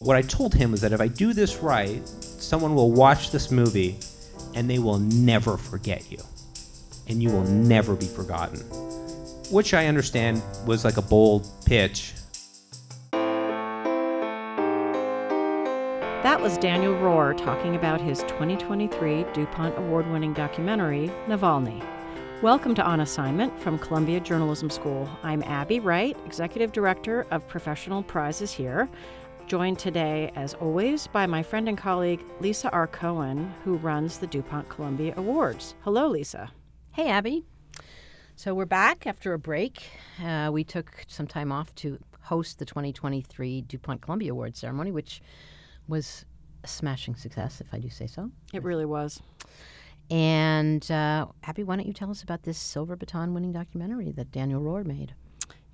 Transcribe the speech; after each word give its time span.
What 0.00 0.14
I 0.14 0.20
told 0.20 0.52
him 0.52 0.72
was 0.72 0.82
that 0.82 0.92
if 0.92 1.00
I 1.00 1.08
do 1.08 1.32
this 1.32 1.56
right, 1.62 2.06
someone 2.06 2.74
will 2.74 2.92
watch 2.92 3.30
this 3.30 3.50
movie 3.50 3.98
and 4.54 4.68
they 4.68 4.78
will 4.78 4.98
never 4.98 5.56
forget 5.56 6.12
you. 6.12 6.18
And 7.08 7.22
you 7.22 7.30
will 7.30 7.44
never 7.44 7.96
be 7.96 8.04
forgotten. 8.04 8.60
Which 9.50 9.72
I 9.72 9.86
understand 9.86 10.42
was 10.66 10.84
like 10.84 10.98
a 10.98 11.02
bold 11.02 11.48
pitch. 11.64 12.12
That 16.22 16.42
was 16.42 16.58
Daniel 16.58 16.92
Roher 16.96 17.34
talking 17.34 17.74
about 17.74 17.98
his 17.98 18.18
2023 18.24 19.24
DuPont 19.32 19.78
award 19.78 20.10
winning 20.10 20.34
documentary, 20.34 21.10
Navalny. 21.26 21.82
Welcome 22.42 22.74
to 22.74 22.82
On 22.82 23.00
Assignment 23.00 23.58
from 23.58 23.78
Columbia 23.78 24.20
Journalism 24.20 24.68
School. 24.68 25.08
I'm 25.22 25.42
Abby 25.44 25.80
Wright, 25.80 26.14
Executive 26.26 26.70
Director 26.70 27.26
of 27.30 27.48
Professional 27.48 28.02
Prizes 28.02 28.52
here, 28.52 28.90
joined 29.46 29.78
today, 29.78 30.32
as 30.34 30.54
always, 30.54 31.06
by 31.06 31.26
my 31.26 31.42
friend 31.42 31.68
and 31.68 31.78
colleague 31.78 32.20
Lisa 32.40 32.68
R. 32.70 32.88
Cohen, 32.88 33.54
who 33.64 33.76
runs 33.76 34.18
the 34.18 34.26
DuPont 34.26 34.68
Columbia 34.68 35.14
Awards. 35.16 35.76
Hello, 35.82 36.08
Lisa. 36.08 36.50
Hey, 36.92 37.08
Abby. 37.08 37.44
So 38.34 38.54
we're 38.54 38.66
back 38.66 39.06
after 39.06 39.32
a 39.32 39.38
break. 39.38 39.88
Uh, 40.22 40.50
we 40.52 40.64
took 40.64 41.04
some 41.06 41.28
time 41.28 41.52
off 41.52 41.72
to 41.76 41.98
host 42.22 42.58
the 42.58 42.64
2023 42.64 43.62
DuPont 43.62 44.02
Columbia 44.02 44.32
Awards 44.32 44.58
ceremony, 44.58 44.90
which 44.90 45.22
was 45.86 46.24
a 46.64 46.68
smashing 46.68 47.14
success, 47.14 47.60
if 47.60 47.72
I 47.72 47.78
do 47.78 47.88
say 47.88 48.08
so. 48.08 48.30
It 48.52 48.64
really 48.64 48.84
was. 48.84 49.22
And 50.10 50.88
uh, 50.90 51.26
Abby, 51.44 51.62
why 51.62 51.76
don't 51.76 51.86
you 51.86 51.92
tell 51.92 52.10
us 52.10 52.22
about 52.22 52.42
this 52.42 52.58
Silver 52.58 52.96
Baton 52.96 53.32
winning 53.32 53.52
documentary 53.52 54.10
that 54.12 54.32
Daniel 54.32 54.60
Roher 54.60 54.84
made? 54.84 55.14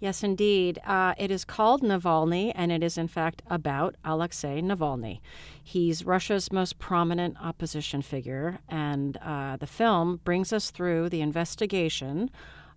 Yes, 0.03 0.25
indeed. 0.25 0.81
Uh, 0.85 1.15
it 1.17 1.31
is 1.31 1.45
called 1.45 1.81
Navalny, 1.81 2.51
and 2.57 2.73
it 2.73 2.83
is 2.83 2.99
in 2.99 3.07
fact 3.07 3.41
about 3.47 3.95
Alexei 4.05 4.61
Navalny. 4.61 5.21
He's 5.63 6.05
Russia's 6.05 6.51
most 6.51 6.81
prominent 6.81 7.37
opposition 7.41 8.03
figure, 8.03 8.59
and 8.69 9.17
uh, 9.19 9.59
the 9.59 9.69
film 9.69 10.19
brings 10.25 10.53
us 10.53 10.73
through 10.73 11.09
the 11.09 11.21
investigation 11.21 12.33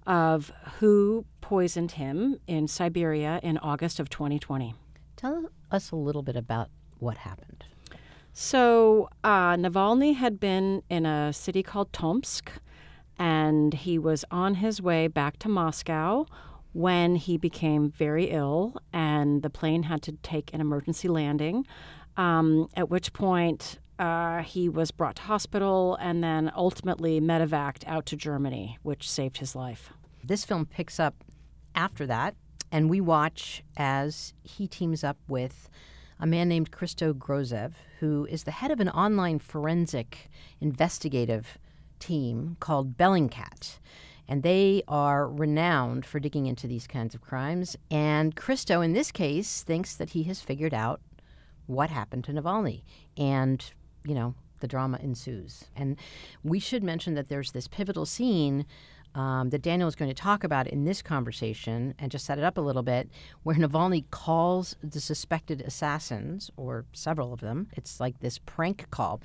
of 0.05 0.53
who 0.77 1.25
poisoned 1.41 1.93
him 1.93 2.41
in 2.45 2.67
Siberia 2.67 3.39
in 3.41 3.57
August 3.57 3.99
of 3.99 4.07
2020. 4.07 4.75
Tell 5.15 5.49
us 5.71 5.89
a 5.89 5.95
little 5.95 6.21
bit 6.21 6.35
about 6.35 6.69
what 6.99 7.17
happened. 7.17 7.65
So, 8.33 9.09
uh, 9.23 9.55
Navalny 9.55 10.13
had 10.13 10.39
been 10.39 10.83
in 10.91 11.07
a 11.07 11.33
city 11.33 11.63
called 11.63 11.91
Tomsk, 11.91 12.51
and 13.17 13.73
he 13.73 13.97
was 13.97 14.25
on 14.29 14.55
his 14.55 14.79
way 14.79 15.07
back 15.07 15.39
to 15.39 15.49
Moscow 15.49 16.27
when 16.75 17.15
he 17.15 17.37
became 17.37 17.89
very 17.89 18.25
ill, 18.25 18.75
and 18.91 19.43
the 19.43 19.49
plane 19.49 19.83
had 19.83 20.01
to 20.01 20.11
take 20.11 20.53
an 20.53 20.59
emergency 20.59 21.07
landing. 21.07 21.65
Um, 22.17 22.67
at 22.75 22.89
which 22.89 23.13
point, 23.13 23.79
uh, 23.97 24.41
he 24.41 24.67
was 24.67 24.91
brought 24.91 25.15
to 25.15 25.21
hospital 25.21 25.95
and 26.01 26.21
then 26.21 26.51
ultimately 26.53 27.21
medevaced 27.21 27.87
out 27.87 28.05
to 28.07 28.17
Germany, 28.17 28.77
which 28.83 29.09
saved 29.09 29.37
his 29.37 29.55
life. 29.55 29.93
This 30.21 30.43
film 30.43 30.65
picks 30.65 30.99
up 30.99 31.23
after 31.75 32.05
that, 32.07 32.35
and 32.73 32.89
we 32.89 32.99
watch 32.99 33.63
as 33.77 34.33
he 34.43 34.67
teams 34.67 35.01
up 35.01 35.17
with 35.29 35.69
a 36.19 36.27
man 36.27 36.49
named 36.49 36.71
Christo 36.71 37.13
Grozev, 37.13 37.71
who 38.01 38.27
is 38.29 38.43
the 38.43 38.51
head 38.51 38.71
of 38.71 38.81
an 38.81 38.89
online 38.89 39.39
forensic 39.39 40.29
investigative 40.59 41.57
team 41.99 42.57
called 42.59 42.97
Bellingcat. 42.97 43.79
And 44.27 44.43
they 44.43 44.83
are 44.87 45.27
renowned 45.27 46.05
for 46.05 46.19
digging 46.19 46.47
into 46.47 46.67
these 46.67 46.87
kinds 46.87 47.13
of 47.13 47.21
crimes. 47.21 47.77
And 47.91 48.35
Christo, 48.35 48.81
in 48.81 48.93
this 48.93 49.11
case, 49.11 49.63
thinks 49.63 49.95
that 49.95 50.09
he 50.09 50.23
has 50.23 50.41
figured 50.41 50.73
out 50.73 51.01
what 51.67 51.89
happened 51.89 52.23
to 52.25 52.31
Navalny. 52.31 52.83
And, 53.17 53.63
you 54.03 54.15
know, 54.15 54.35
the 54.59 54.67
drama 54.67 54.99
ensues. 55.01 55.65
And 55.75 55.97
we 56.43 56.59
should 56.59 56.83
mention 56.83 57.13
that 57.15 57.29
there's 57.29 57.51
this 57.51 57.67
pivotal 57.67 58.05
scene 58.05 58.65
um, 59.13 59.49
that 59.49 59.61
Daniel 59.61 59.87
is 59.87 59.95
going 59.95 60.09
to 60.09 60.21
talk 60.21 60.43
about 60.43 60.67
in 60.67 60.83
this 60.83 61.01
conversation 61.01 61.93
and 61.97 62.11
just 62.11 62.25
set 62.25 62.37
it 62.37 62.43
up 62.43 62.57
a 62.57 62.61
little 62.61 62.83
bit, 62.83 63.09
where 63.43 63.55
Navalny 63.55 64.03
calls 64.11 64.75
the 64.83 64.99
suspected 64.99 65.61
assassins, 65.61 66.51
or 66.57 66.85
several 66.91 67.31
of 67.31 67.39
them. 67.39 67.67
It's 67.73 67.99
like 67.99 68.19
this 68.19 68.39
prank 68.39 68.89
call. 68.91 69.21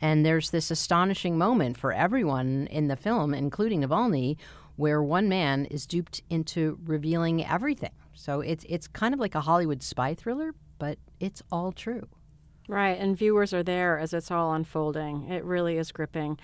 And 0.00 0.24
there's 0.24 0.50
this 0.50 0.70
astonishing 0.70 1.38
moment 1.38 1.78
for 1.78 1.92
everyone 1.92 2.66
in 2.70 2.88
the 2.88 2.96
film, 2.96 3.32
including 3.34 3.82
Navalny, 3.82 4.36
where 4.76 5.02
one 5.02 5.28
man 5.28 5.64
is 5.66 5.86
duped 5.86 6.22
into 6.28 6.78
revealing 6.84 7.44
everything. 7.44 7.92
So 8.14 8.40
it's 8.40 8.64
it's 8.68 8.88
kind 8.88 9.14
of 9.14 9.20
like 9.20 9.34
a 9.34 9.40
Hollywood 9.40 9.82
spy 9.82 10.14
thriller, 10.14 10.54
but 10.78 10.98
it's 11.20 11.42
all 11.50 11.72
true. 11.72 12.08
Right, 12.68 12.98
and 12.98 13.16
viewers 13.16 13.54
are 13.54 13.62
there 13.62 13.98
as 13.98 14.12
it's 14.12 14.30
all 14.30 14.52
unfolding. 14.52 15.30
It 15.30 15.44
really 15.44 15.78
is 15.78 15.92
gripping. 15.92 16.38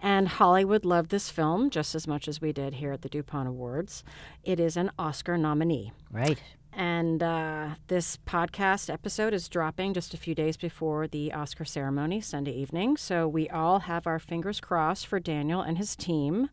And 0.00 0.28
Hollywood 0.28 0.84
loved 0.84 1.10
this 1.10 1.30
film 1.30 1.70
just 1.70 1.94
as 1.94 2.06
much 2.06 2.28
as 2.28 2.40
we 2.40 2.52
did 2.52 2.74
here 2.74 2.92
at 2.92 3.02
the 3.02 3.08
DuPont 3.08 3.48
Awards. 3.48 4.04
It 4.44 4.60
is 4.60 4.76
an 4.76 4.90
Oscar 4.98 5.36
nominee. 5.36 5.92
Right. 6.10 6.40
And 6.72 7.22
uh, 7.22 7.70
this 7.88 8.18
podcast 8.26 8.92
episode 8.92 9.34
is 9.34 9.48
dropping 9.48 9.94
just 9.94 10.14
a 10.14 10.16
few 10.16 10.34
days 10.34 10.56
before 10.56 11.08
the 11.08 11.32
Oscar 11.32 11.64
ceremony, 11.64 12.20
Sunday 12.20 12.52
evening. 12.52 12.96
So 12.96 13.26
we 13.26 13.48
all 13.48 13.80
have 13.80 14.06
our 14.06 14.18
fingers 14.18 14.60
crossed 14.60 15.06
for 15.06 15.18
Daniel 15.18 15.60
and 15.60 15.78
his 15.78 15.96
team. 15.96 16.50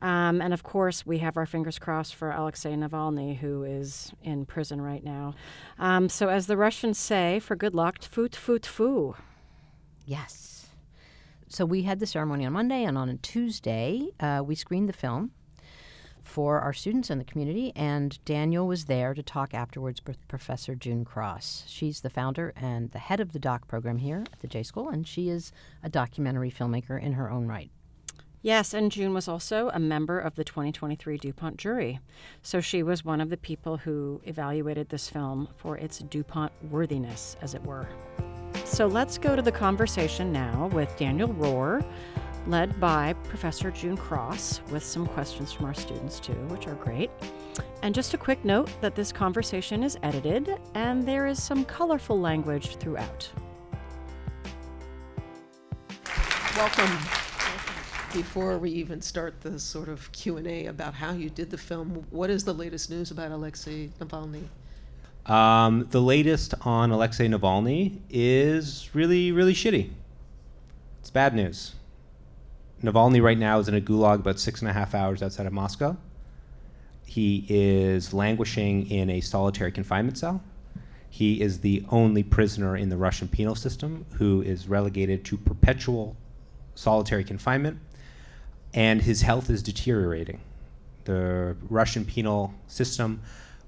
Um, 0.00 0.40
and 0.40 0.54
of 0.54 0.62
course, 0.62 1.04
we 1.04 1.18
have 1.18 1.36
our 1.36 1.46
fingers 1.46 1.78
crossed 1.78 2.14
for 2.14 2.30
Alexei 2.30 2.74
Navalny, 2.74 3.38
who 3.38 3.64
is 3.64 4.12
in 4.22 4.46
prison 4.46 4.80
right 4.80 5.02
now. 5.02 5.34
Um, 5.78 6.08
so, 6.08 6.28
as 6.28 6.46
the 6.46 6.56
Russians 6.56 6.98
say, 6.98 7.40
for 7.40 7.56
good 7.56 7.74
luck, 7.74 7.98
tfu 7.98 8.28
tfu 8.28 8.60
tfu. 8.60 9.16
Yes 10.06 10.58
so 11.48 11.64
we 11.64 11.82
had 11.82 11.98
the 11.98 12.06
ceremony 12.06 12.44
on 12.46 12.52
Monday, 12.52 12.84
and 12.84 12.96
on 12.96 13.08
a 13.08 13.16
Tuesday, 13.16 14.08
uh, 14.20 14.42
we 14.44 14.54
screened 14.54 14.88
the 14.88 14.92
film 14.92 15.32
for 16.28 16.60
our 16.60 16.72
students 16.72 17.10
and 17.10 17.20
the 17.20 17.24
community, 17.24 17.72
and 17.74 18.22
Daniel 18.24 18.68
was 18.68 18.84
there 18.84 19.14
to 19.14 19.22
talk 19.22 19.54
afterwards 19.54 20.02
with 20.06 20.28
Professor 20.28 20.74
June 20.74 21.04
Cross. 21.04 21.64
She's 21.66 22.02
the 22.02 22.10
founder 22.10 22.52
and 22.54 22.90
the 22.92 22.98
head 22.98 23.18
of 23.18 23.32
the 23.32 23.38
doc 23.38 23.66
program 23.66 23.98
here 23.98 24.24
at 24.32 24.40
the 24.40 24.46
J 24.46 24.62
School, 24.62 24.88
and 24.88 25.08
she 25.08 25.28
is 25.28 25.52
a 25.82 25.88
documentary 25.88 26.50
filmmaker 26.50 27.00
in 27.02 27.14
her 27.14 27.30
own 27.30 27.46
right. 27.46 27.70
Yes, 28.42 28.72
and 28.72 28.92
June 28.92 29.14
was 29.14 29.26
also 29.26 29.70
a 29.74 29.80
member 29.80 30.20
of 30.20 30.36
the 30.36 30.44
2023 30.44 31.18
DuPont 31.18 31.56
jury. 31.56 31.98
So 32.40 32.60
she 32.60 32.84
was 32.84 33.04
one 33.04 33.20
of 33.20 33.30
the 33.30 33.36
people 33.36 33.78
who 33.78 34.20
evaluated 34.24 34.90
this 34.90 35.08
film 35.08 35.48
for 35.56 35.76
its 35.76 35.98
DuPont 35.98 36.52
worthiness, 36.70 37.36
as 37.42 37.54
it 37.54 37.64
were. 37.64 37.88
So 38.64 38.86
let's 38.86 39.18
go 39.18 39.34
to 39.34 39.42
the 39.42 39.50
conversation 39.50 40.32
now 40.32 40.70
with 40.72 40.96
Daniel 40.96 41.28
Roher, 41.30 41.84
led 42.46 42.78
by 42.80 43.12
Professor 43.24 43.70
June 43.70 43.96
Cross, 43.96 44.60
with 44.70 44.82
some 44.82 45.06
questions 45.06 45.52
from 45.52 45.66
our 45.66 45.74
students 45.74 46.20
too, 46.20 46.32
which 46.48 46.66
are 46.66 46.74
great. 46.74 47.10
And 47.82 47.94
just 47.94 48.14
a 48.14 48.18
quick 48.18 48.44
note 48.44 48.70
that 48.80 48.94
this 48.94 49.12
conversation 49.12 49.82
is 49.82 49.98
edited 50.02 50.58
and 50.74 51.06
there 51.06 51.26
is 51.26 51.42
some 51.42 51.64
colorful 51.64 52.18
language 52.18 52.76
throughout. 52.76 53.28
Welcome. 56.56 56.98
Before 58.12 58.58
we 58.58 58.70
even 58.70 59.00
start 59.00 59.40
the 59.42 59.60
sort 59.60 59.88
of 59.88 60.10
Q&A 60.12 60.66
about 60.66 60.94
how 60.94 61.12
you 61.12 61.30
did 61.30 61.50
the 61.50 61.58
film, 61.58 62.06
what 62.10 62.30
is 62.30 62.44
the 62.44 62.54
latest 62.54 62.90
news 62.90 63.10
about 63.10 63.30
Alexei 63.30 63.90
Navalny? 64.00 64.44
Um, 65.26 65.86
the 65.90 66.00
latest 66.00 66.54
on 66.62 66.90
Alexei 66.90 67.28
Navalny 67.28 67.98
is 68.08 68.88
really, 68.94 69.30
really 69.30 69.52
shitty. 69.52 69.90
It's 71.00 71.10
bad 71.10 71.34
news. 71.34 71.74
Navalny 72.82 73.20
right 73.20 73.38
now 73.38 73.58
is 73.58 73.68
in 73.68 73.74
a 73.74 73.80
gulag 73.80 74.20
about 74.20 74.38
six 74.38 74.60
and 74.60 74.70
a 74.70 74.72
half 74.72 74.94
hours 74.94 75.22
outside 75.22 75.46
of 75.46 75.52
Moscow. 75.52 75.96
He 77.04 77.44
is 77.48 78.12
languishing 78.14 78.88
in 78.88 79.10
a 79.10 79.20
solitary 79.20 79.72
confinement 79.72 80.18
cell. 80.18 80.42
He 81.10 81.40
is 81.40 81.60
the 81.60 81.84
only 81.90 82.22
prisoner 82.22 82.76
in 82.76 82.90
the 82.90 82.96
Russian 82.96 83.28
penal 83.28 83.54
system 83.54 84.06
who 84.14 84.42
is 84.42 84.68
relegated 84.68 85.24
to 85.26 85.36
perpetual 85.36 86.16
solitary 86.74 87.24
confinement, 87.24 87.78
and 88.72 89.02
his 89.02 89.22
health 89.22 89.50
is 89.50 89.62
deteriorating. 89.62 90.40
The 91.04 91.56
Russian 91.68 92.04
penal 92.04 92.54
system 92.68 93.22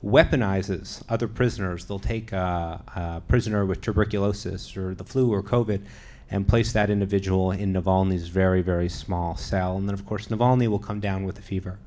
weaponizes 0.05 1.03
other 1.09 1.27
prisoners. 1.27 1.87
They'll 1.87 1.99
take 1.99 2.33
a, 2.33 2.83
a, 2.95 3.23
prisoner 3.27 3.67
with 3.67 3.81
tuberculosis 3.81 4.77
or 4.77 4.95
the 4.95 5.05
flu 5.05 5.33
or 5.33 5.43
COVID 5.43 5.83
and 6.31 6.47
place 6.47 6.73
that 6.73 6.91
individual 6.91 7.51
in 7.51 7.73
Navalny's 7.73 8.29
very, 8.29 8.63
very 8.63 8.89
small 8.89 9.37
cell. 9.37 9.77
And 9.77 9.89
then, 9.89 9.95
of 9.95 10.07
course, 10.07 10.29
Navalny 10.29 10.69
will 10.69 10.79
come 10.79 11.01
down 11.01 11.25
with 11.25 11.39
a 11.39 11.43
fever. 11.43 11.79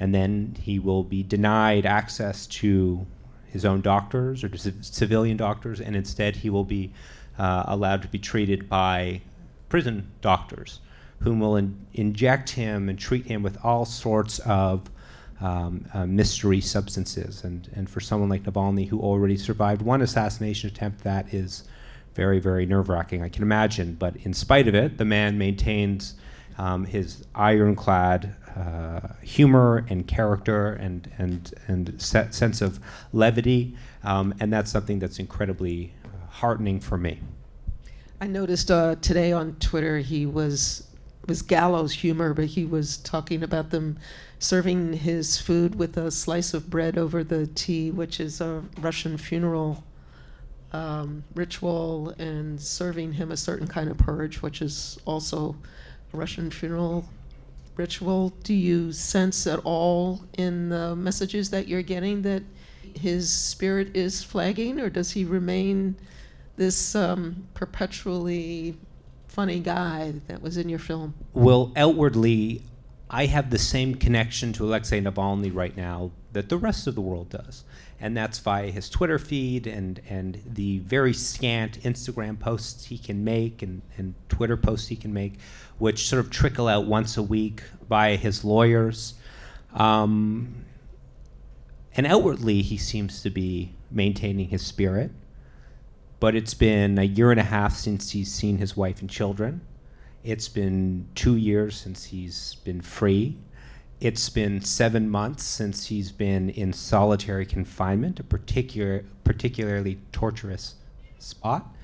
And 0.00 0.14
then 0.14 0.56
he 0.60 0.78
will 0.78 1.04
be 1.04 1.22
denied 1.22 1.84
access 1.86 2.46
to 2.46 3.06
his 3.46 3.64
own 3.64 3.80
doctors 3.80 4.44
or 4.44 4.48
to 4.48 4.58
civilian 4.82 5.36
doctors, 5.36 5.80
and 5.80 5.96
instead 5.96 6.36
he 6.36 6.50
will 6.50 6.64
be 6.64 6.92
uh, 7.38 7.64
allowed 7.66 8.02
to 8.02 8.08
be 8.08 8.18
treated 8.18 8.68
by 8.68 9.22
prison 9.68 10.10
doctors 10.20 10.80
whom 11.20 11.40
will 11.40 11.56
in- 11.56 11.86
inject 11.94 12.50
him 12.50 12.88
and 12.88 12.98
treat 12.98 13.26
him 13.26 13.42
with 13.42 13.56
all 13.64 13.84
sorts 13.84 14.38
of 14.40 14.90
um, 15.40 15.86
uh, 15.92 16.06
mystery 16.06 16.60
substances. 16.60 17.44
And, 17.44 17.68
and 17.74 17.88
for 17.88 18.00
someone 18.00 18.28
like 18.28 18.44
Navalny, 18.44 18.88
who 18.88 19.00
already 19.00 19.36
survived 19.36 19.82
one 19.82 20.02
assassination 20.02 20.68
attempt, 20.70 21.04
that 21.04 21.32
is 21.32 21.64
very, 22.16 22.40
very 22.40 22.66
nerve 22.66 22.88
wracking, 22.88 23.22
I 23.22 23.28
can 23.28 23.42
imagine. 23.42 23.94
But 23.94 24.16
in 24.16 24.32
spite 24.32 24.66
of 24.66 24.74
it, 24.74 24.98
the 24.98 25.04
man 25.04 25.38
maintains 25.38 26.14
um, 26.58 26.86
his 26.86 27.24
ironclad 27.34 28.34
uh, 28.56 29.00
humor 29.22 29.84
and 29.90 30.08
character 30.08 30.72
and, 30.72 31.10
and, 31.18 31.54
and 31.68 32.00
se- 32.00 32.28
sense 32.30 32.62
of 32.62 32.80
levity. 33.12 33.76
Um, 34.02 34.34
and 34.40 34.50
that's 34.50 34.70
something 34.70 34.98
that's 34.98 35.18
incredibly 35.18 35.92
uh, 36.04 36.30
heartening 36.30 36.80
for 36.80 36.96
me. 36.96 37.20
I 38.18 38.26
noticed 38.26 38.70
uh, 38.70 38.96
today 38.96 39.30
on 39.32 39.56
Twitter 39.60 39.98
he 39.98 40.24
was 40.24 40.82
was 41.28 41.42
gallows 41.42 41.92
humor, 41.92 42.32
but 42.32 42.44
he 42.44 42.64
was 42.64 42.98
talking 42.98 43.42
about 43.42 43.70
them 43.70 43.98
serving 44.38 44.92
his 44.92 45.38
food 45.38 45.74
with 45.74 45.96
a 45.96 46.08
slice 46.10 46.54
of 46.54 46.70
bread 46.70 46.96
over 46.96 47.24
the 47.24 47.48
tea, 47.48 47.90
which 47.90 48.20
is 48.20 48.40
a 48.40 48.62
Russian 48.80 49.18
funeral 49.18 49.82
um, 50.72 51.24
ritual, 51.34 52.10
and 52.18 52.60
serving 52.60 53.12
him 53.12 53.30
a 53.30 53.36
certain 53.36 53.66
kind 53.66 53.90
of 53.90 53.98
purge, 53.98 54.42
which 54.42 54.60
is 54.60 54.98
also 55.04 55.56
a 56.12 56.16
Russian 56.16 56.50
funeral 56.50 57.08
ritual. 57.76 58.30
Do 58.42 58.54
you 58.54 58.92
sense 58.92 59.46
at 59.46 59.60
all 59.64 60.22
in 60.36 60.70
the 60.70 60.96
messages 60.96 61.50
that 61.50 61.68
you're 61.68 61.82
getting 61.82 62.22
that 62.22 62.42
his 62.94 63.30
spirit 63.32 63.96
is 63.96 64.22
flagging, 64.22 64.80
or 64.80 64.90
does 64.90 65.12
he 65.12 65.24
remain 65.24 65.96
this 66.56 66.94
um, 66.94 67.46
perpetually 67.54 68.76
funny 69.28 69.60
guy 69.60 70.14
that 70.28 70.40
was 70.40 70.56
in 70.56 70.68
your 70.68 70.78
film? 70.78 71.14
Well, 71.34 71.72
outwardly, 71.76 72.62
I 73.10 73.26
have 73.26 73.50
the 73.50 73.58
same 73.58 73.94
connection 73.94 74.52
to 74.54 74.64
Alexei 74.64 75.00
Navalny 75.00 75.54
right 75.54 75.76
now 75.76 76.10
that 76.32 76.48
the 76.48 76.56
rest 76.56 76.86
of 76.86 76.94
the 76.94 77.00
world 77.00 77.30
does. 77.30 77.64
And 77.98 78.16
that's 78.16 78.38
via 78.38 78.70
his 78.70 78.90
Twitter 78.90 79.18
feed 79.18 79.66
and, 79.66 80.00
and 80.08 80.42
the 80.44 80.80
very 80.80 81.14
scant 81.14 81.80
Instagram 81.80 82.38
posts 82.38 82.86
he 82.86 82.98
can 82.98 83.24
make 83.24 83.62
and, 83.62 83.80
and 83.96 84.14
Twitter 84.28 84.56
posts 84.56 84.88
he 84.88 84.96
can 84.96 85.14
make, 85.14 85.38
which 85.78 86.06
sort 86.06 86.20
of 86.20 86.30
trickle 86.30 86.68
out 86.68 86.86
once 86.86 87.16
a 87.16 87.22
week 87.22 87.62
via 87.88 88.16
his 88.16 88.44
lawyers. 88.44 89.14
Um, 89.72 90.66
and 91.96 92.06
outwardly, 92.06 92.60
he 92.60 92.76
seems 92.76 93.22
to 93.22 93.30
be 93.30 93.74
maintaining 93.90 94.48
his 94.48 94.64
spirit. 94.64 95.10
But 96.20 96.34
it's 96.34 96.54
been 96.54 96.98
a 96.98 97.04
year 97.04 97.30
and 97.30 97.40
a 97.40 97.44
half 97.44 97.74
since 97.76 98.10
he's 98.10 98.32
seen 98.32 98.58
his 98.58 98.76
wife 98.76 99.00
and 99.00 99.08
children. 99.08 99.62
It's 100.24 100.48
been 100.48 101.08
two 101.14 101.36
years 101.36 101.76
since 101.76 102.06
he's 102.06 102.56
been 102.64 102.80
free. 102.80 103.38
It's 104.00 104.28
been 104.28 104.60
seven 104.60 105.08
months 105.08 105.44
since 105.44 105.86
he's 105.86 106.12
been 106.12 106.50
in 106.50 106.72
solitary 106.72 107.46
confinement, 107.46 108.20
a 108.20 108.24
particular, 108.24 109.04
particularly 109.24 109.98
torturous 110.12 110.74
spot. 111.18 111.74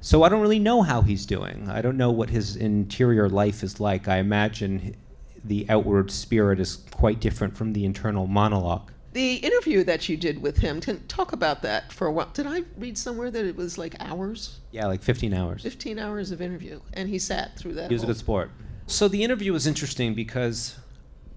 So 0.00 0.22
I 0.22 0.30
don't 0.30 0.40
really 0.40 0.58
know 0.58 0.82
how 0.82 1.02
he's 1.02 1.26
doing. 1.26 1.68
I 1.68 1.82
don't 1.82 1.96
know 1.96 2.10
what 2.10 2.30
his 2.30 2.56
interior 2.56 3.28
life 3.28 3.62
is 3.62 3.78
like. 3.78 4.08
I 4.08 4.16
imagine 4.16 4.96
the 5.44 5.66
outward 5.68 6.10
spirit 6.10 6.58
is 6.58 6.76
quite 6.90 7.20
different 7.20 7.56
from 7.56 7.72
the 7.72 7.84
internal 7.84 8.26
monologue. 8.26 8.90
The 9.12 9.34
interview 9.36 9.84
that 9.84 10.08
you 10.08 10.16
did 10.16 10.40
with 10.40 10.58
him, 10.58 10.80
can 10.80 11.06
talk 11.06 11.32
about 11.32 11.60
that 11.62 11.92
for 11.92 12.06
a 12.06 12.12
while. 12.12 12.30
Did 12.32 12.46
I 12.46 12.62
read 12.78 12.96
somewhere 12.96 13.30
that 13.30 13.44
it 13.44 13.54
was 13.54 13.76
like 13.76 13.94
hours? 14.00 14.60
Yeah, 14.70 14.86
like 14.86 15.02
15 15.02 15.34
hours. 15.34 15.62
15 15.62 15.98
hours 15.98 16.30
of 16.30 16.40
interview, 16.40 16.80
and 16.94 17.10
he 17.10 17.18
sat 17.18 17.58
through 17.58 17.74
that. 17.74 17.90
He 17.90 17.94
was 17.94 18.02
a 18.02 18.06
good 18.06 18.16
sport. 18.16 18.50
So 18.86 19.08
the 19.08 19.22
interview 19.22 19.52
was 19.52 19.66
interesting 19.66 20.14
because 20.14 20.76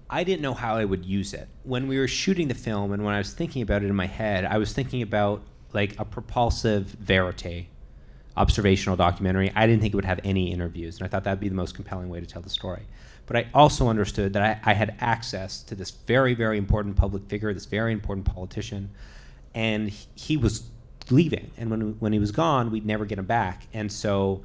I 0.08 0.24
didn't 0.24 0.42
know 0.42 0.54
how 0.54 0.76
I 0.76 0.84
would 0.84 1.04
use 1.04 1.34
it. 1.34 1.48
When 1.64 1.88
we 1.88 1.98
were 1.98 2.08
shooting 2.08 2.48
the 2.48 2.54
film 2.54 2.92
and 2.92 3.04
when 3.04 3.14
I 3.14 3.18
was 3.18 3.32
thinking 3.32 3.62
about 3.62 3.82
it 3.82 3.86
in 3.86 3.96
my 3.96 4.06
head, 4.06 4.44
I 4.44 4.58
was 4.58 4.72
thinking 4.72 5.02
about 5.02 5.42
like 5.72 5.98
a 5.98 6.04
propulsive 6.04 6.86
verite 6.86 7.66
observational 8.36 8.96
documentary. 8.96 9.50
I 9.54 9.66
didn't 9.66 9.80
think 9.80 9.94
it 9.94 9.96
would 9.96 10.04
have 10.04 10.20
any 10.22 10.52
interviews, 10.52 10.98
and 10.98 11.06
I 11.06 11.08
thought 11.08 11.24
that'd 11.24 11.40
be 11.40 11.48
the 11.48 11.54
most 11.54 11.74
compelling 11.74 12.08
way 12.08 12.20
to 12.20 12.26
tell 12.26 12.42
the 12.42 12.50
story. 12.50 12.82
But 13.26 13.36
I 13.36 13.46
also 13.54 13.88
understood 13.88 14.34
that 14.34 14.60
I, 14.64 14.70
I 14.70 14.74
had 14.74 14.94
access 15.00 15.62
to 15.64 15.74
this 15.74 15.90
very, 15.90 16.34
very 16.34 16.58
important 16.58 16.96
public 16.96 17.24
figure, 17.28 17.52
this 17.52 17.64
very 17.66 17.92
important 17.92 18.26
politician, 18.26 18.90
and 19.54 19.90
he, 19.90 20.06
he 20.14 20.36
was 20.36 20.64
leaving. 21.10 21.50
And 21.56 21.70
when, 21.70 21.80
when 21.98 22.12
he 22.12 22.18
was 22.18 22.30
gone, 22.30 22.70
we'd 22.70 22.86
never 22.86 23.04
get 23.04 23.18
him 23.18 23.24
back. 23.24 23.66
And 23.72 23.90
so 23.90 24.42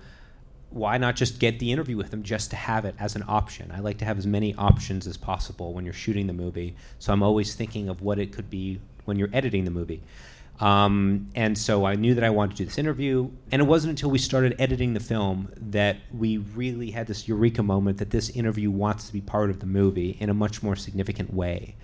why 0.71 0.97
not 0.97 1.15
just 1.15 1.39
get 1.39 1.59
the 1.59 1.71
interview 1.71 1.97
with 1.97 2.11
them 2.11 2.23
just 2.23 2.49
to 2.51 2.55
have 2.55 2.85
it 2.85 2.95
as 2.97 3.15
an 3.15 3.23
option? 3.27 3.71
I 3.73 3.79
like 3.79 3.97
to 3.99 4.05
have 4.05 4.17
as 4.17 4.25
many 4.25 4.55
options 4.55 5.05
as 5.05 5.17
possible 5.17 5.73
when 5.73 5.83
you're 5.83 5.93
shooting 5.93 6.27
the 6.27 6.33
movie. 6.33 6.75
So 6.97 7.11
I'm 7.11 7.21
always 7.21 7.53
thinking 7.53 7.89
of 7.89 8.01
what 8.01 8.19
it 8.19 8.31
could 8.31 8.49
be 8.49 8.79
when 9.05 9.19
you're 9.19 9.29
editing 9.33 9.65
the 9.65 9.71
movie. 9.71 10.01
Um, 10.61 11.29
and 11.33 11.57
so 11.57 11.85
I 11.85 11.95
knew 11.95 12.13
that 12.13 12.23
I 12.23 12.29
wanted 12.29 12.51
to 12.51 12.57
do 12.57 12.65
this 12.65 12.77
interview. 12.77 13.31
And 13.51 13.61
it 13.61 13.65
wasn't 13.65 13.91
until 13.91 14.11
we 14.11 14.19
started 14.19 14.55
editing 14.59 14.93
the 14.93 14.99
film 14.99 15.51
that 15.57 15.97
we 16.13 16.37
really 16.37 16.91
had 16.91 17.07
this 17.07 17.27
eureka 17.27 17.63
moment 17.63 17.97
that 17.97 18.11
this 18.11 18.29
interview 18.29 18.71
wants 18.71 19.07
to 19.07 19.13
be 19.13 19.21
part 19.21 19.49
of 19.49 19.59
the 19.59 19.65
movie 19.65 20.17
in 20.19 20.29
a 20.29 20.33
much 20.33 20.63
more 20.63 20.75
significant 20.75 21.33
way. 21.33 21.75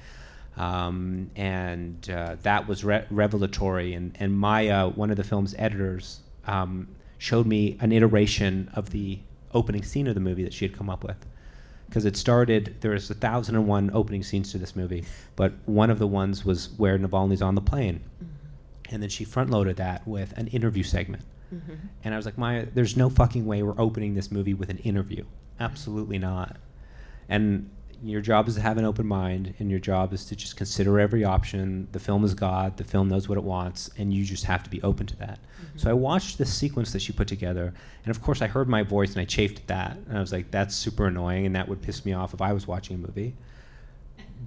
Um, 0.56 1.30
and 1.36 2.10
uh, 2.10 2.38
that 2.44 2.68
was 2.68 2.84
re- 2.84 3.06
revelatory. 3.10 3.94
And, 3.94 4.16
and 4.20 4.38
Maya, 4.38 4.88
one 4.88 5.10
of 5.10 5.18
the 5.18 5.24
film's 5.24 5.56
editors, 5.58 6.22
um, 6.46 6.88
showed 7.18 7.46
me 7.46 7.78
an 7.80 7.92
iteration 7.92 8.70
of 8.74 8.92
the 8.92 9.20
opening 9.54 9.84
scene 9.84 10.08
of 10.08 10.14
the 10.14 10.22
movie 10.22 10.44
that 10.44 10.54
she 10.54 10.68
had 10.68 10.78
come 10.78 10.90
up 10.90 11.04
with. 11.04 11.26
Because 11.88 12.06
it 12.06 12.18
started, 12.18 12.76
there 12.82 12.92
was 12.92 13.10
a 13.10 13.14
thousand 13.14 13.56
and 13.56 13.68
one 13.68 13.90
opening 13.94 14.22
scenes 14.22 14.52
to 14.52 14.58
this 14.58 14.76
movie, 14.76 15.06
but 15.36 15.54
one 15.66 15.90
of 15.90 16.00
the 16.00 16.08
ones 16.08 16.44
was 16.44 16.70
where 16.78 17.00
Navalny's 17.00 17.42
on 17.42 17.56
the 17.56 17.62
plane. 17.62 18.02
Mm-hmm. 18.16 18.94
And 18.94 19.04
then 19.04 19.10
she 19.10 19.24
front 19.24 19.50
loaded 19.50 19.78
that 19.78 20.06
with 20.08 20.34
an 20.38 20.48
interview 20.48 20.84
segment. 20.84 21.24
Mm-hmm. 21.54 21.74
And 22.04 22.14
I 22.14 22.18
was 22.18 22.26
like, 22.26 22.38
Maya, 22.38 22.68
there's 22.74 22.98
no 22.98 23.10
fucking 23.10 23.46
way 23.46 23.64
we're 23.64 23.80
opening 23.80 24.16
this 24.16 24.32
movie 24.32 24.54
with 24.54 24.70
an 24.70 24.80
interview. 24.80 25.24
Absolutely 25.60 26.20
not. 26.20 26.58
And 27.30 27.70
your 28.04 28.22
job 28.22 28.48
is 28.48 28.56
to 28.56 28.62
have 28.62 28.78
an 28.78 28.86
open 28.86 29.08
mind, 29.08 29.54
and 29.60 29.70
your 29.70 29.80
job 29.80 30.14
is 30.14 30.26
to 30.26 30.36
just 30.36 30.56
consider 30.56 31.00
every 31.00 31.24
option. 31.24 31.88
The 31.92 32.00
film 32.00 32.24
is 32.24 32.34
God, 32.34 32.78
the 32.78 32.84
film 32.84 33.10
knows 33.10 33.28
what 33.28 33.38
it 33.38 33.44
wants, 33.44 33.90
and 33.98 34.14
you 34.14 34.24
just 34.24 34.46
have 34.46 34.64
to 34.64 34.70
be 34.70 34.82
open 34.84 35.08
to 35.08 35.16
that. 35.18 35.40
Mm-hmm. 35.40 35.78
So 35.80 35.90
I 35.90 35.94
watched 35.94 36.38
this 36.38 36.54
sequence 36.54 36.94
that 36.94 37.02
she 37.02 37.12
put 37.12 37.28
together, 37.28 37.74
and 38.06 38.16
of 38.16 38.22
course, 38.22 38.42
I 38.42 38.48
heard 38.48 38.70
my 38.70 38.84
voice 38.84 39.14
and 39.14 39.22
I 39.22 39.26
chafed 39.26 39.60
at 39.60 39.68
that. 39.68 39.98
And 40.08 40.18
I 40.18 40.22
was 40.22 40.32
like, 40.32 40.52
that's 40.52 40.76
super 40.76 41.08
annoying, 41.08 41.46
and 41.46 41.56
that 41.56 41.68
would 41.68 41.82
piss 41.82 42.06
me 42.06 42.14
off 42.14 42.34
if 42.34 42.42
I 42.42 42.54
was 42.54 42.68
watching 42.68 42.96
a 42.96 43.00
movie. 43.00 43.36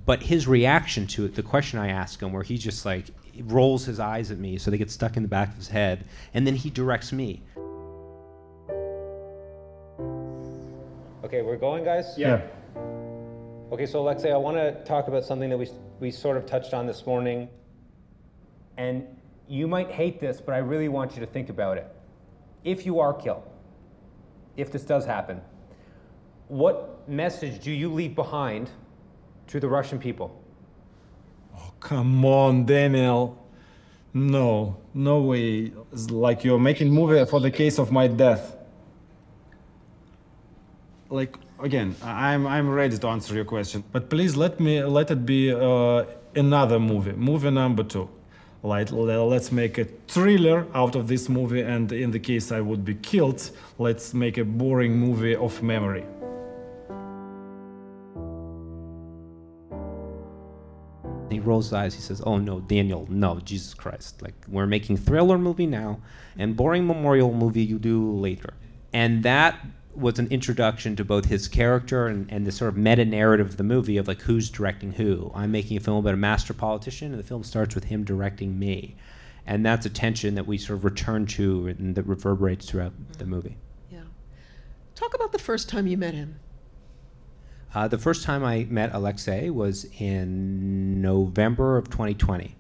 But 0.07 0.23
his 0.23 0.47
reaction 0.47 1.07
to 1.09 1.25
it, 1.25 1.35
the 1.35 1.43
question 1.43 1.79
I 1.79 1.89
ask 1.89 2.23
him, 2.23 2.33
where 2.33 2.45
he 2.45 2.57
just 2.57 2.87
like 2.87 3.07
rolls 3.45 3.85
his 3.85 3.99
eyes 3.99 4.31
at 4.31 4.39
me 4.39 4.59
so 4.59 4.71
they 4.71 4.79
get 4.79 4.91
stuck 4.91 5.17
in 5.17 5.23
the 5.23 5.29
back 5.29 5.49
of 5.49 5.57
his 5.57 5.69
head, 5.69 6.05
and 6.33 6.47
then 6.47 6.55
he 6.55 6.71
directs 6.71 7.13
me. 7.13 7.43
Okay, 11.25 11.43
we're 11.43 11.57
going, 11.57 11.85
guys? 11.85 12.15
Yeah. 12.17 12.41
Okay, 13.73 13.87
so 13.87 14.01
Alexei, 14.01 14.33
I 14.33 14.37
want 14.37 14.57
to 14.57 14.73
talk 14.83 15.07
about 15.07 15.25
something 15.25 15.49
that 15.49 15.57
we, 15.57 15.69
we 16.01 16.11
sort 16.11 16.37
of 16.37 16.45
touched 16.45 16.75
on 16.75 16.89
this 16.89 17.07
morning. 17.07 17.49
And 18.77 19.07
you 19.47 19.69
might 19.69 19.93
hate 19.93 20.21
this, 20.21 20.41
but 20.41 20.57
I 20.57 20.59
really 20.59 20.89
want 20.89 21.15
you 21.15 21.21
to 21.21 21.27
think 21.27 21.51
about 21.51 21.79
it. 21.79 21.87
If 22.65 22.85
you 22.85 22.99
are 22.99 23.15
killed, 23.15 23.49
if 24.57 24.73
this 24.73 24.83
does 24.83 25.07
happen, 25.07 25.41
what 26.49 27.09
message 27.09 27.63
do 27.63 27.71
you 27.71 27.93
leave 27.93 28.17
behind 28.17 28.71
to 29.47 29.61
the 29.61 29.69
Russian 29.69 30.01
people? 30.01 30.43
Oh, 31.57 31.73
come 31.79 32.25
on, 32.25 32.67
Daniel. 32.67 33.39
No, 34.13 34.79
no 34.95 35.21
way. 35.21 35.73
It's 35.93 36.11
like 36.11 36.43
you're 36.43 36.59
making 36.59 36.91
movie 36.91 37.25
for 37.25 37.39
the 37.39 37.53
case 37.53 37.79
of 37.79 37.93
my 37.93 38.09
death. 38.09 38.57
Like 41.09 41.37
again, 41.63 41.95
I- 42.03 42.33
I'm 42.35 42.47
I'm 42.47 42.69
ready 42.69 42.97
to 42.99 43.07
answer 43.09 43.35
your 43.35 43.45
question, 43.45 43.85
but 43.93 44.09
please 44.11 44.37
let 44.37 44.61
me 44.61 44.83
let 44.83 45.11
it 45.11 45.25
be 45.27 45.53
uh, 45.53 46.05
another 46.35 46.79
movie, 46.79 47.13
movie 47.13 47.51
number 47.51 47.85
two. 47.85 48.09
Like 48.63 48.93
let's 48.93 49.51
make 49.53 49.79
a 49.79 49.87
thriller 50.07 50.67
out 50.75 50.95
of 50.95 51.09
this 51.09 51.29
movie, 51.31 51.63
and 51.63 51.91
in 51.93 52.11
the 52.11 52.19
case 52.19 52.53
I 52.53 52.61
would 52.61 52.85
be 52.85 52.95
killed, 52.95 53.51
let's 53.79 54.13
make 54.13 54.37
a 54.37 54.45
boring 54.45 54.99
movie 54.99 55.35
of 55.35 55.63
memory. 55.63 56.05
He 61.31 61.39
rolls 61.39 61.67
his 61.67 61.73
eyes. 61.73 61.95
He 61.95 62.01
says, 62.01 62.21
"Oh 62.27 62.39
no, 62.39 62.61
Daniel, 62.61 63.07
no, 63.09 63.41
Jesus 63.41 63.73
Christ! 63.73 64.21
Like 64.21 64.35
we're 64.49 64.67
making 64.67 64.97
thriller 64.99 65.39
movie 65.39 65.67
now, 65.67 66.01
and 66.37 66.57
boring 66.57 66.87
memorial 66.87 67.33
movie 67.33 67.63
you 67.63 67.79
do 67.79 68.13
later." 68.13 68.55
And 68.93 69.23
that 69.23 69.65
was 69.95 70.19
an 70.19 70.29
introduction 70.29 70.97
to 70.97 71.05
both 71.05 71.27
his 71.27 71.49
character 71.49 72.07
and, 72.07 72.31
and 72.31 72.47
the 72.47 72.53
sort 72.53 72.69
of 72.69 72.77
meta 72.77 73.05
narrative 73.05 73.47
of 73.47 73.57
the 73.57 73.65
movie 73.65 73.97
of 73.97 74.07
like 74.07 74.23
who's 74.23 74.51
directing 74.51 74.93
who. 74.93 75.31
I'm 75.35 75.51
making 75.51 75.77
a 75.77 75.81
film 75.81 75.99
about 75.99 76.15
a 76.15 76.19
master 76.19 76.55
politician, 76.55 77.11
and 77.13 77.19
the 77.19 77.27
film 77.27 77.43
starts 77.43 77.75
with 77.75 77.85
him 77.85 78.05
directing 78.05 78.59
me, 78.59 78.97
and 79.47 79.65
that's 79.65 79.87
a 79.87 79.91
tension 79.91 80.35
that 80.37 80.47
we 80.47 80.59
sort 80.59 80.79
of 80.79 80.85
return 80.85 81.27
to 81.27 81.67
and 81.67 81.95
that 81.97 82.05
reverberates 82.05 82.67
throughout 82.67 82.93
the 83.19 83.27
movie. 83.27 83.57
Yeah. 83.91 84.03
Talk 84.95 85.15
about 85.15 85.33
the 85.33 85.39
first 85.39 85.69
time 85.69 85.87
you 85.87 85.97
met 85.97 86.15
him. 86.15 86.39
Uh, 87.75 87.87
the 87.87 87.99
first 87.99 88.25
time 88.25 88.45
I 88.45 88.67
met 88.69 88.93
Alexei 88.93 89.49
was 89.51 89.87
in 89.99 91.01
November 91.01 91.77
of 91.77 91.89
2020. 91.89 92.57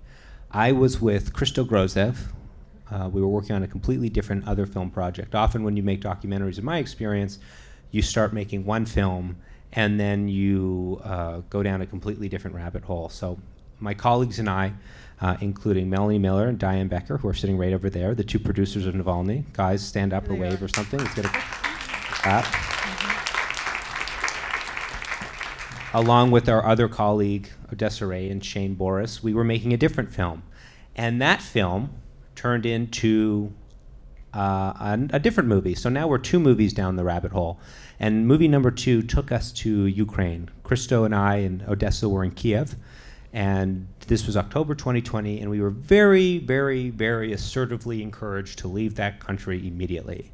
I 0.52 0.72
was 0.72 1.00
with 1.00 1.32
Christo 1.32 1.64
Grozev. 1.64 2.32
Uh, 2.90 3.08
we 3.08 3.20
were 3.20 3.28
working 3.28 3.54
on 3.54 3.62
a 3.62 3.68
completely 3.68 4.08
different 4.08 4.46
other 4.46 4.66
film 4.66 4.90
project. 4.90 5.34
Often, 5.34 5.64
when 5.64 5.76
you 5.76 5.82
make 5.82 6.00
documentaries, 6.00 6.58
in 6.58 6.64
my 6.64 6.78
experience, 6.78 7.38
you 7.90 8.02
start 8.02 8.32
making 8.32 8.64
one 8.64 8.86
film 8.86 9.36
and 9.72 10.00
then 10.00 10.28
you 10.28 11.00
uh, 11.04 11.42
go 11.48 11.62
down 11.62 11.80
a 11.80 11.86
completely 11.86 12.28
different 12.28 12.56
rabbit 12.56 12.84
hole. 12.84 13.08
So, 13.08 13.38
my 13.78 13.94
colleagues 13.94 14.38
and 14.38 14.50
I, 14.50 14.72
uh, 15.20 15.36
including 15.40 15.88
Melanie 15.88 16.18
Miller 16.18 16.48
and 16.48 16.58
Diane 16.58 16.88
Becker, 16.88 17.18
who 17.18 17.28
are 17.28 17.34
sitting 17.34 17.56
right 17.56 17.72
over 17.72 17.88
there, 17.88 18.14
the 18.14 18.24
two 18.24 18.38
producers 18.38 18.86
of 18.86 18.94
Navalny. 18.94 19.50
Guys, 19.52 19.86
stand 19.86 20.12
up 20.12 20.28
or 20.28 20.34
wave 20.34 20.62
or 20.62 20.68
something. 20.68 20.98
Let's 20.98 21.14
get 21.14 21.24
a 21.24 21.28
clap. 21.32 22.70
along 25.92 26.30
with 26.30 26.48
our 26.48 26.64
other 26.64 26.88
colleague, 26.88 27.50
Odessa 27.72 28.06
Rae 28.06 28.28
and 28.28 28.44
Shane 28.44 28.74
Boris, 28.74 29.22
we 29.22 29.34
were 29.34 29.44
making 29.44 29.72
a 29.72 29.76
different 29.76 30.12
film. 30.12 30.42
And 30.94 31.20
that 31.20 31.42
film 31.42 31.90
turned 32.40 32.64
into 32.64 33.52
uh, 34.34 34.72
a, 34.80 34.98
a, 35.12 35.18
different 35.18 35.48
movie. 35.48 35.74
So 35.74 35.88
now 35.88 36.06
we're 36.06 36.18
two 36.18 36.40
movies 36.40 36.72
down 36.72 36.96
the 36.96 37.04
rabbit 37.04 37.32
hole. 37.32 37.60
And 37.98 38.26
movie 38.26 38.48
number 38.48 38.70
two 38.70 39.02
took 39.02 39.30
us 39.30 39.52
to 39.52 39.86
Ukraine. 39.86 40.48
Christo 40.62 41.04
and 41.04 41.14
I 41.14 41.36
and 41.36 41.62
Odessa 41.68 42.08
were 42.08 42.24
in 42.24 42.30
Kiev. 42.30 42.76
And 43.32 43.88
this 44.06 44.26
was 44.26 44.36
October 44.36 44.74
2020, 44.74 45.40
and 45.40 45.50
we 45.50 45.60
were 45.60 45.70
very, 45.70 46.38
very, 46.38 46.90
very 46.90 47.32
assertively 47.32 48.02
encouraged 48.02 48.58
to 48.60 48.68
leave 48.68 48.94
that 48.94 49.20
country 49.20 49.66
immediately 49.66 50.32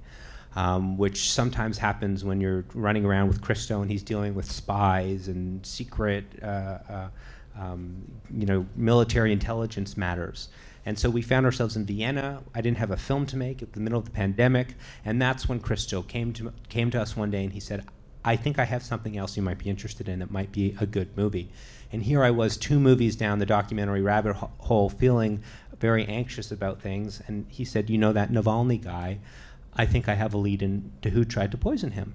um, 0.57 0.97
which 0.97 1.31
sometimes 1.31 1.77
happens 1.77 2.25
when 2.25 2.41
you're 2.41 2.65
running 2.73 3.05
around 3.05 3.29
with 3.29 3.43
Christo 3.43 3.83
and 3.83 3.91
he's 3.91 4.03
dealing 4.03 4.35
with 4.35 4.51
spies 4.51 5.29
and 5.29 5.65
secret, 5.65 6.25
uh, 6.43 6.79
uh, 6.89 7.09
um, 7.59 8.03
you 8.33 8.47
know, 8.47 8.67
military 8.75 9.33
intelligence 9.33 9.99
matters. 9.99 10.49
And 10.87 10.99
so 10.99 11.11
we 11.11 11.21
found 11.21 11.45
ourselves 11.45 11.77
in 11.77 11.85
Vienna. 11.85 12.45
I 12.55 12.61
didn't 12.61 12.79
have 12.79 12.93
a 12.93 12.97
film 12.97 13.27
to 13.27 13.37
make 13.37 13.61
at 13.61 13.73
the 13.73 13.81
middle 13.81 13.99
of 13.99 14.05
the 14.05 14.13
pandemic, 14.13 14.77
and 15.05 15.21
that's 15.21 15.49
when 15.49 15.59
Christo 15.59 16.01
came 16.01 16.33
to 16.35 16.53
came 16.69 16.91
to 16.93 17.03
us 17.03 17.17
one 17.17 17.31
day 17.31 17.43
and 17.43 17.53
he 17.53 17.61
said, 17.61 17.85
"I 18.25 18.37
think 18.37 18.59
I 18.59 18.65
have 18.65 18.85
something 18.85 19.17
else 19.17 19.37
you 19.37 19.43
might 19.43 19.59
be 19.59 19.69
interested 19.69 20.09
in 20.09 20.21
that 20.21 20.31
might 20.31 20.53
be 20.53 20.77
a 20.81 20.87
good 20.87 21.17
movie." 21.17 21.51
And 21.93 22.05
here 22.05 22.23
I 22.23 22.31
was, 22.31 22.57
two 22.57 22.79
movies 22.79 23.17
down 23.17 23.41
the 23.41 23.47
documentary 23.47 24.01
rabbit 24.01 24.37
hole, 24.37 24.89
feeling 24.89 25.43
very 25.81 26.07
anxious 26.07 26.53
about 26.53 26.81
things. 26.81 27.21
And 27.27 27.47
he 27.49 27.65
said, 27.65 27.91
"You 27.91 27.99
know 27.99 28.13
that 28.13 28.31
Navalny 28.31 28.81
guy." 28.81 29.19
I 29.75 29.87
think 29.87 30.09
I 30.09 30.15
have 30.15 30.33
a 30.33 30.39
lead 30.39 30.63
into 30.63 31.11
who 31.11 31.25
tried 31.25 31.51
to 31.51 31.59
poison 31.59 31.91
him. 31.91 32.15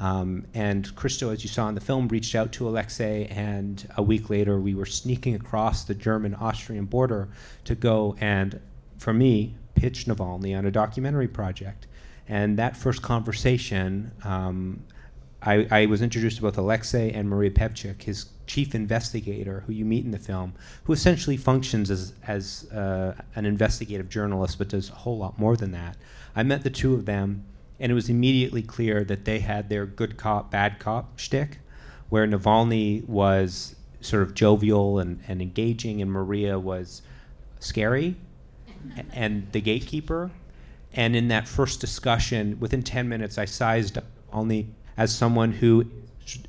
Um, 0.00 0.46
and 0.54 0.94
Christo, 0.96 1.30
as 1.30 1.44
you 1.44 1.50
saw 1.50 1.68
in 1.68 1.74
the 1.74 1.80
film, 1.80 2.08
reached 2.08 2.34
out 2.34 2.52
to 2.52 2.66
Alexei, 2.66 3.26
and 3.26 3.86
a 3.96 4.02
week 4.02 4.30
later, 4.30 4.58
we 4.58 4.74
were 4.74 4.86
sneaking 4.86 5.34
across 5.34 5.84
the 5.84 5.94
German 5.94 6.34
Austrian 6.34 6.86
border 6.86 7.28
to 7.64 7.74
go 7.74 8.16
and, 8.18 8.60
for 8.96 9.12
me, 9.12 9.54
pitch 9.74 10.06
Navalny 10.06 10.56
on 10.56 10.64
a 10.64 10.70
documentary 10.70 11.28
project. 11.28 11.86
And 12.26 12.58
that 12.58 12.76
first 12.76 13.02
conversation, 13.02 14.12
um, 14.24 14.84
I, 15.42 15.66
I, 15.70 15.86
was 15.86 16.00
introduced 16.00 16.36
to 16.36 16.42
both 16.42 16.56
Alexei 16.56 17.10
and 17.10 17.28
Maria 17.28 17.50
Pevchikh, 17.50 18.02
his 18.02 18.26
chief 18.46 18.74
investigator, 18.74 19.64
who 19.66 19.72
you 19.72 19.84
meet 19.84 20.04
in 20.04 20.10
the 20.12 20.18
film, 20.18 20.54
who 20.84 20.92
essentially 20.92 21.36
functions 21.36 21.90
as, 21.90 22.12
as 22.26 22.70
uh, 22.72 23.14
an 23.34 23.46
investigative 23.46 24.08
journalist, 24.08 24.58
but 24.58 24.68
does 24.68 24.90
a 24.90 24.94
whole 24.94 25.18
lot 25.18 25.38
more 25.38 25.56
than 25.56 25.72
that. 25.72 25.96
I 26.36 26.42
met 26.42 26.62
the 26.62 26.70
two 26.70 26.94
of 26.94 27.06
them, 27.06 27.44
and 27.80 27.90
it 27.90 27.94
was 27.94 28.08
immediately 28.08 28.62
clear 28.62 29.02
that 29.04 29.24
they 29.24 29.40
had 29.40 29.68
their 29.68 29.86
good 29.86 30.16
cop, 30.16 30.50
bad 30.50 30.78
cop 30.78 31.18
shtick, 31.18 31.58
where 32.10 32.26
Navalny 32.26 33.06
was 33.08 33.74
sort 34.00 34.22
of 34.22 34.34
jovial 34.34 34.98
and, 34.98 35.20
and 35.26 35.40
engaging, 35.40 36.00
and 36.02 36.12
Maria 36.12 36.58
was 36.58 37.02
scary 37.58 38.16
and 39.12 39.50
the 39.52 39.60
gatekeeper. 39.60 40.30
And 40.92 41.14
in 41.14 41.28
that 41.28 41.46
first 41.46 41.80
discussion, 41.80 42.58
within 42.60 42.82
10 42.82 43.08
minutes, 43.08 43.38
I 43.38 43.44
sized 43.44 43.98
up 43.98 44.04
Navalny 44.32 44.66
as 44.96 45.14
someone 45.14 45.52
who 45.52 45.86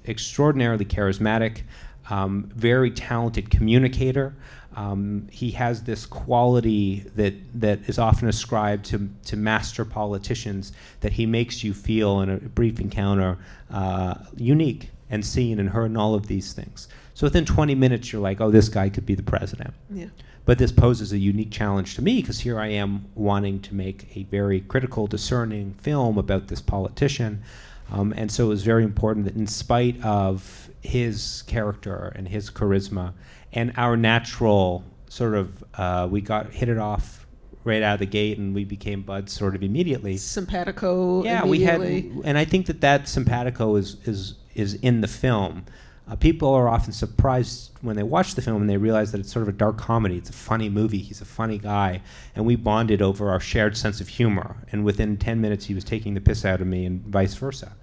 extraordinarily 0.06 0.86
charismatic, 0.86 1.62
um, 2.10 2.51
very 2.55 2.91
talented 2.91 3.50
communicator, 3.50 4.34
um, 4.75 5.27
he 5.31 5.51
has 5.51 5.84
this 5.84 6.05
quality 6.05 7.01
that, 7.15 7.34
that 7.60 7.79
is 7.89 8.00
often 8.00 8.27
ascribed 8.27 8.86
to, 8.86 9.10
to 9.25 9.36
master 9.36 9.84
politicians 9.84 10.72
that 11.01 11.13
he 11.13 11.25
makes 11.25 11.63
you 11.63 11.74
feel 11.74 12.22
in 12.22 12.29
a 12.29 12.38
brief 12.38 12.79
encounter 12.79 13.38
uh, 13.70 14.15
unique 14.38 14.89
and 15.10 15.25
seen 15.25 15.60
and 15.60 15.70
heard 15.70 15.88
and 15.88 15.98
all 15.98 16.15
of 16.15 16.27
these 16.27 16.53
things. 16.53 16.88
So 17.13 17.27
within 17.27 17.46
20 17.46 17.75
minutes, 17.75 18.12
you're 18.12 18.22
like, 18.22 18.39
oh, 18.39 18.50
this 18.50 18.70
guy 18.70 18.89
could 18.89 19.05
be 19.05 19.13
the 19.13 19.24
president. 19.24 19.74
Yeah. 19.93 20.08
But 20.46 20.58
this 20.58 20.72
poses 20.72 21.12
a 21.12 21.17
unique 21.17 21.51
challenge 21.51 21.96
to 21.96 22.01
me 22.01 22.22
because 22.22 22.39
here 22.39 22.60
I 22.60 22.67
am 22.67 23.05
wanting 23.13 23.60
to 23.62 23.75
make 23.75 24.15
a 24.15 24.24
very 24.24 24.62
critical, 24.62 25.05
discerning 25.05 25.74
film 25.75 26.17
about 26.17 26.48
this 26.48 26.62
politician. 26.62 27.43
Um, 27.91 28.13
and 28.15 28.31
so 28.31 28.46
it 28.46 28.50
was 28.50 28.63
very 28.63 28.84
important 28.84 29.25
that, 29.25 29.36
in 29.36 29.48
spite 29.48 30.01
of 30.01 30.70
his 30.82 31.44
character 31.48 32.12
and 32.16 32.28
his 32.28 32.50
charisma. 32.50 33.14
And 33.54 33.74
our 33.78 33.98
natural 33.98 34.84
sort 35.10 35.36
of 35.36 35.64
uh, 35.76 36.08
we 36.10 36.22
got 36.22 36.52
hit 36.52 36.70
it 36.70 36.78
off 36.78 37.26
right 37.64 37.84
out 37.84 37.96
of 37.96 38.00
the 38.00 38.06
gate 38.06 38.38
and 38.38 38.56
we 38.56 38.64
became 38.64 39.02
buds 39.04 39.34
sort 39.34 39.56
of 39.56 39.64
immediately. 39.64 40.18
Simpatico 40.18 41.24
yeah 41.24 41.46
we 41.46 41.62
had 41.62 41.82
and 41.82 42.38
i 42.38 42.44
think 42.44 42.66
that 42.66 42.82
that 42.82 43.08
simpatico 43.08 43.76
is 43.76 43.98
is 44.06 44.36
is 44.56 44.76
in 44.76 45.02
the 45.02 45.08
film. 45.08 45.66
Uh, 46.08 46.16
people 46.16 46.54
are 46.54 46.68
often 46.68 46.92
surprised 46.92 47.72
when 47.82 47.96
they 47.96 48.04
watch 48.04 48.36
the 48.36 48.42
film 48.42 48.62
and 48.62 48.70
they 48.70 48.78
realize 48.78 49.12
that 49.12 49.22
it's 49.22 49.32
sort 49.32 49.44
of 49.44 49.50
a 49.50 49.58
dark 49.58 49.78
comedy. 49.78 50.18
It's 50.18 50.30
a 50.30 50.34
funny 50.34 50.68
movie. 50.68 50.98
He's 50.98 51.22
a 51.22 51.26
funny 51.26 51.58
guy. 51.58 52.02
And 52.36 52.46
we 52.46 52.56
bonded 52.56 53.02
over 53.02 53.30
our 53.30 53.40
shared 53.40 53.78
sense 53.78 54.02
of 54.02 54.08
humor. 54.10 54.58
And 54.72 54.84
within 54.84 55.16
10 55.18 55.40
minutes 55.40 55.66
he 55.66 55.74
was 55.74 55.84
taking 55.84 56.14
the 56.14 56.22
piss 56.22 56.44
out 56.44 56.60
of 56.60 56.68
me 56.68 56.86
and 56.86 57.02
vice 57.06 57.36
versa. 57.36 57.74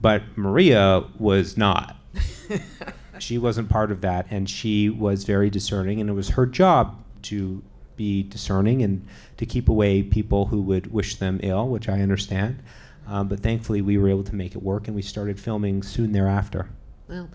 But 0.00 0.22
maria 0.36 1.04
was 1.18 1.58
not 1.58 1.96
she 3.18 3.38
wasn't 3.38 3.68
part 3.68 3.90
of 3.90 4.00
that, 4.00 4.26
and 4.30 4.48
she 4.48 4.88
was 4.88 5.24
very 5.24 5.50
discerning, 5.50 6.00
and 6.00 6.10
it 6.10 6.14
was 6.14 6.30
her 6.30 6.46
job 6.46 7.02
to 7.22 7.62
be 7.96 8.22
discerning 8.22 8.82
and 8.82 9.06
to 9.36 9.44
keep 9.44 9.68
away 9.68 10.02
people 10.02 10.46
who 10.46 10.62
would 10.62 10.92
wish 10.92 11.16
them 11.16 11.38
ill, 11.42 11.68
which 11.68 11.88
I 11.88 12.00
understand. 12.00 12.62
Um, 13.06 13.28
but 13.28 13.40
thankfully, 13.40 13.82
we 13.82 13.98
were 13.98 14.08
able 14.08 14.24
to 14.24 14.34
make 14.34 14.54
it 14.54 14.62
work, 14.62 14.86
and 14.86 14.94
we 14.94 15.02
started 15.02 15.38
filming 15.38 15.82
soon 15.82 16.12
thereafter. 16.12 16.70
Well, 17.08 17.28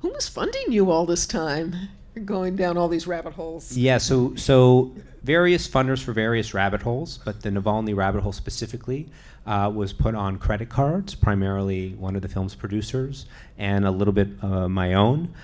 who 0.00 0.10
was 0.10 0.28
funding 0.28 0.72
you 0.72 0.90
all 0.90 1.06
this 1.06 1.26
time? 1.26 1.74
Going 2.24 2.56
down 2.56 2.76
all 2.76 2.88
these 2.88 3.06
rabbit 3.06 3.32
holes. 3.32 3.76
Yeah, 3.76 3.98
so 3.98 4.34
so 4.34 4.92
various 5.22 5.68
funders 5.68 6.02
for 6.02 6.12
various 6.12 6.52
rabbit 6.54 6.82
holes, 6.82 7.18
but 7.24 7.42
the 7.42 7.50
Navalny 7.50 7.94
rabbit 7.94 8.22
hole 8.22 8.32
specifically 8.32 9.08
uh, 9.46 9.70
was 9.74 9.92
put 9.92 10.14
on 10.14 10.38
credit 10.38 10.68
cards, 10.68 11.14
primarily 11.14 11.94
one 11.94 12.16
of 12.16 12.22
the 12.22 12.28
film's 12.28 12.54
producers, 12.54 13.26
and 13.58 13.86
a 13.86 13.90
little 13.90 14.12
bit 14.12 14.28
uh, 14.42 14.68
my 14.68 14.94
own. 14.94 15.34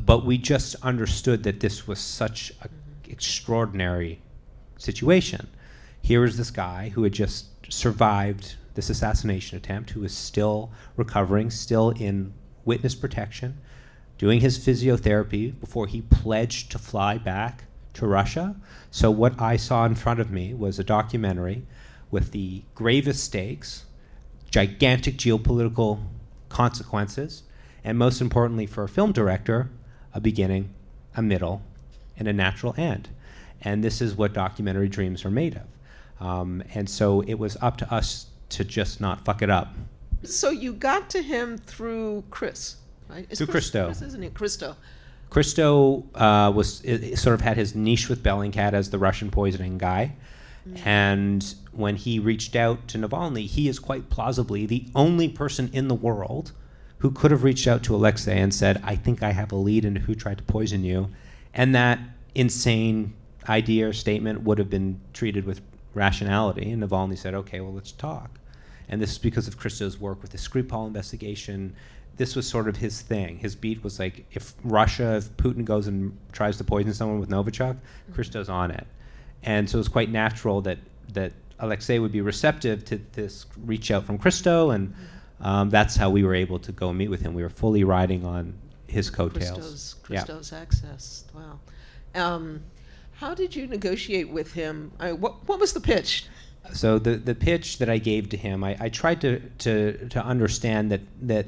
But 0.00 0.24
we 0.24 0.38
just 0.38 0.74
understood 0.76 1.42
that 1.42 1.60
this 1.60 1.86
was 1.86 1.98
such 1.98 2.52
an 2.62 2.70
extraordinary 3.08 4.22
situation. 4.78 5.48
Here 6.00 6.24
is 6.24 6.36
this 6.36 6.50
guy 6.50 6.90
who 6.90 7.02
had 7.02 7.12
just 7.12 7.46
survived 7.68 8.56
this 8.74 8.88
assassination 8.90 9.56
attempt, 9.58 9.90
who 9.90 10.02
is 10.04 10.16
still 10.16 10.70
recovering, 10.96 11.50
still 11.50 11.90
in 11.90 12.32
witness 12.64 12.94
protection, 12.94 13.58
doing 14.22 14.38
his 14.38 14.56
physiotherapy 14.56 15.52
before 15.58 15.88
he 15.88 16.00
pledged 16.00 16.70
to 16.70 16.78
fly 16.78 17.18
back 17.18 17.64
to 17.92 18.06
Russia. 18.06 18.54
So, 18.88 19.10
what 19.10 19.42
I 19.42 19.56
saw 19.56 19.84
in 19.84 19.96
front 19.96 20.20
of 20.20 20.30
me 20.30 20.54
was 20.54 20.78
a 20.78 20.84
documentary 20.84 21.66
with 22.08 22.30
the 22.30 22.62
gravest 22.76 23.24
stakes, 23.24 23.84
gigantic 24.48 25.16
geopolitical 25.16 26.04
consequences, 26.48 27.42
and 27.82 27.98
most 27.98 28.20
importantly 28.20 28.64
for 28.64 28.84
a 28.84 28.88
film 28.88 29.10
director, 29.10 29.70
a 30.14 30.20
beginning, 30.20 30.72
a 31.16 31.20
middle, 31.20 31.62
and 32.16 32.28
a 32.28 32.32
natural 32.32 32.76
end. 32.78 33.08
And 33.60 33.82
this 33.82 34.00
is 34.00 34.14
what 34.14 34.32
documentary 34.32 34.88
dreams 34.88 35.24
are 35.24 35.32
made 35.32 35.56
of. 35.56 36.24
Um, 36.24 36.62
and 36.74 36.88
so 36.88 37.22
it 37.22 37.40
was 37.40 37.56
up 37.60 37.76
to 37.78 37.92
us 37.92 38.26
to 38.50 38.62
just 38.62 39.00
not 39.00 39.24
fuck 39.24 39.42
it 39.42 39.50
up. 39.50 39.74
So 40.22 40.50
you 40.50 40.74
got 40.74 41.10
to 41.10 41.22
him 41.22 41.58
through 41.58 42.22
Chris, 42.30 42.76
right? 43.12 43.26
It's 43.30 43.38
Chris, 43.38 43.50
Christo. 43.50 43.86
Chris, 43.86 44.02
isn't 44.02 44.22
it? 44.22 44.34
Christo. 44.34 44.76
Christo 45.30 46.04
uh, 46.14 46.52
was 46.54 46.82
it 46.84 47.16
sort 47.18 47.34
of 47.34 47.40
had 47.40 47.56
his 47.56 47.74
niche 47.74 48.08
with 48.08 48.22
Bellingcat 48.22 48.74
as 48.74 48.90
the 48.90 48.98
Russian 48.98 49.30
poisoning 49.30 49.78
guy. 49.78 50.14
Mm. 50.68 50.86
And 50.86 51.54
when 51.72 51.96
he 51.96 52.18
reached 52.18 52.54
out 52.54 52.86
to 52.88 52.98
Navalny, 52.98 53.46
he 53.46 53.68
is 53.68 53.78
quite 53.78 54.10
plausibly 54.10 54.66
the 54.66 54.86
only 54.94 55.28
person 55.28 55.70
in 55.72 55.88
the 55.88 55.94
world 55.94 56.52
who 56.98 57.10
could 57.10 57.30
have 57.30 57.42
reached 57.42 57.66
out 57.66 57.82
to 57.84 57.94
Alexei 57.94 58.38
and 58.38 58.54
said, 58.54 58.80
I 58.84 58.94
think 58.94 59.22
I 59.22 59.32
have 59.32 59.50
a 59.50 59.56
lead 59.56 59.84
into 59.84 60.02
who 60.02 60.14
tried 60.14 60.38
to 60.38 60.44
poison 60.44 60.84
you. 60.84 61.08
And 61.52 61.74
that 61.74 61.98
insane 62.34 63.14
idea 63.48 63.88
or 63.88 63.92
statement 63.92 64.42
would 64.42 64.58
have 64.58 64.70
been 64.70 65.00
treated 65.12 65.44
with 65.44 65.62
rationality. 65.94 66.70
And 66.70 66.82
Navalny 66.82 67.18
said, 67.18 67.34
okay, 67.34 67.60
well, 67.60 67.72
let's 67.72 67.90
talk. 67.90 68.38
And 68.88 69.00
this 69.00 69.12
is 69.12 69.18
because 69.18 69.48
of 69.48 69.56
Christo's 69.56 69.98
work 69.98 70.22
with 70.22 70.30
the 70.30 70.38
Skripal 70.38 70.86
investigation, 70.86 71.74
this 72.16 72.36
was 72.36 72.46
sort 72.48 72.68
of 72.68 72.76
his 72.76 73.00
thing. 73.00 73.38
His 73.38 73.54
beat 73.56 73.82
was 73.82 73.98
like 73.98 74.26
if 74.32 74.54
Russia, 74.64 75.16
if 75.16 75.36
Putin 75.36 75.64
goes 75.64 75.86
and 75.86 76.16
tries 76.32 76.56
to 76.58 76.64
poison 76.64 76.92
someone 76.94 77.18
with 77.18 77.30
Novichok, 77.30 77.76
Christo's 78.12 78.48
on 78.48 78.70
it. 78.70 78.86
And 79.42 79.68
so 79.68 79.76
it 79.76 79.80
was 79.80 79.88
quite 79.88 80.10
natural 80.10 80.60
that 80.62 80.78
that 81.14 81.32
Alexei 81.58 81.98
would 81.98 82.12
be 82.12 82.20
receptive 82.20 82.84
to 82.86 83.00
this 83.12 83.46
reach 83.64 83.90
out 83.90 84.04
from 84.04 84.18
Christo, 84.18 84.70
and 84.70 84.94
um, 85.40 85.70
that's 85.70 85.96
how 85.96 86.10
we 86.10 86.24
were 86.24 86.34
able 86.34 86.58
to 86.60 86.72
go 86.72 86.92
meet 86.92 87.08
with 87.08 87.22
him. 87.22 87.34
We 87.34 87.42
were 87.42 87.50
fully 87.50 87.84
riding 87.84 88.24
on 88.24 88.54
his 88.86 89.10
coattails. 89.10 89.96
Christo's, 90.02 90.52
Yeah. 90.52 90.58
Access. 90.58 91.24
Wow. 91.34 91.60
Um, 92.14 92.62
how 93.14 93.34
did 93.34 93.54
you 93.54 93.66
negotiate 93.66 94.28
with 94.28 94.52
him? 94.52 94.92
I, 94.98 95.12
what, 95.12 95.48
what 95.48 95.60
was 95.60 95.72
the 95.72 95.80
pitch? 95.80 96.26
So 96.72 96.98
the 96.98 97.16
the 97.16 97.34
pitch 97.34 97.78
that 97.78 97.88
I 97.88 97.98
gave 97.98 98.28
to 98.30 98.36
him, 98.36 98.62
I, 98.62 98.76
I 98.78 98.88
tried 98.88 99.20
to, 99.22 99.40
to 99.58 100.08
to 100.08 100.24
understand 100.24 100.92
that 100.92 101.00
that 101.22 101.46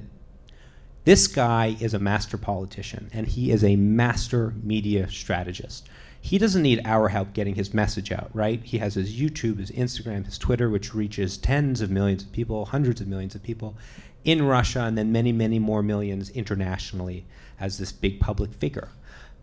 this 1.05 1.27
guy 1.27 1.77
is 1.81 1.95
a 1.95 1.99
master 1.99 2.39
politician 2.39 3.11
and 3.13 3.27
he 3.27 3.51
is 3.51 3.63
a 3.63 3.77
master 3.77 4.55
media 4.63 5.09
strategist. 5.11 5.89
He 6.21 6.39
doesn't 6.39 6.63
need 6.63 6.81
our 6.87 7.11
help 7.11 7.35
getting 7.35 7.55
his 7.55 7.75
message 7.75 8.11
out, 8.11 8.31
right? 8.33 8.63
He 8.65 8.79
has 8.79 8.95
his 8.95 9.15
YouTube, 9.15 9.59
his 9.59 9.71
Instagram, 9.71 10.25
his 10.25 10.39
Twitter, 10.39 10.71
which 10.71 10.95
reaches 10.95 11.37
tens 11.37 11.83
of 11.83 11.91
millions 11.91 12.23
of 12.23 12.33
people, 12.33 12.65
hundreds 12.67 13.03
of 13.03 13.09
millions 13.09 13.35
of 13.35 13.43
people 13.43 13.77
in 14.25 14.47
Russia, 14.47 14.81
and 14.81 14.97
then 14.97 15.13
many, 15.13 15.33
many 15.33 15.59
more 15.59 15.83
millions 15.83 16.31
internationally 16.31 17.27
as 17.61 17.77
this 17.77 17.93
big 17.93 18.21
public 18.21 18.55
figure. 18.55 18.89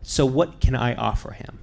So, 0.02 0.26
what 0.26 0.60
can 0.60 0.74
I 0.74 0.96
offer 0.96 1.34
him? 1.34 1.60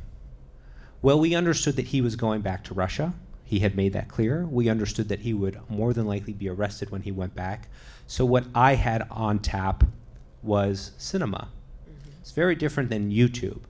Well, 1.03 1.19
we 1.19 1.35
understood 1.35 1.75
that 1.77 1.87
he 1.87 2.01
was 2.01 2.15
going 2.15 2.43
back 2.43 2.63
to 2.65 2.75
Russia. 2.75 3.15
He 3.45 3.59
had 3.61 3.75
made 3.75 3.93
that 3.95 4.09
clear. 4.09 4.47
We 4.47 4.69
understood 4.69 5.09
that 5.09 5.21
he 5.21 5.35
would 5.35 5.59
more 5.69 5.93
than 5.93 6.07
likely 6.07 6.33
be 6.33 6.49
arrested 6.49 6.91
when 6.91 7.03
he 7.03 7.11
went 7.11 7.35
back. 7.35 7.69
So, 8.11 8.25
what 8.25 8.47
I 8.55 8.75
had 8.75 9.07
on 9.11 9.39
tap 9.39 9.85
was 10.43 10.93
cinema. 10.97 11.49
Mm-hmm. 11.85 12.11
It's 12.23 12.31
very 12.31 12.55
different 12.55 12.89
than 12.89 13.13
YouTube. 13.13 13.61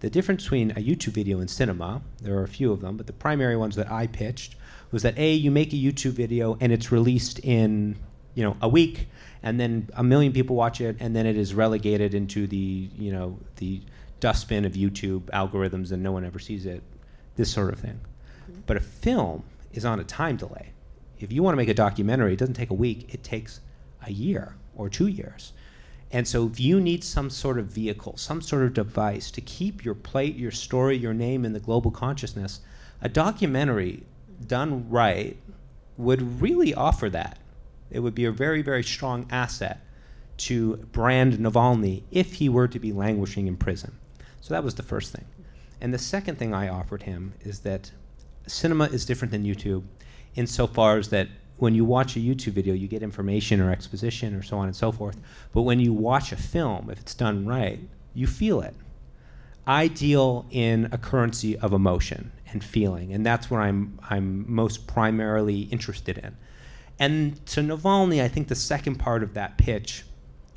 The 0.00 0.10
difference 0.10 0.42
between 0.42 0.72
a 0.72 0.74
YouTube 0.74 1.14
video 1.14 1.40
and 1.40 1.48
cinema, 1.48 2.02
there 2.22 2.36
are 2.36 2.42
a 2.42 2.48
few 2.48 2.70
of 2.70 2.82
them, 2.82 2.98
but 2.98 3.06
the 3.06 3.14
primary 3.14 3.56
ones 3.56 3.76
that 3.76 3.90
I 3.90 4.06
pitched 4.06 4.56
was 4.90 5.02
that 5.04 5.18
A, 5.18 5.32
you 5.32 5.50
make 5.50 5.72
a 5.72 5.76
YouTube 5.76 6.12
video 6.12 6.58
and 6.60 6.70
it's 6.70 6.92
released 6.92 7.38
in, 7.38 7.96
you 8.34 8.44
know, 8.44 8.58
a 8.60 8.68
week, 8.68 9.08
and 9.42 9.58
then 9.58 9.88
a 9.94 10.04
million 10.04 10.34
people 10.34 10.54
watch 10.54 10.82
it, 10.82 10.96
and 11.00 11.16
then 11.16 11.24
it 11.24 11.38
is 11.38 11.54
relegated 11.54 12.12
into 12.12 12.46
the, 12.46 12.90
you 12.94 13.10
know, 13.10 13.38
the 13.56 13.80
dustbin 14.20 14.66
of 14.66 14.72
YouTube 14.72 15.22
algorithms 15.30 15.92
and 15.92 16.02
no 16.02 16.12
one 16.12 16.26
ever 16.26 16.38
sees 16.38 16.66
it, 16.66 16.82
this 17.36 17.50
sort 17.50 17.72
of 17.72 17.80
thing. 17.80 18.00
Mm-hmm. 18.50 18.60
But 18.66 18.76
a 18.76 18.80
film 18.80 19.44
is 19.72 19.86
on 19.86 19.98
a 19.98 20.04
time 20.04 20.36
delay. 20.36 20.72
If 21.18 21.32
you 21.32 21.42
want 21.42 21.54
to 21.54 21.56
make 21.56 21.70
a 21.70 21.74
documentary, 21.74 22.34
it 22.34 22.38
doesn't 22.38 22.54
take 22.54 22.70
a 22.70 22.74
week, 22.74 23.14
it 23.14 23.24
takes 23.24 23.60
a 24.04 24.12
year 24.12 24.54
or 24.76 24.88
two 24.88 25.06
years. 25.06 25.52
And 26.10 26.26
so, 26.26 26.46
if 26.46 26.58
you 26.58 26.80
need 26.80 27.04
some 27.04 27.28
sort 27.28 27.58
of 27.58 27.66
vehicle, 27.66 28.16
some 28.16 28.40
sort 28.40 28.62
of 28.62 28.72
device 28.72 29.30
to 29.32 29.40
keep 29.42 29.84
your 29.84 29.94
plate, 29.94 30.36
your 30.36 30.50
story, 30.50 30.96
your 30.96 31.12
name 31.12 31.44
in 31.44 31.52
the 31.52 31.60
global 31.60 31.90
consciousness, 31.90 32.60
a 33.02 33.08
documentary 33.08 34.04
done 34.46 34.88
right 34.88 35.36
would 35.98 36.40
really 36.40 36.72
offer 36.72 37.10
that. 37.10 37.38
It 37.90 38.00
would 38.00 38.14
be 38.14 38.24
a 38.24 38.32
very, 38.32 38.62
very 38.62 38.82
strong 38.82 39.26
asset 39.30 39.84
to 40.38 40.76
brand 40.92 41.34
Navalny 41.34 42.04
if 42.10 42.34
he 42.34 42.48
were 42.48 42.68
to 42.68 42.78
be 42.78 42.92
languishing 42.92 43.46
in 43.46 43.56
prison. 43.56 43.98
So 44.40 44.54
that 44.54 44.64
was 44.64 44.76
the 44.76 44.82
first 44.82 45.12
thing. 45.12 45.26
And 45.80 45.92
the 45.92 45.98
second 45.98 46.38
thing 46.38 46.54
I 46.54 46.68
offered 46.68 47.02
him 47.02 47.34
is 47.40 47.60
that 47.60 47.90
cinema 48.46 48.84
is 48.84 49.04
different 49.04 49.32
than 49.32 49.44
YouTube 49.44 49.84
insofar 50.34 50.98
as 50.98 51.08
that 51.10 51.28
when 51.58 51.74
you 51.74 51.84
watch 51.84 52.16
a 52.16 52.20
YouTube 52.20 52.52
video, 52.52 52.74
you 52.74 52.88
get 52.88 53.02
information 53.02 53.60
or 53.60 53.70
exposition 53.70 54.34
or 54.34 54.42
so 54.42 54.58
on 54.58 54.66
and 54.66 54.76
so 54.76 54.92
forth. 54.92 55.20
But 55.52 55.62
when 55.62 55.80
you 55.80 55.92
watch 55.92 56.32
a 56.32 56.36
film, 56.36 56.88
if 56.90 56.98
it's 57.00 57.14
done 57.14 57.46
right, 57.46 57.80
you 58.14 58.26
feel 58.26 58.60
it. 58.60 58.74
I 59.66 59.88
deal 59.88 60.46
in 60.50 60.88
a 60.92 60.98
currency 60.98 61.58
of 61.58 61.72
emotion 61.72 62.32
and 62.50 62.64
feeling, 62.64 63.12
and 63.12 63.26
that's 63.26 63.50
what 63.50 63.58
I'm 63.58 63.98
I'm 64.08 64.50
most 64.50 64.86
primarily 64.86 65.62
interested 65.62 66.16
in. 66.16 66.36
And 66.98 67.44
to 67.46 67.60
Navalny, 67.60 68.22
I 68.22 68.28
think 68.28 68.48
the 68.48 68.54
second 68.54 68.96
part 68.96 69.22
of 69.22 69.34
that 69.34 69.58
pitch 69.58 70.04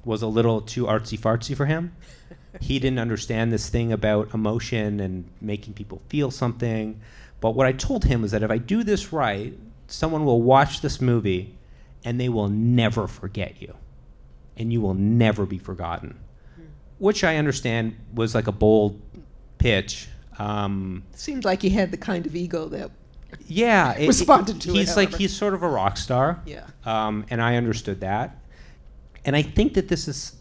was 0.05 0.21
a 0.21 0.27
little 0.27 0.61
too 0.61 0.85
artsy 0.85 1.19
fartsy 1.19 1.55
for 1.55 1.65
him. 1.65 1.95
he 2.61 2.79
didn't 2.79 2.99
understand 2.99 3.51
this 3.51 3.69
thing 3.69 3.91
about 3.91 4.33
emotion 4.33 4.99
and 4.99 5.29
making 5.39 5.73
people 5.73 6.01
feel 6.07 6.31
something. 6.31 6.99
But 7.41 7.51
what 7.51 7.67
I 7.67 7.73
told 7.73 8.05
him 8.05 8.21
was 8.21 8.31
that 8.31 8.43
if 8.43 8.51
I 8.51 8.57
do 8.57 8.83
this 8.83 9.11
right, 9.11 9.57
someone 9.91 10.25
will 10.25 10.41
watch 10.41 10.81
this 10.81 11.01
movie 11.01 11.57
and 12.03 12.19
they 12.19 12.29
will 12.29 12.47
never 12.47 13.07
forget 13.07 13.61
you. 13.61 13.75
And 14.57 14.71
you 14.71 14.81
will 14.81 14.93
never 14.93 15.45
be 15.45 15.57
forgotten. 15.57 16.19
Which 16.97 17.23
I 17.23 17.37
understand 17.37 17.95
was 18.13 18.35
like 18.35 18.47
a 18.47 18.51
bold 18.51 19.01
pitch. 19.57 20.07
Um, 20.37 21.03
Seemed 21.13 21.45
like 21.45 21.61
he 21.61 21.69
had 21.69 21.91
the 21.91 21.97
kind 21.97 22.25
of 22.25 22.35
ego 22.35 22.67
that, 22.69 22.91
yeah, 23.47 23.93
it- 23.97 24.07
Responded 24.07 24.61
to 24.61 24.69
it, 24.69 24.75
He's 24.75 24.95
like 24.97 25.13
he's 25.15 25.35
sort 25.35 25.53
of 25.53 25.63
a 25.63 25.69
rock 25.69 25.97
star. 25.97 26.41
yeah. 26.45 26.65
Um, 26.85 27.25
and 27.29 27.41
I 27.41 27.55
understood 27.55 28.01
that. 28.01 28.37
And 29.25 29.35
I 29.35 29.41
think 29.41 29.73
that 29.75 29.87
this 29.87 30.07
is 30.07 30.35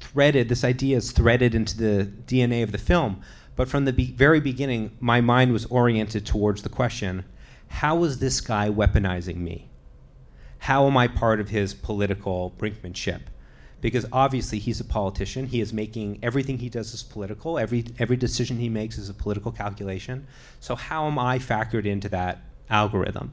threaded, 0.00 0.48
this 0.48 0.64
idea 0.64 0.96
is 0.96 1.12
threaded 1.12 1.54
into 1.54 1.76
the 1.76 2.04
DNA 2.26 2.62
of 2.62 2.72
the 2.72 2.78
film. 2.78 3.20
But 3.56 3.68
from 3.68 3.84
the 3.84 3.92
be- 3.92 4.12
very 4.12 4.40
beginning, 4.40 4.96
my 5.00 5.20
mind 5.20 5.52
was 5.52 5.64
oriented 5.66 6.26
towards 6.26 6.62
the 6.62 6.68
question 6.68 7.24
how 7.74 8.04
is 8.04 8.18
this 8.18 8.40
guy 8.40 8.68
weaponizing 8.70 9.36
me? 9.36 9.68
How 10.60 10.86
am 10.86 10.96
I 10.96 11.08
part 11.08 11.40
of 11.40 11.48
his 11.50 11.74
political 11.74 12.54
brinkmanship? 12.58 13.22
Because 13.80 14.06
obviously 14.12 14.58
he's 14.60 14.80
a 14.80 14.84
politician. 14.84 15.46
He 15.46 15.60
is 15.60 15.72
making 15.72 16.18
everything 16.22 16.58
he 16.58 16.68
does 16.70 16.94
is 16.94 17.02
political. 17.02 17.58
Every 17.58 17.84
every 17.98 18.16
decision 18.16 18.58
he 18.58 18.68
makes 18.70 18.96
is 18.96 19.08
a 19.10 19.14
political 19.14 19.52
calculation. 19.52 20.26
So 20.60 20.74
how 20.74 21.06
am 21.06 21.18
I 21.18 21.38
factored 21.38 21.84
into 21.84 22.08
that 22.10 22.40
algorithm? 22.70 23.32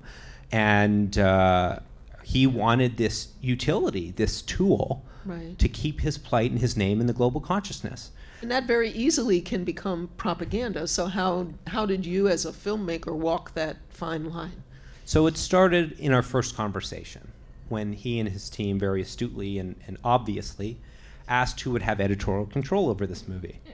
And 0.51 1.17
uh, 1.17 1.79
he 2.23 2.45
wanted 2.47 2.97
this 2.97 3.29
utility, 3.41 4.11
this 4.11 4.41
tool, 4.41 5.05
Right. 5.23 5.57
to 5.59 5.69
keep 5.69 6.01
his 6.01 6.17
plight 6.17 6.49
and 6.51 6.59
his 6.59 6.75
name 6.75 6.99
in 6.99 7.05
the 7.05 7.13
global 7.13 7.39
consciousness. 7.41 8.11
And 8.41 8.49
that 8.49 8.65
very 8.65 8.89
easily 8.89 9.39
can 9.41 9.63
become 9.63 10.09
propaganda. 10.17 10.87
So 10.87 11.05
how 11.05 11.47
how 11.67 11.85
did 11.85 12.05
you 12.05 12.27
as 12.27 12.45
a 12.45 12.51
filmmaker 12.51 13.15
walk 13.15 13.53
that 13.53 13.77
fine 13.89 14.29
line? 14.29 14.63
So 15.05 15.27
it 15.27 15.37
started 15.37 15.93
in 15.93 16.13
our 16.13 16.23
first 16.23 16.55
conversation 16.55 17.31
when 17.69 17.93
he 17.93 18.19
and 18.19 18.29
his 18.29 18.49
team 18.49 18.79
very 18.79 19.01
astutely 19.01 19.59
and, 19.59 19.75
and 19.87 19.97
obviously 20.03 20.79
asked 21.27 21.61
who 21.61 21.71
would 21.71 21.81
have 21.81 22.01
editorial 22.01 22.45
control 22.45 22.89
over 22.89 23.05
this 23.05 23.27
movie. 23.27 23.59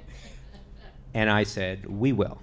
And 1.14 1.32
I 1.32 1.44
said, 1.44 1.88
We 1.88 2.12
will. 2.12 2.38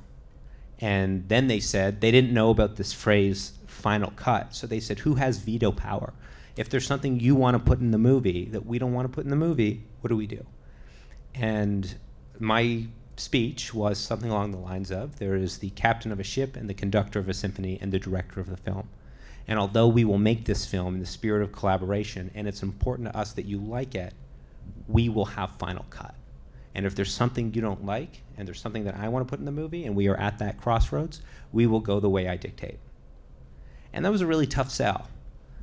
And 0.81 1.29
then 1.29 1.47
they 1.47 1.61
said 1.61 2.01
they 2.01 2.11
didn't 2.11 2.33
know 2.33 2.51
about 2.51 2.75
this 2.75 2.93
phrase 2.93 3.53
final 3.69 4.11
cut. 4.17 4.55
So 4.55 4.67
they 4.67 4.81
said, 4.81 5.01
Who 5.01 5.15
has 5.15 5.39
veto 5.39 5.71
power? 5.71 6.13
If 6.57 6.71
there's 6.71 6.87
something 6.87 7.21
you 7.21 7.37
want 7.37 7.55
to 7.55 7.63
put 7.63 7.79
in 7.79 7.93
the 7.93 7.99
movie 7.99 8.47
that 8.47 8.67
we 8.67 8.79
don't 8.79 8.93
want 8.93 9.07
to 9.07 9.15
put 9.15 9.25
in 9.25 9.31
the 9.31 9.37
movie, 9.37 9.85
what 10.01 10.09
do 10.09 10.17
we 10.17 10.27
do? 10.27 10.45
And 11.35 11.95
my 12.39 12.87
speech 13.17 13.73
was 13.73 13.99
something 13.99 14.31
along 14.31 14.51
the 14.51 14.59
lines 14.59 14.91
of 14.91 15.19
there 15.19 15.37
is 15.37 15.59
the 15.59 15.71
captain 15.71 16.11
of 16.11 16.19
a 16.19 16.25
ship 16.25 16.57
and 16.57 16.69
the 16.69 16.75
conductor 16.75 17.19
of 17.19 17.29
a 17.29 17.35
symphony 17.35 17.79
and 17.81 17.93
the 17.93 17.99
director 17.99 18.41
of 18.41 18.49
the 18.49 18.57
film. 18.57 18.89
And 19.47 19.59
although 19.59 19.87
we 19.87 20.05
will 20.05 20.19
make 20.19 20.45
this 20.45 20.67
film 20.67 20.95
in 20.95 21.01
the 21.01 21.07
spirit 21.07 21.43
of 21.43 21.53
collaboration 21.53 22.31
and 22.35 22.49
it's 22.49 22.63
important 22.63 23.09
to 23.09 23.17
us 23.17 23.33
that 23.33 23.45
you 23.45 23.59
like 23.59 23.95
it, 23.95 24.15
we 24.89 25.09
will 25.09 25.27
have 25.27 25.51
final 25.59 25.85
cut. 25.91 26.15
And 26.75 26.87
if 26.87 26.95
there's 26.95 27.13
something 27.13 27.55
you 27.55 27.61
don't 27.61 27.85
like 27.85 28.23
and 28.37 28.49
there's 28.49 28.61
something 28.61 28.85
that 28.85 28.97
I 28.97 29.09
want 29.09 29.27
to 29.27 29.31
put 29.31 29.39
in 29.39 29.45
the 29.45 29.53
movie 29.53 29.85
and 29.85 29.95
we 29.95 30.09
are 30.09 30.17
at 30.17 30.39
that 30.39 30.61
crossroads, 30.61 31.21
we 31.53 31.67
will 31.67 31.81
go 31.81 32.01
the 32.01 32.11
way 32.11 32.27
I 32.27 32.37
dictate. 32.37 32.79
And 33.93 34.05
that 34.05 34.11
was 34.11 34.23
a 34.23 34.27
really 34.27 34.47
tough 34.47 34.71
sell. 34.71 35.09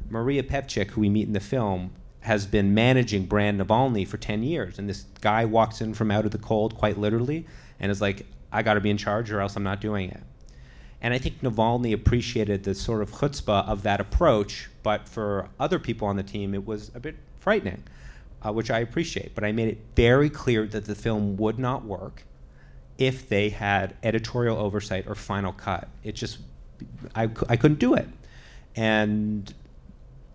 Maria 0.10 0.43
Pevchikh, 0.43 0.91
who 0.91 1.01
we 1.01 1.10
meet 1.10 1.27
in 1.27 1.34
the 1.34 1.39
film, 1.39 1.91
has 2.21 2.45
been 2.45 2.73
managing 2.73 3.25
Brand 3.25 3.60
Navalny 3.60 4.07
for 4.07 4.17
10 4.17 4.43
years. 4.43 4.77
And 4.77 4.88
this 4.88 5.05
guy 5.21 5.45
walks 5.45 5.81
in 5.81 5.93
from 5.93 6.12
out 6.12 6.25
of 6.25 6.31
the 6.31 6.38
cold, 6.38 6.77
quite 6.77 6.97
literally, 6.97 7.45
and 7.79 7.91
is 7.91 8.01
like, 8.01 8.25
I 8.51 8.62
got 8.63 8.75
to 8.75 8.81
be 8.81 8.89
in 8.89 8.97
charge 8.97 9.31
or 9.31 9.41
else 9.41 9.55
I'm 9.55 9.63
not 9.63 9.81
doing 9.81 10.10
it. 10.10 10.23
And 11.01 11.15
I 11.15 11.17
think 11.17 11.41
Navalny 11.41 11.93
appreciated 11.93 12.63
the 12.63 12.75
sort 12.75 13.01
of 13.01 13.12
chutzpah 13.12 13.67
of 13.67 13.81
that 13.84 13.99
approach, 13.99 14.69
but 14.84 15.10
for 15.10 15.49
other 15.60 15.79
people 15.79 16.07
on 16.07 16.15
the 16.15 16.23
team, 16.23 16.53
it 16.53 16.65
was 16.65 16.91
a 16.93 16.99
bit 16.99 17.15
frightening, 17.39 17.84
uh, 18.45 18.53
which 18.53 18.69
I 18.69 18.79
appreciate. 18.79 19.34
But 19.34 19.43
I 19.43 19.51
made 19.51 19.69
it 19.69 19.79
very 19.95 20.29
clear 20.29 20.67
that 20.67 20.86
the 20.86 20.93
film 20.93 21.38
would 21.38 21.57
not 21.57 21.86
work 21.86 22.23
if 22.99 23.27
they 23.27 23.49
had 23.49 23.95
editorial 24.03 24.60
oversight 24.60 25.07
or 25.07 25.15
final 25.15 25.53
cut. 25.53 25.88
It 26.03 26.12
just, 26.12 26.38
I, 27.15 27.23
I 27.49 27.57
couldn't 27.57 27.79
do 27.79 27.95
it. 27.95 28.07
And 28.75 29.51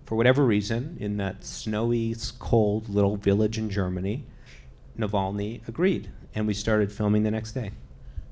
for 0.07 0.15
whatever 0.15 0.47
reason, 0.47 0.97
in 1.01 1.17
that 1.17 1.45
snowy, 1.45 2.15
cold 2.39 2.89
little 2.89 3.17
village 3.17 3.59
in 3.59 3.69
Germany, 3.69 4.25
Navalny 4.97 5.67
agreed, 5.69 6.09
and 6.35 6.47
we 6.47 6.55
started 6.55 6.93
filming 6.93 7.25
the 7.25 7.31
next 7.31 7.53
day. 7.53 7.73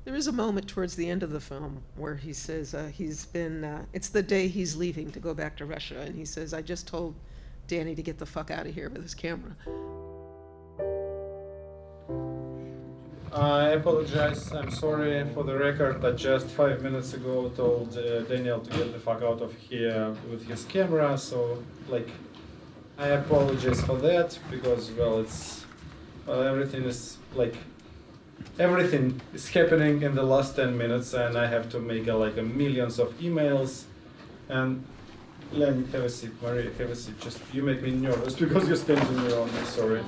There 0.05 0.15
is 0.15 0.27
a 0.27 0.31
moment 0.31 0.67
towards 0.67 0.95
the 0.95 1.09
end 1.09 1.21
of 1.21 1.31
the 1.31 1.39
film 1.39 1.81
where 1.97 2.15
he 2.15 2.31
says 2.31 2.73
uh, 2.73 2.89
he's 2.93 3.25
been. 3.25 3.63
Uh, 3.63 3.85
it's 3.91 4.09
the 4.09 4.23
day 4.23 4.47
he's 4.47 4.75
leaving 4.75 5.11
to 5.11 5.19
go 5.19 5.33
back 5.33 5.57
to 5.57 5.65
Russia, 5.65 5.99
and 6.01 6.15
he 6.15 6.25
says, 6.25 6.53
"I 6.53 6.61
just 6.61 6.87
told 6.87 7.15
Danny 7.67 7.95
to 7.95 8.01
get 8.03 8.19
the 8.19 8.25
fuck 8.25 8.51
out 8.51 8.67
of 8.67 8.73
here 8.73 8.89
with 8.89 9.01
his 9.01 9.15
camera." 9.15 9.55
I 13.33 13.69
apologize. 13.69 14.51
I'm 14.53 14.71
sorry 14.71 15.25
for 15.33 15.43
the 15.43 15.57
record. 15.57 16.03
I 16.05 16.11
just 16.11 16.47
five 16.47 16.81
minutes 16.81 17.13
ago 17.13 17.49
told 17.49 17.97
uh, 17.97 18.21
Daniel 18.21 18.59
to 18.59 18.69
get 18.77 18.93
the 18.93 18.99
fuck 18.99 19.21
out 19.21 19.41
of 19.41 19.53
here 19.53 20.15
with 20.29 20.47
his 20.47 20.63
camera. 20.65 21.17
So, 21.17 21.61
like, 21.89 22.09
I 22.97 23.07
apologize 23.07 23.81
for 23.83 23.97
that 23.97 24.39
because, 24.49 24.91
well, 24.91 25.19
it's 25.19 25.65
well, 26.25 26.43
everything 26.43 26.83
is 26.83 27.17
like 27.35 27.55
everything 28.57 29.21
is 29.33 29.49
happening 29.49 30.01
in 30.01 30.15
the 30.15 30.23
last 30.23 30.55
10 30.55 30.77
minutes, 30.77 31.13
and 31.13 31.37
I 31.37 31.47
have 31.47 31.69
to 31.71 31.79
make 31.79 32.07
uh, 32.07 32.17
like 32.17 32.37
a 32.37 32.43
millions 32.43 32.99
of 32.99 33.13
emails. 33.19 33.83
And 34.47 34.85
Len, 35.51 35.85
have 35.91 36.03
a 36.03 36.09
seat. 36.09 36.31
Maria, 36.41 36.71
have 36.77 36.89
a 36.89 36.95
seat. 36.95 37.19
Just 37.19 37.39
you 37.53 37.63
make 37.63 37.81
me 37.81 37.91
nervous 37.91 38.35
because 38.39 38.67
you're 38.67 38.77
standing 38.77 39.19
around 39.31 39.53
me. 39.53 39.61
Sorry. 39.65 40.01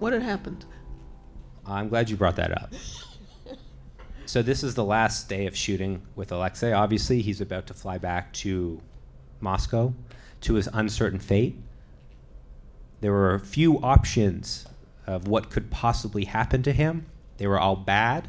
What 0.00 0.14
had 0.14 0.22
happened? 0.22 0.64
I'm 1.66 1.90
glad 1.90 2.08
you 2.08 2.16
brought 2.16 2.36
that 2.36 2.50
up. 2.56 2.72
so 4.24 4.40
this 4.40 4.64
is 4.64 4.74
the 4.74 4.84
last 4.84 5.28
day 5.28 5.46
of 5.46 5.54
shooting 5.54 6.00
with 6.16 6.32
Alexei. 6.32 6.72
Obviously, 6.72 7.20
he's 7.20 7.42
about 7.42 7.66
to 7.66 7.74
fly 7.74 7.98
back 7.98 8.32
to 8.32 8.80
Moscow 9.40 9.92
to 10.40 10.54
his 10.54 10.70
uncertain 10.72 11.18
fate. 11.18 11.58
There 13.02 13.12
were 13.12 13.34
a 13.34 13.40
few 13.40 13.78
options 13.80 14.66
of 15.06 15.28
what 15.28 15.50
could 15.50 15.70
possibly 15.70 16.24
happen 16.24 16.62
to 16.62 16.72
him. 16.72 17.04
They 17.36 17.46
were 17.46 17.60
all 17.60 17.76
bad, 17.76 18.28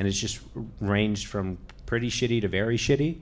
and 0.00 0.08
it's 0.08 0.18
just 0.18 0.40
ranged 0.80 1.28
from 1.28 1.58
pretty 1.86 2.10
shitty 2.10 2.40
to 2.40 2.48
very 2.48 2.76
shitty. 2.76 3.18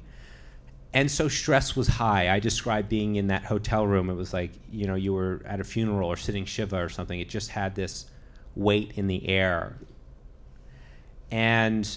And 0.92 1.10
so 1.10 1.28
stress 1.28 1.76
was 1.76 1.86
high. 1.86 2.34
I 2.34 2.40
described 2.40 2.88
being 2.88 3.14
in 3.16 3.28
that 3.28 3.44
hotel 3.44 3.86
room. 3.86 4.10
It 4.10 4.14
was 4.14 4.32
like, 4.32 4.52
you 4.72 4.86
know, 4.86 4.96
you 4.96 5.12
were 5.12 5.40
at 5.44 5.60
a 5.60 5.64
funeral 5.64 6.08
or 6.08 6.16
sitting 6.16 6.44
Shiva 6.44 6.82
or 6.82 6.88
something. 6.88 7.20
It 7.20 7.28
just 7.28 7.50
had 7.50 7.76
this 7.76 8.06
weight 8.56 8.92
in 8.96 9.06
the 9.06 9.28
air. 9.28 9.76
And 11.30 11.96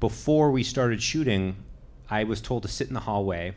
before 0.00 0.50
we 0.50 0.64
started 0.64 1.00
shooting, 1.00 1.56
I 2.10 2.24
was 2.24 2.40
told 2.40 2.62
to 2.62 2.68
sit 2.68 2.88
in 2.88 2.94
the 2.94 3.00
hallway. 3.00 3.54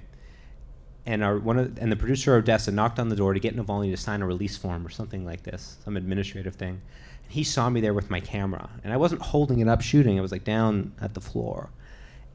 And 1.08 1.24
our 1.24 1.40
one 1.40 1.58
of, 1.58 1.80
and 1.80 1.92
the 1.92 1.96
producer 1.96 2.36
of 2.36 2.44
Odessa 2.44 2.72
knocked 2.72 3.00
on 3.00 3.10
the 3.10 3.16
door 3.16 3.34
to 3.34 3.40
get 3.40 3.56
Navalny 3.56 3.90
to 3.90 3.98
sign 3.98 4.22
a 4.22 4.28
release 4.28 4.56
form 4.58 4.86
or 4.86 4.90
something 4.90 5.26
like 5.26 5.42
this, 5.42 5.78
some 5.84 5.98
administrative 5.98 6.54
thing. 6.54 6.80
And 7.24 7.32
he 7.32 7.44
saw 7.44 7.72
me 7.72 7.82
there 7.82 7.96
with 7.96 8.12
my 8.12 8.20
camera, 8.20 8.70
and 8.84 8.94
I 8.94 8.98
wasn't 8.98 9.24
holding 9.24 9.60
it 9.60 9.68
up 9.68 9.82
shooting. 9.82 10.20
I 10.20 10.22
was 10.22 10.32
like 10.32 10.44
down 10.44 10.94
at 11.02 11.16
the 11.16 11.22
floor, 11.22 11.72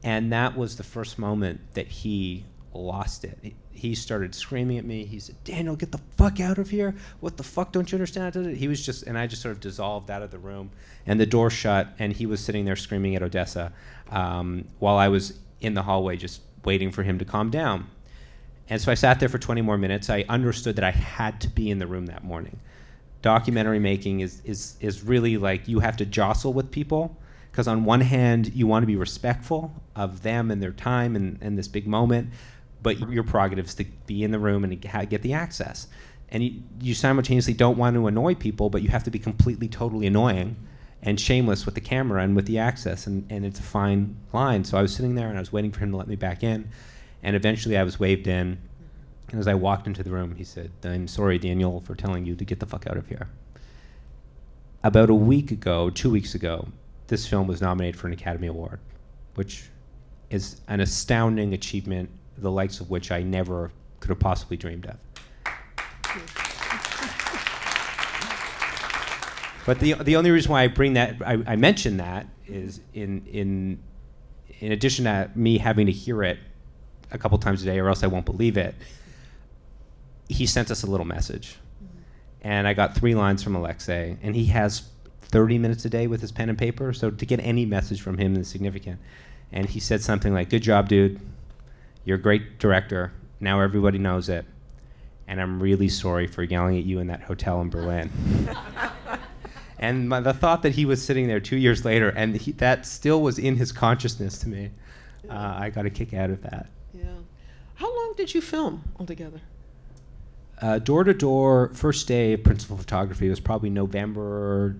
and 0.03 0.31
that 0.31 0.57
was 0.57 0.77
the 0.77 0.83
first 0.83 1.17
moment 1.17 1.61
that 1.73 1.87
he 1.87 2.45
lost 2.73 3.23
it. 3.23 3.53
He, 3.71 3.95
started 3.95 4.33
screaming 4.33 4.77
at 4.77 4.85
me. 4.85 5.05
He 5.05 5.19
said, 5.19 5.35
Daniel, 5.43 5.75
get 5.75 5.91
the 5.91 5.99
fuck 6.15 6.39
out 6.39 6.57
of 6.57 6.69
here. 6.69 6.95
What 7.19 7.37
the 7.37 7.43
fuck 7.43 7.71
don't 7.71 7.91
you 7.91 7.95
understand? 7.95 8.35
He 8.55 8.67
was 8.67 8.83
just, 8.83 9.03
and 9.03 9.17
I 9.17 9.27
just 9.27 9.41
sort 9.41 9.53
of 9.53 9.59
dissolved 9.59 10.09
out 10.09 10.21
of 10.21 10.31
the 10.31 10.37
room. 10.37 10.71
And 11.05 11.19
the 11.19 11.25
door 11.25 11.49
shut, 11.49 11.89
and 11.99 12.13
he 12.13 12.25
was 12.25 12.43
sitting 12.43 12.65
there 12.65 12.75
screaming 12.75 13.15
at 13.15 13.21
Odessa 13.21 13.73
um, 14.09 14.65
while 14.79 14.97
I 14.97 15.07
was 15.09 15.39
in 15.61 15.73
the 15.73 15.83
hallway 15.83 16.17
just 16.17 16.41
waiting 16.63 16.91
for 16.91 17.03
him 17.03 17.19
to 17.19 17.25
calm 17.25 17.49
down. 17.49 17.87
And 18.69 18.81
so 18.81 18.91
I 18.91 18.95
sat 18.95 19.19
there 19.19 19.29
for 19.29 19.37
20 19.37 19.61
more 19.61 19.77
minutes. 19.77 20.09
I 20.09 20.25
understood 20.27 20.75
that 20.75 20.83
I 20.83 20.91
had 20.91 21.39
to 21.41 21.47
be 21.47 21.69
in 21.69 21.79
the 21.79 21.87
room 21.87 22.07
that 22.07 22.23
morning. 22.23 22.59
Documentary 23.21 23.79
making 23.79 24.19
is, 24.19 24.41
is, 24.43 24.75
is 24.79 25.03
really 25.03 25.37
like 25.37 25.67
you 25.67 25.79
have 25.79 25.97
to 25.97 26.05
jostle 26.05 26.53
with 26.53 26.71
people 26.71 27.17
because 27.57 27.67
on 27.67 27.83
one 27.83 28.01
hand 28.01 28.53
you 28.53 28.67
want 28.67 28.83
to 28.83 28.87
be 28.87 28.95
respectful 28.95 29.73
of 29.95 30.21
them 30.21 30.51
and 30.51 30.61
their 30.61 30.71
time 30.71 31.15
and, 31.15 31.39
and 31.41 31.57
this 31.57 31.67
big 31.67 31.87
moment 31.87 32.29
but 32.83 33.09
your 33.09 33.23
prerogative 33.23 33.65
is 33.65 33.73
to 33.73 33.83
be 34.05 34.23
in 34.23 34.29
the 34.29 34.37
room 34.37 34.63
and 34.63 34.79
get 34.79 35.23
the 35.23 35.33
access. 35.33 35.87
And 36.29 36.43
you, 36.43 36.61
you 36.79 36.93
simultaneously 36.93 37.55
don't 37.55 37.75
want 37.75 37.95
to 37.95 38.05
annoy 38.05 38.35
people 38.35 38.69
but 38.69 38.83
you 38.83 38.89
have 38.89 39.03
to 39.05 39.09
be 39.09 39.17
completely 39.17 39.67
totally 39.67 40.05
annoying 40.05 40.55
and 41.01 41.19
shameless 41.19 41.65
with 41.65 41.73
the 41.73 41.81
camera 41.81 42.21
and 42.21 42.35
with 42.35 42.45
the 42.45 42.59
access 42.59 43.07
and, 43.07 43.25
and 43.31 43.43
it's 43.43 43.59
a 43.59 43.63
fine 43.63 44.17
line. 44.33 44.63
So 44.63 44.77
i 44.77 44.83
was 44.83 44.93
sitting 44.93 45.15
there 45.15 45.27
and 45.27 45.35
i 45.35 45.41
was 45.41 45.51
waiting 45.51 45.71
for 45.71 45.79
him 45.79 45.89
to 45.89 45.97
let 45.97 46.07
me 46.07 46.15
back 46.15 46.43
in 46.43 46.69
and 47.23 47.35
eventually 47.35 47.75
i 47.75 47.81
was 47.81 47.99
waved 47.99 48.27
in 48.27 48.59
and 49.31 49.39
as 49.39 49.47
i 49.47 49.55
walked 49.55 49.87
into 49.87 50.03
the 50.03 50.11
room 50.11 50.35
he 50.35 50.43
said 50.43 50.69
i'm 50.83 51.07
sorry 51.07 51.39
daniel 51.39 51.81
for 51.81 51.95
telling 51.95 52.23
you 52.23 52.35
to 52.35 52.45
get 52.45 52.59
the 52.59 52.67
fuck 52.67 52.85
out 52.85 52.97
of 52.97 53.07
here. 53.07 53.29
About 54.83 55.09
a 55.09 55.15
week 55.15 55.49
ago 55.49 55.89
two 55.89 56.11
weeks 56.11 56.35
ago 56.35 56.67
this 57.07 57.27
film 57.27 57.47
was 57.47 57.61
nominated 57.61 57.99
for 57.99 58.07
an 58.07 58.13
Academy 58.13 58.47
Award, 58.47 58.79
which 59.35 59.65
is 60.29 60.61
an 60.67 60.79
astounding 60.79 61.53
achievement, 61.53 62.09
the 62.37 62.51
likes 62.51 62.79
of 62.79 62.89
which 62.89 63.11
I 63.11 63.23
never 63.23 63.71
could 63.99 64.09
have 64.09 64.19
possibly 64.19 64.57
dreamed 64.57 64.85
of. 64.85 64.97
But 69.65 69.79
the, 69.79 69.93
the 69.95 70.15
only 70.15 70.31
reason 70.31 70.49
why 70.51 70.63
I 70.63 70.67
bring 70.67 70.93
that, 70.93 71.15
I, 71.25 71.43
I 71.45 71.55
mention 71.57 71.97
that, 71.97 72.27
is 72.45 72.79
in, 72.93 73.25
in, 73.27 73.79
in 74.59 74.71
addition 74.71 75.03
to 75.05 75.29
me 75.35 75.57
having 75.57 75.87
to 75.87 75.91
hear 75.91 76.23
it 76.23 76.39
a 77.11 77.17
couple 77.17 77.37
times 77.37 77.61
a 77.63 77.65
day, 77.65 77.79
or 77.79 77.89
else 77.89 78.01
I 78.01 78.07
won't 78.07 78.25
believe 78.25 78.55
it, 78.55 78.75
he 80.29 80.45
sent 80.45 80.71
us 80.71 80.83
a 80.83 80.87
little 80.87 81.05
message. 81.05 81.57
Mm-hmm. 81.83 81.97
And 82.43 82.67
I 82.67 82.73
got 82.73 82.95
three 82.95 83.13
lines 83.13 83.43
from 83.43 83.55
Alexei, 83.55 84.17
and 84.21 84.35
he 84.35 84.45
has 84.45 84.83
30 85.29 85.57
minutes 85.57 85.85
a 85.85 85.89
day 85.89 86.07
with 86.07 86.21
his 86.21 86.31
pen 86.31 86.49
and 86.49 86.57
paper. 86.57 86.93
So 86.93 87.11
to 87.11 87.25
get 87.25 87.39
any 87.41 87.65
message 87.65 88.01
from 88.01 88.17
him 88.17 88.35
is 88.35 88.47
significant. 88.47 88.99
And 89.51 89.67
he 89.67 89.79
said 89.79 90.01
something 90.01 90.33
like, 90.33 90.49
Good 90.49 90.63
job, 90.63 90.89
dude. 90.89 91.19
You're 92.05 92.17
a 92.17 92.21
great 92.21 92.59
director. 92.59 93.11
Now 93.39 93.61
everybody 93.61 93.97
knows 93.97 94.29
it. 94.29 94.45
And 95.27 95.41
I'm 95.41 95.61
really 95.61 95.89
sorry 95.89 96.27
for 96.27 96.43
yelling 96.43 96.77
at 96.77 96.85
you 96.85 96.99
in 96.99 97.07
that 97.07 97.23
hotel 97.23 97.59
in 97.61 97.69
Berlin. 97.69 98.09
and 99.79 100.07
my, 100.07 100.21
the 100.21 100.33
thought 100.33 100.61
that 100.63 100.73
he 100.73 100.85
was 100.85 101.03
sitting 101.03 101.27
there 101.27 101.41
two 101.41 101.57
years 101.57 101.83
later 101.83 102.09
and 102.09 102.35
he, 102.37 102.53
that 102.53 102.85
still 102.85 103.21
was 103.21 103.37
in 103.37 103.57
his 103.57 103.73
consciousness 103.73 104.39
to 104.39 104.49
me, 104.49 104.71
uh, 105.29 105.55
I 105.59 105.69
got 105.69 105.85
a 105.85 105.89
kick 105.89 106.13
out 106.13 106.29
of 106.29 106.41
that. 106.43 106.69
Yeah. 106.93 107.03
How 107.75 107.93
long 107.93 108.13
did 108.15 108.33
you 108.33 108.41
film 108.41 108.83
altogether? 108.97 109.41
Uh, 110.61 110.79
door 110.79 111.03
to 111.03 111.13
door, 111.13 111.71
first 111.73 112.07
day 112.07 112.33
of 112.33 112.43
principal 112.43 112.77
photography 112.77 113.29
was 113.29 113.39
probably 113.39 113.69
November 113.69 114.75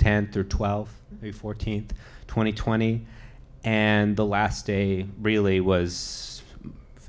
10th 0.00 0.36
or 0.36 0.44
12th, 0.44 0.88
maybe 1.20 1.36
14th, 1.36 1.90
2020. 2.26 3.06
And 3.62 4.16
the 4.16 4.24
last 4.24 4.66
day 4.66 5.06
really 5.20 5.60
was 5.60 6.42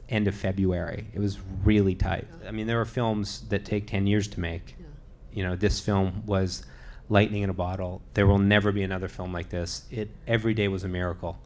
end 0.10 0.28
of 0.28 0.36
February. 0.36 1.08
It 1.14 1.20
was 1.20 1.40
really 1.64 1.96
tight. 1.96 2.28
I 2.46 2.52
mean, 2.52 2.68
there 2.68 2.80
are 2.82 2.86
films 2.86 3.42
that 3.50 3.66
take 3.66 3.88
10 3.88 4.06
years 4.06 4.28
to 4.30 4.40
make. 4.40 4.76
Yeah. 4.78 4.86
You 5.34 5.44
know, 5.44 5.56
this 5.56 5.80
film 5.80 6.24
was 6.26 6.64
lightning 7.10 7.44
in 7.44 7.50
a 7.50 7.54
bottle. 7.54 8.02
There 8.14 8.28
will 8.28 8.38
never 8.38 8.72
be 8.72 8.84
another 8.84 9.08
film 9.08 9.32
like 9.32 9.50
this. 9.50 9.86
It 9.90 10.10
every 10.28 10.54
day 10.54 10.68
was 10.68 10.84
a 10.84 10.90
miracle. 10.90 11.40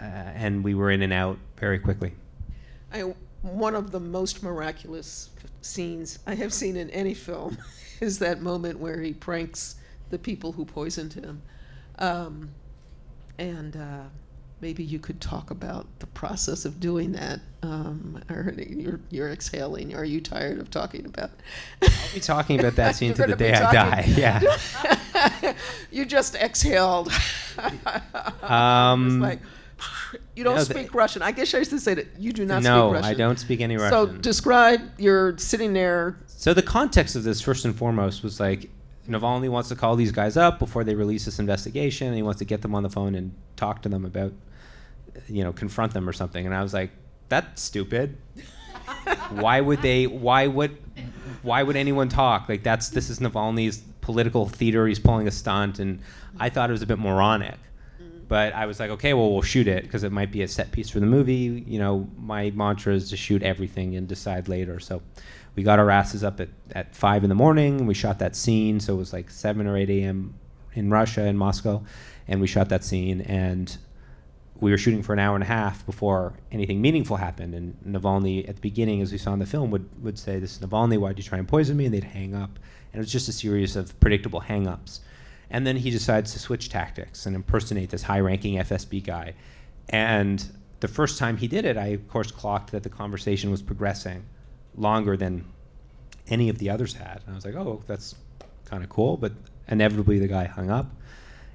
Uh, 0.00 0.04
and 0.04 0.64
we 0.64 0.74
were 0.74 0.90
in 0.90 1.02
and 1.02 1.12
out 1.12 1.38
very 1.56 1.78
quickly. 1.78 2.12
I, 2.92 3.14
one 3.42 3.74
of 3.74 3.92
the 3.92 4.00
most 4.00 4.42
miraculous 4.42 5.30
scenes 5.62 6.18
I 6.26 6.34
have 6.34 6.52
seen 6.52 6.76
in 6.76 6.90
any 6.90 7.14
film 7.14 7.56
is 8.00 8.18
that 8.18 8.42
moment 8.42 8.80
where 8.80 9.00
he 9.00 9.12
pranks 9.12 9.76
the 10.10 10.18
people 10.18 10.52
who 10.52 10.64
poisoned 10.64 11.14
him. 11.14 11.42
Um, 11.98 12.50
and 13.38 13.76
uh, 13.76 14.04
maybe 14.60 14.82
you 14.82 14.98
could 14.98 15.20
talk 15.20 15.50
about 15.50 15.86
the 15.98 16.06
process 16.06 16.64
of 16.64 16.80
doing 16.80 17.12
that. 17.12 17.40
Um, 17.62 18.22
or 18.30 18.54
you're, 18.56 19.00
you're 19.10 19.30
exhaling. 19.30 19.94
Are 19.94 20.04
you 20.04 20.20
tired 20.20 20.58
of 20.58 20.70
talking 20.70 21.06
about? 21.06 21.30
I'll 21.82 21.90
be 22.14 22.20
talking 22.20 22.60
about 22.60 22.76
that 22.76 22.96
scene 22.96 23.14
to 23.14 23.26
the 23.26 23.36
day 23.36 23.52
I 23.52 23.72
die. 23.72 24.04
Yeah. 24.16 25.54
you 25.90 26.04
just 26.04 26.34
exhaled. 26.34 27.12
um, 28.42 29.20
like, 29.20 29.40
you 30.36 30.44
don't 30.44 30.56
no, 30.56 30.64
speak 30.64 30.94
Russian. 30.94 31.22
I 31.22 31.32
guess 31.32 31.54
I 31.54 31.62
should 31.62 31.80
say 31.80 31.94
that 31.94 32.06
you 32.18 32.32
do 32.32 32.44
not 32.44 32.62
no, 32.62 32.88
speak 32.88 32.94
Russian. 32.94 33.02
No, 33.02 33.08
I 33.08 33.14
don't 33.14 33.38
speak 33.38 33.60
any 33.60 33.76
Russian. 33.76 33.90
So 33.90 34.06
describe 34.06 34.80
you're 34.98 35.36
sitting 35.38 35.72
there. 35.72 36.18
So 36.26 36.54
the 36.54 36.62
context 36.62 37.16
of 37.16 37.24
this, 37.24 37.40
first 37.40 37.64
and 37.64 37.74
foremost, 37.76 38.22
was 38.22 38.40
like 38.40 38.70
Navalny 39.08 39.48
wants 39.48 39.68
to 39.68 39.76
call 39.76 39.96
these 39.96 40.12
guys 40.12 40.36
up 40.36 40.58
before 40.58 40.84
they 40.84 40.94
release 40.94 41.24
this 41.24 41.38
investigation, 41.38 42.08
and 42.08 42.16
he 42.16 42.22
wants 42.22 42.38
to 42.38 42.44
get 42.44 42.62
them 42.62 42.74
on 42.74 42.82
the 42.82 42.90
phone 42.90 43.14
and 43.14 43.34
talk 43.56 43.82
to 43.82 43.88
them 43.88 44.04
about, 44.04 44.32
you 45.28 45.44
know, 45.44 45.52
confront 45.52 45.92
them 45.92 46.08
or 46.08 46.12
something. 46.12 46.46
And 46.46 46.54
I 46.54 46.62
was 46.62 46.72
like, 46.72 46.90
that's 47.28 47.62
stupid. 47.62 48.16
why 49.30 49.60
would 49.60 49.82
they? 49.82 50.06
Why 50.06 50.46
would? 50.46 50.76
Why 51.42 51.62
would 51.62 51.76
anyone 51.76 52.08
talk? 52.08 52.48
Like 52.48 52.62
that's 52.62 52.88
this 52.90 53.10
is 53.10 53.18
Navalny's 53.18 53.82
political 54.00 54.48
theater. 54.48 54.86
He's 54.86 54.98
pulling 54.98 55.26
a 55.26 55.30
stunt, 55.30 55.78
and 55.78 56.00
I 56.38 56.48
thought 56.48 56.70
it 56.70 56.72
was 56.72 56.82
a 56.82 56.86
bit 56.86 56.98
moronic. 56.98 57.58
Mm-hmm. 58.00 58.24
But 58.28 58.54
I 58.54 58.66
was 58.66 58.80
like, 58.80 58.90
okay, 58.90 59.14
well, 59.14 59.32
we'll 59.32 59.42
shoot 59.42 59.68
it 59.68 59.84
because 59.84 60.04
it 60.04 60.12
might 60.12 60.30
be 60.30 60.42
a 60.42 60.48
set 60.48 60.72
piece 60.72 60.90
for 60.90 61.00
the 61.00 61.06
movie. 61.06 61.64
You 61.66 61.78
know, 61.78 62.08
my 62.18 62.50
mantra 62.50 62.94
is 62.94 63.10
to 63.10 63.16
shoot 63.16 63.42
everything 63.42 63.96
and 63.96 64.06
decide 64.08 64.48
later. 64.48 64.80
So 64.80 65.02
we 65.54 65.62
got 65.62 65.78
our 65.78 65.90
asses 65.90 66.24
up 66.24 66.40
at, 66.40 66.48
at 66.72 66.94
five 66.94 67.22
in 67.22 67.28
the 67.28 67.34
morning. 67.34 67.86
We 67.86 67.94
shot 67.94 68.18
that 68.18 68.34
scene, 68.34 68.80
so 68.80 68.94
it 68.94 68.98
was 68.98 69.12
like 69.12 69.30
seven 69.30 69.66
or 69.66 69.76
eight 69.76 69.90
a.m. 69.90 70.34
in 70.74 70.90
Russia 70.90 71.24
in 71.26 71.36
Moscow, 71.36 71.84
and 72.26 72.40
we 72.40 72.46
shot 72.46 72.68
that 72.70 72.82
scene. 72.82 73.20
And 73.20 73.76
we 74.58 74.70
were 74.70 74.78
shooting 74.78 75.02
for 75.02 75.12
an 75.12 75.18
hour 75.18 75.34
and 75.34 75.44
a 75.44 75.46
half 75.46 75.84
before 75.86 76.34
anything 76.50 76.80
meaningful 76.80 77.16
happened. 77.16 77.54
And 77.54 77.76
Navalny, 77.86 78.48
at 78.48 78.56
the 78.56 78.60
beginning, 78.60 79.00
as 79.00 79.12
we 79.12 79.18
saw 79.18 79.32
in 79.32 79.38
the 79.38 79.46
film, 79.46 79.70
would, 79.70 79.88
would 80.02 80.18
say, 80.18 80.38
This 80.38 80.56
is 80.56 80.58
Navalny, 80.58 80.98
why'd 80.98 81.18
you 81.18 81.24
try 81.24 81.38
and 81.38 81.46
poison 81.46 81.76
me? 81.76 81.84
And 81.84 81.94
they'd 81.94 82.04
hang 82.04 82.34
up. 82.34 82.58
And 82.92 83.00
it 83.00 83.02
was 83.02 83.12
just 83.12 83.28
a 83.28 83.32
series 83.32 83.76
of 83.76 83.98
predictable 84.00 84.40
hang 84.40 84.66
ups. 84.66 85.00
And 85.50 85.66
then 85.66 85.76
he 85.76 85.90
decides 85.90 86.32
to 86.32 86.38
switch 86.38 86.68
tactics 86.68 87.26
and 87.26 87.36
impersonate 87.36 87.90
this 87.90 88.04
high 88.04 88.20
ranking 88.20 88.56
FSB 88.56 89.04
guy. 89.04 89.34
And 89.88 90.44
the 90.80 90.88
first 90.88 91.18
time 91.18 91.36
he 91.36 91.46
did 91.46 91.64
it, 91.64 91.76
I, 91.76 91.88
of 91.88 92.08
course, 92.08 92.32
clocked 92.32 92.72
that 92.72 92.82
the 92.82 92.88
conversation 92.88 93.50
was 93.50 93.62
progressing 93.62 94.24
longer 94.76 95.16
than 95.16 95.44
any 96.28 96.48
of 96.48 96.58
the 96.58 96.70
others 96.70 96.94
had. 96.94 97.20
And 97.26 97.32
I 97.32 97.34
was 97.34 97.44
like, 97.44 97.54
oh, 97.54 97.82
that's 97.86 98.14
kind 98.66 98.82
of 98.82 98.90
cool. 98.90 99.16
But 99.16 99.32
inevitably, 99.68 100.18
the 100.18 100.28
guy 100.28 100.44
hung 100.44 100.70
up. 100.70 100.86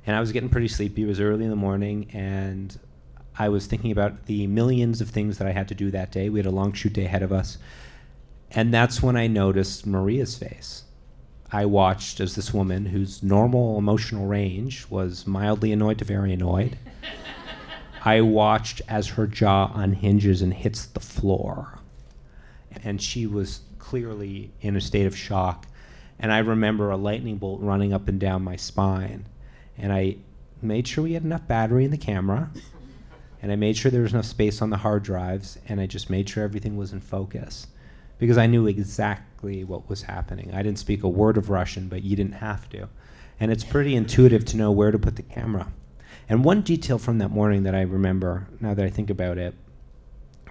And 0.06 0.16
I 0.16 0.20
was 0.20 0.32
getting 0.32 0.50
pretty 0.50 0.68
sleepy. 0.68 1.04
It 1.04 1.08
was 1.08 1.20
early 1.20 1.44
in 1.44 1.50
the 1.50 1.56
morning. 1.56 2.10
And 2.14 2.78
I 3.38 3.50
was 3.50 3.68
thinking 3.68 3.92
about 3.92 4.26
the 4.26 4.48
millions 4.48 5.02
of 5.02 5.10
things 5.10 5.38
that 5.38 5.48
I 5.48 5.52
had 5.52 5.68
to 5.70 5.76
do 5.76 5.92
that 5.92 6.12
day. 6.12 6.30
We 6.30 6.40
had 6.40 6.46
a 6.46 6.52
long 6.52 6.74
shoot 6.74 6.94
day 6.94 7.06
ahead 7.06 7.24
of 7.24 7.32
us. 7.32 7.58
And 8.52 8.74
that's 8.74 9.04
when 9.04 9.16
I 9.16 9.28
noticed 9.28 9.86
Maria's 9.86 10.36
face. 10.36 10.84
I 11.52 11.66
watched 11.66 12.20
as 12.20 12.36
this 12.36 12.54
woman, 12.54 12.88
whose 12.88 13.24
normal 13.24 13.78
emotional 13.78 14.28
range 14.28 14.86
was 14.90 15.26
mildly 15.26 15.72
annoyed 15.72 15.98
to 16.00 16.06
very 16.06 16.32
annoyed, 16.32 16.78
I 18.06 18.22
watched 18.22 18.82
as 18.88 19.08
her 19.10 19.26
jaw 19.26 19.72
unhinges 19.74 20.42
and 20.42 20.54
hits 20.54 20.86
the 20.86 21.00
floor. 21.00 21.79
And 22.84 23.02
she 23.02 23.26
was 23.26 23.62
clearly 23.78 24.52
in 24.62 24.76
a 24.76 24.82
state 24.82 25.06
of 25.06 25.18
shock. 25.18 25.68
And 26.20 26.32
I 26.32 26.40
remember 26.40 26.92
a 26.92 26.98
lightning 26.98 27.38
bolt 27.38 27.62
running 27.62 27.94
up 27.94 28.08
and 28.08 28.20
down 28.20 28.44
my 28.44 28.56
spine. 28.56 29.26
And 29.78 29.94
I 29.94 30.18
made 30.62 30.88
sure 30.88 31.04
we 31.04 31.14
had 31.14 31.24
enough 31.24 31.48
battery 31.48 31.86
in 31.86 31.92
the 31.92 31.98
camera. 31.98 32.52
And 33.42 33.52
I 33.52 33.56
made 33.56 33.78
sure 33.78 33.90
there 33.90 34.02
was 34.02 34.14
enough 34.14 34.26
space 34.26 34.62
on 34.62 34.70
the 34.70 34.78
hard 34.78 35.04
drives. 35.04 35.58
And 35.68 35.80
I 35.80 35.88
just 35.88 36.10
made 36.10 36.30
sure 36.30 36.44
everything 36.44 36.76
was 36.78 36.92
in 36.92 37.00
focus 37.00 37.68
because 38.20 38.38
I 38.38 38.48
knew 38.48 38.68
exactly 38.68 39.64
what 39.64 39.90
was 39.90 40.04
happening. 40.04 40.54
I 40.54 40.62
didn't 40.62 40.80
speak 40.80 41.04
a 41.04 41.08
word 41.08 41.38
of 41.38 41.50
Russian, 41.50 41.88
but 41.88 42.04
you 42.04 42.16
didn't 42.16 42.34
have 42.34 42.70
to. 42.70 42.90
And 43.40 43.52
it's 43.52 43.64
pretty 43.64 43.96
intuitive 43.96 44.44
to 44.46 44.58
know 44.58 44.72
where 44.72 44.92
to 44.92 45.00
put 45.00 45.16
the 45.16 45.24
camera. 45.24 45.72
And 46.28 46.44
one 46.44 46.62
detail 46.62 47.00
from 47.00 47.18
that 47.20 47.30
morning 47.30 47.64
that 47.64 47.74
I 47.74 47.82
remember, 47.82 48.48
now 48.60 48.74
that 48.74 48.86
I 48.86 48.90
think 48.90 49.10
about 49.10 49.38
it, 49.38 49.56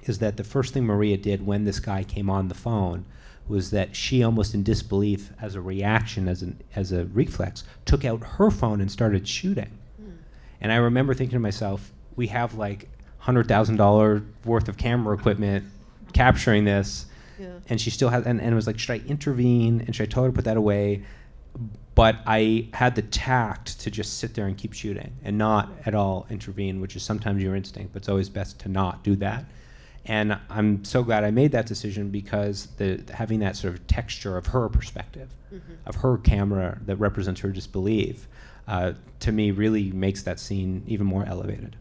is 0.09 0.19
that 0.19 0.37
the 0.37 0.45
first 0.45 0.75
thing 0.75 0.85
Maria 0.85 1.17
did 1.17 1.47
when 1.47 1.65
this 1.65 1.81
guy 1.81 2.05
came 2.05 2.29
on 2.31 2.49
the 2.49 2.55
phone 2.55 3.05
was 3.47 3.71
that 3.71 3.97
she, 3.97 4.23
almost 4.23 4.55
in 4.55 4.63
disbelief, 4.63 5.31
as 5.41 5.55
a 5.55 5.61
reaction, 5.61 6.29
as, 6.29 6.43
an, 6.43 6.61
as 6.77 6.93
a 6.93 7.07
reflex, 7.07 7.65
took 7.87 8.05
out 8.05 8.23
her 8.23 8.51
phone 8.51 8.81
and 8.81 8.93
started 8.93 9.27
shooting. 9.27 9.79
Mm. 10.01 10.19
And 10.61 10.73
I 10.73 10.77
remember 10.77 11.15
thinking 11.15 11.37
to 11.37 11.41
myself, 11.41 11.93
we 12.15 12.27
have 12.27 12.55
like 12.55 12.89
$100,000 13.23 14.25
worth 14.45 14.69
of 14.69 14.77
camera 14.77 15.17
equipment 15.17 15.65
capturing 16.13 16.65
this 16.65 17.07
and 17.69 17.81
she 17.81 17.91
still 17.91 18.09
had, 18.09 18.27
and, 18.27 18.41
and 18.41 18.53
it 18.53 18.55
was 18.55 18.67
like, 18.67 18.79
should 18.79 19.01
I 19.01 19.07
intervene? 19.07 19.83
And 19.87 19.95
should 19.95 20.09
I 20.09 20.11
tell 20.11 20.25
her 20.25 20.31
to 20.31 20.35
put 20.35 20.45
that 20.45 20.57
away? 20.57 21.03
But 21.95 22.17
I 22.27 22.69
had 22.73 22.95
the 22.95 23.03
tact 23.03 23.81
to 23.81 23.91
just 23.91 24.19
sit 24.19 24.35
there 24.35 24.47
and 24.47 24.57
keep 24.57 24.73
shooting 24.73 25.17
and 25.25 25.37
not 25.37 25.71
at 25.85 25.95
all 25.95 26.27
intervene, 26.31 26.81
which 26.81 26.97
is 26.97 27.03
sometimes 27.03 27.43
your 27.43 27.57
instinct, 27.57 27.93
but 27.93 28.03
it's 28.03 28.09
always 28.09 28.29
best 28.29 28.61
to 28.61 28.69
not 28.69 29.03
do 29.03 29.17
that. 29.17 29.45
And 30.09 30.39
I'm 30.49 30.85
so 30.85 31.03
glad 31.03 31.23
I 31.23 31.31
made 31.31 31.53
that 31.53 31.67
decision 31.67 32.09
because 32.09 32.69
the, 32.79 33.05
having 33.13 33.41
that 33.41 33.57
sort 33.57 33.75
of 33.75 33.87
texture 33.87 34.39
of 34.39 34.47
her 34.49 34.71
perspective, 34.71 35.29
mm-hmm. 35.53 35.75
of 35.85 35.97
her 35.97 36.17
camera 36.17 36.79
that 36.87 36.97
represents 36.97 37.43
her 37.43 37.51
disbelief, 37.51 38.27
uh, 38.67 38.95
to 39.21 39.33
me 39.33 39.51
really 39.51 39.93
makes 39.93 40.23
that 40.23 40.41
scene 40.41 40.83
even 40.87 41.07
more 41.07 41.27
elevated. 41.27 41.77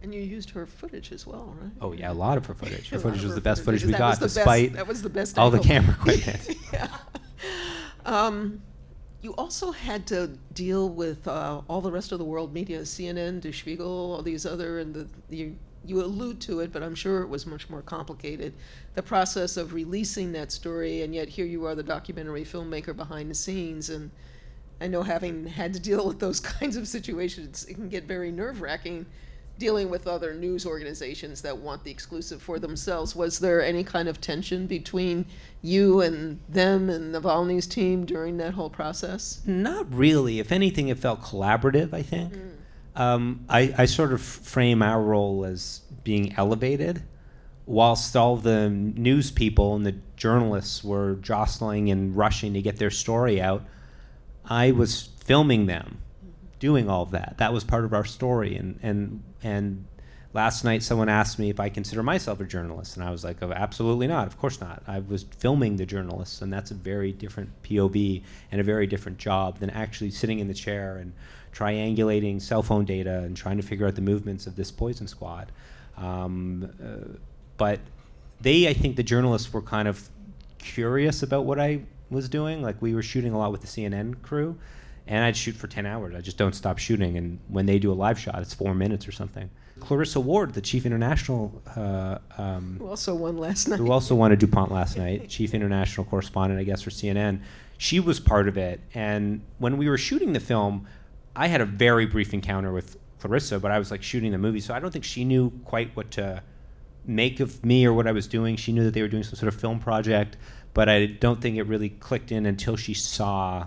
And 0.00 0.14
you 0.14 0.22
used 0.22 0.50
her 0.50 0.64
footage 0.64 1.10
as 1.12 1.26
well, 1.26 1.54
right? 1.60 1.72
Oh 1.80 1.92
yeah, 1.92 2.10
a 2.10 2.14
lot 2.14 2.38
of 2.38 2.46
her 2.46 2.54
footage. 2.54 2.88
Her 2.88 2.98
footage 3.00 3.22
was 3.22 3.34
the 3.34 3.40
best 3.40 3.64
footage 3.64 3.84
we 3.84 3.92
got, 3.92 4.18
despite 4.20 4.72
that 4.74 4.86
was 4.86 5.02
the 5.02 5.10
best 5.10 5.36
all 5.38 5.50
the 5.50 5.58
camera 5.58 5.94
equipment. 6.00 6.56
yeah. 6.72 6.88
Um, 8.06 8.62
you 9.22 9.34
also 9.34 9.72
had 9.72 10.06
to 10.06 10.28
deal 10.54 10.88
with 10.88 11.28
uh, 11.28 11.60
all 11.68 11.80
the 11.80 11.92
rest 11.92 12.12
of 12.12 12.18
the 12.18 12.24
world 12.24 12.54
media, 12.54 12.80
CNN, 12.80 13.40
Der 13.42 13.52
Spiegel, 13.52 14.14
all 14.14 14.22
these 14.22 14.46
other, 14.46 14.78
and 14.78 14.94
the, 14.94 15.08
you, 15.28 15.56
you 15.84 16.02
allude 16.02 16.40
to 16.42 16.60
it, 16.60 16.72
but 16.72 16.82
I'm 16.82 16.94
sure 16.94 17.22
it 17.22 17.28
was 17.28 17.46
much 17.46 17.70
more 17.70 17.82
complicated. 17.82 18.54
The 18.94 19.02
process 19.02 19.56
of 19.56 19.72
releasing 19.72 20.32
that 20.32 20.52
story, 20.52 21.02
and 21.02 21.14
yet 21.14 21.28
here 21.28 21.46
you 21.46 21.64
are, 21.66 21.74
the 21.74 21.82
documentary 21.82 22.44
filmmaker 22.44 22.94
behind 22.94 23.30
the 23.30 23.34
scenes, 23.34 23.88
and 23.88 24.10
I 24.80 24.86
know 24.86 25.02
having 25.02 25.46
had 25.46 25.72
to 25.74 25.80
deal 25.80 26.06
with 26.06 26.20
those 26.20 26.40
kinds 26.58 26.76
of 26.76 26.86
situations, 26.86 27.64
it 27.66 27.74
can 27.74 27.88
get 27.88 28.04
very 28.04 28.30
nerve 28.30 28.60
wracking 28.60 29.06
dealing 29.60 29.90
with 29.90 30.08
other 30.08 30.34
news 30.34 30.66
organizations 30.66 31.42
that 31.42 31.56
want 31.56 31.84
the 31.84 31.90
exclusive 31.90 32.42
for 32.42 32.58
themselves. 32.58 33.14
Was 33.14 33.38
there 33.38 33.62
any 33.62 33.84
kind 33.84 34.08
of 34.08 34.20
tension 34.20 34.66
between 34.66 35.26
you 35.62 36.00
and 36.00 36.40
them 36.48 36.88
and 36.88 37.14
Navalny's 37.14 37.66
team 37.66 38.06
during 38.06 38.38
that 38.38 38.54
whole 38.54 38.70
process? 38.70 39.42
Not 39.46 39.94
really. 39.94 40.40
If 40.40 40.50
anything, 40.50 40.88
it 40.88 40.98
felt 40.98 41.20
collaborative, 41.20 41.92
I 41.92 42.02
think. 42.02 42.32
Mm. 42.32 42.50
Um, 43.00 43.46
I, 43.48 43.74
I 43.78 43.86
sort 43.86 44.12
of 44.12 44.20
frame 44.20 44.82
our 44.82 45.00
role 45.00 45.46
as 45.46 45.80
being 46.04 46.34
elevated, 46.36 47.02
whilst 47.64 48.14
all 48.14 48.36
the 48.36 48.68
news 48.68 49.30
people 49.30 49.74
and 49.74 49.86
the 49.86 49.96
journalists 50.16 50.84
were 50.84 51.14
jostling 51.14 51.90
and 51.90 52.14
rushing 52.14 52.52
to 52.52 52.60
get 52.60 52.76
their 52.76 52.90
story 52.90 53.40
out. 53.40 53.64
I 54.44 54.72
was 54.72 55.08
filming 55.24 55.64
them 55.64 56.02
doing 56.58 56.90
all 56.90 57.02
of 57.02 57.12
that. 57.12 57.36
That 57.38 57.54
was 57.54 57.64
part 57.64 57.86
of 57.86 57.94
our 57.94 58.04
story. 58.04 58.54
And, 58.54 58.78
and, 58.82 59.22
and 59.42 59.86
last 60.34 60.62
night 60.62 60.82
someone 60.82 61.08
asked 61.08 61.38
me 61.38 61.48
if 61.48 61.58
I 61.58 61.70
consider 61.70 62.02
myself 62.02 62.38
a 62.40 62.44
journalist. 62.44 62.98
And 62.98 63.04
I 63.06 63.10
was 63.10 63.24
like, 63.24 63.38
oh, 63.40 63.50
absolutely 63.50 64.08
not. 64.08 64.26
Of 64.26 64.38
course 64.38 64.60
not. 64.60 64.82
I 64.86 64.98
was 64.98 65.22
filming 65.38 65.76
the 65.76 65.86
journalists. 65.86 66.42
And 66.42 66.52
that's 66.52 66.70
a 66.70 66.74
very 66.74 67.12
different 67.12 67.62
POV 67.62 68.22
and 68.52 68.60
a 68.60 68.64
very 68.64 68.86
different 68.86 69.16
job 69.16 69.58
than 69.58 69.70
actually 69.70 70.10
sitting 70.10 70.38
in 70.38 70.48
the 70.48 70.54
chair 70.54 70.98
and 70.98 71.14
triangulating 71.52 72.40
cell 72.40 72.62
phone 72.62 72.84
data 72.84 73.18
and 73.20 73.36
trying 73.36 73.56
to 73.56 73.62
figure 73.62 73.86
out 73.86 73.94
the 73.94 74.00
movements 74.00 74.46
of 74.46 74.56
this 74.56 74.70
poison 74.70 75.06
squad. 75.06 75.52
Um, 75.96 76.70
uh, 76.82 77.16
but 77.56 77.80
they, 78.40 78.68
I 78.68 78.72
think 78.72 78.96
the 78.96 79.02
journalists 79.02 79.52
were 79.52 79.62
kind 79.62 79.88
of 79.88 80.08
curious 80.58 81.22
about 81.22 81.44
what 81.44 81.58
I 81.58 81.82
was 82.10 82.28
doing. 82.28 82.62
Like 82.62 82.80
we 82.80 82.94
were 82.94 83.02
shooting 83.02 83.32
a 83.32 83.38
lot 83.38 83.52
with 83.52 83.60
the 83.60 83.66
CNN 83.66 84.22
crew 84.22 84.58
and 85.06 85.24
I'd 85.24 85.36
shoot 85.36 85.56
for 85.56 85.66
10 85.66 85.86
hours. 85.86 86.14
I 86.14 86.20
just 86.20 86.36
don't 86.36 86.54
stop 86.54 86.78
shooting. 86.78 87.16
And 87.16 87.40
when 87.48 87.66
they 87.66 87.78
do 87.78 87.92
a 87.92 87.94
live 87.94 88.18
shot, 88.18 88.38
it's 88.40 88.54
four 88.54 88.74
minutes 88.74 89.08
or 89.08 89.12
something. 89.12 89.50
Clarissa 89.80 90.20
Ward, 90.20 90.54
the 90.54 90.60
chief 90.60 90.86
international, 90.86 91.62
uh, 91.74 92.18
um, 92.38 92.76
who 92.78 92.86
also 92.86 93.14
won 93.14 93.38
last 93.38 93.66
night, 93.66 93.78
who 93.78 93.90
also 93.90 94.14
won 94.14 94.30
a 94.30 94.36
DuPont 94.36 94.70
last 94.70 94.96
night, 95.04 95.28
chief 95.28 95.54
international 95.54 96.04
correspondent, 96.06 96.60
I 96.60 96.64
guess, 96.64 96.82
for 96.82 96.90
CNN. 96.90 97.40
She 97.78 97.98
was 97.98 98.20
part 98.20 98.46
of 98.46 98.58
it. 98.58 98.80
And 98.94 99.40
when 99.58 99.78
we 99.78 99.88
were 99.88 99.98
shooting 99.98 100.32
the 100.32 100.40
film, 100.40 100.86
I 101.34 101.46
had 101.46 101.60
a 101.60 101.64
very 101.64 102.06
brief 102.06 102.34
encounter 102.34 102.72
with 102.72 102.96
Clarissa, 103.20 103.58
but 103.60 103.70
I 103.70 103.78
was 103.78 103.90
like 103.90 104.02
shooting 104.02 104.32
the 104.32 104.38
movie, 104.38 104.60
so 104.60 104.74
I 104.74 104.80
don't 104.80 104.90
think 104.90 105.04
she 105.04 105.24
knew 105.24 105.50
quite 105.64 105.94
what 105.94 106.10
to 106.12 106.42
make 107.06 107.40
of 107.40 107.64
me 107.64 107.86
or 107.86 107.92
what 107.92 108.06
I 108.06 108.12
was 108.12 108.26
doing. 108.26 108.56
She 108.56 108.72
knew 108.72 108.84
that 108.84 108.94
they 108.94 109.02
were 109.02 109.08
doing 109.08 109.22
some 109.22 109.34
sort 109.34 109.52
of 109.52 109.60
film 109.60 109.78
project, 109.78 110.36
but 110.74 110.88
I 110.88 111.06
don't 111.06 111.40
think 111.40 111.56
it 111.56 111.64
really 111.64 111.90
clicked 111.90 112.32
in 112.32 112.46
until 112.46 112.76
she 112.76 112.94
saw 112.94 113.66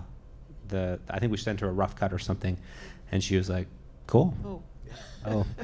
the 0.68 0.98
I 1.08 1.18
think 1.18 1.30
we 1.30 1.38
sent 1.38 1.60
her 1.60 1.68
a 1.68 1.72
rough 1.72 1.96
cut 1.96 2.12
or 2.12 2.18
something, 2.18 2.58
and 3.12 3.22
she 3.22 3.36
was 3.36 3.48
like, 3.48 3.68
"Cool." 4.06 4.34
Oh. 4.44 4.62
Oh. 5.26 5.46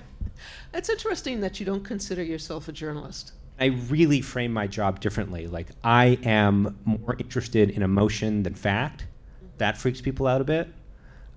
It's 0.72 0.88
interesting 0.88 1.40
that 1.40 1.60
you 1.60 1.66
don't 1.66 1.84
consider 1.84 2.22
yourself 2.22 2.68
a 2.68 2.72
journalist. 2.72 3.32
I 3.58 3.66
really 3.66 4.22
frame 4.22 4.52
my 4.52 4.66
job 4.66 5.00
differently. 5.00 5.46
Like 5.46 5.66
I 5.84 6.18
am 6.24 6.78
more 6.84 7.14
interested 7.18 7.70
in 7.70 7.82
emotion 7.82 8.42
than 8.42 8.54
fact. 8.54 9.02
Mm-hmm. 9.02 9.46
That 9.58 9.76
freaks 9.76 10.00
people 10.00 10.26
out 10.26 10.40
a 10.40 10.44
bit. 10.44 10.68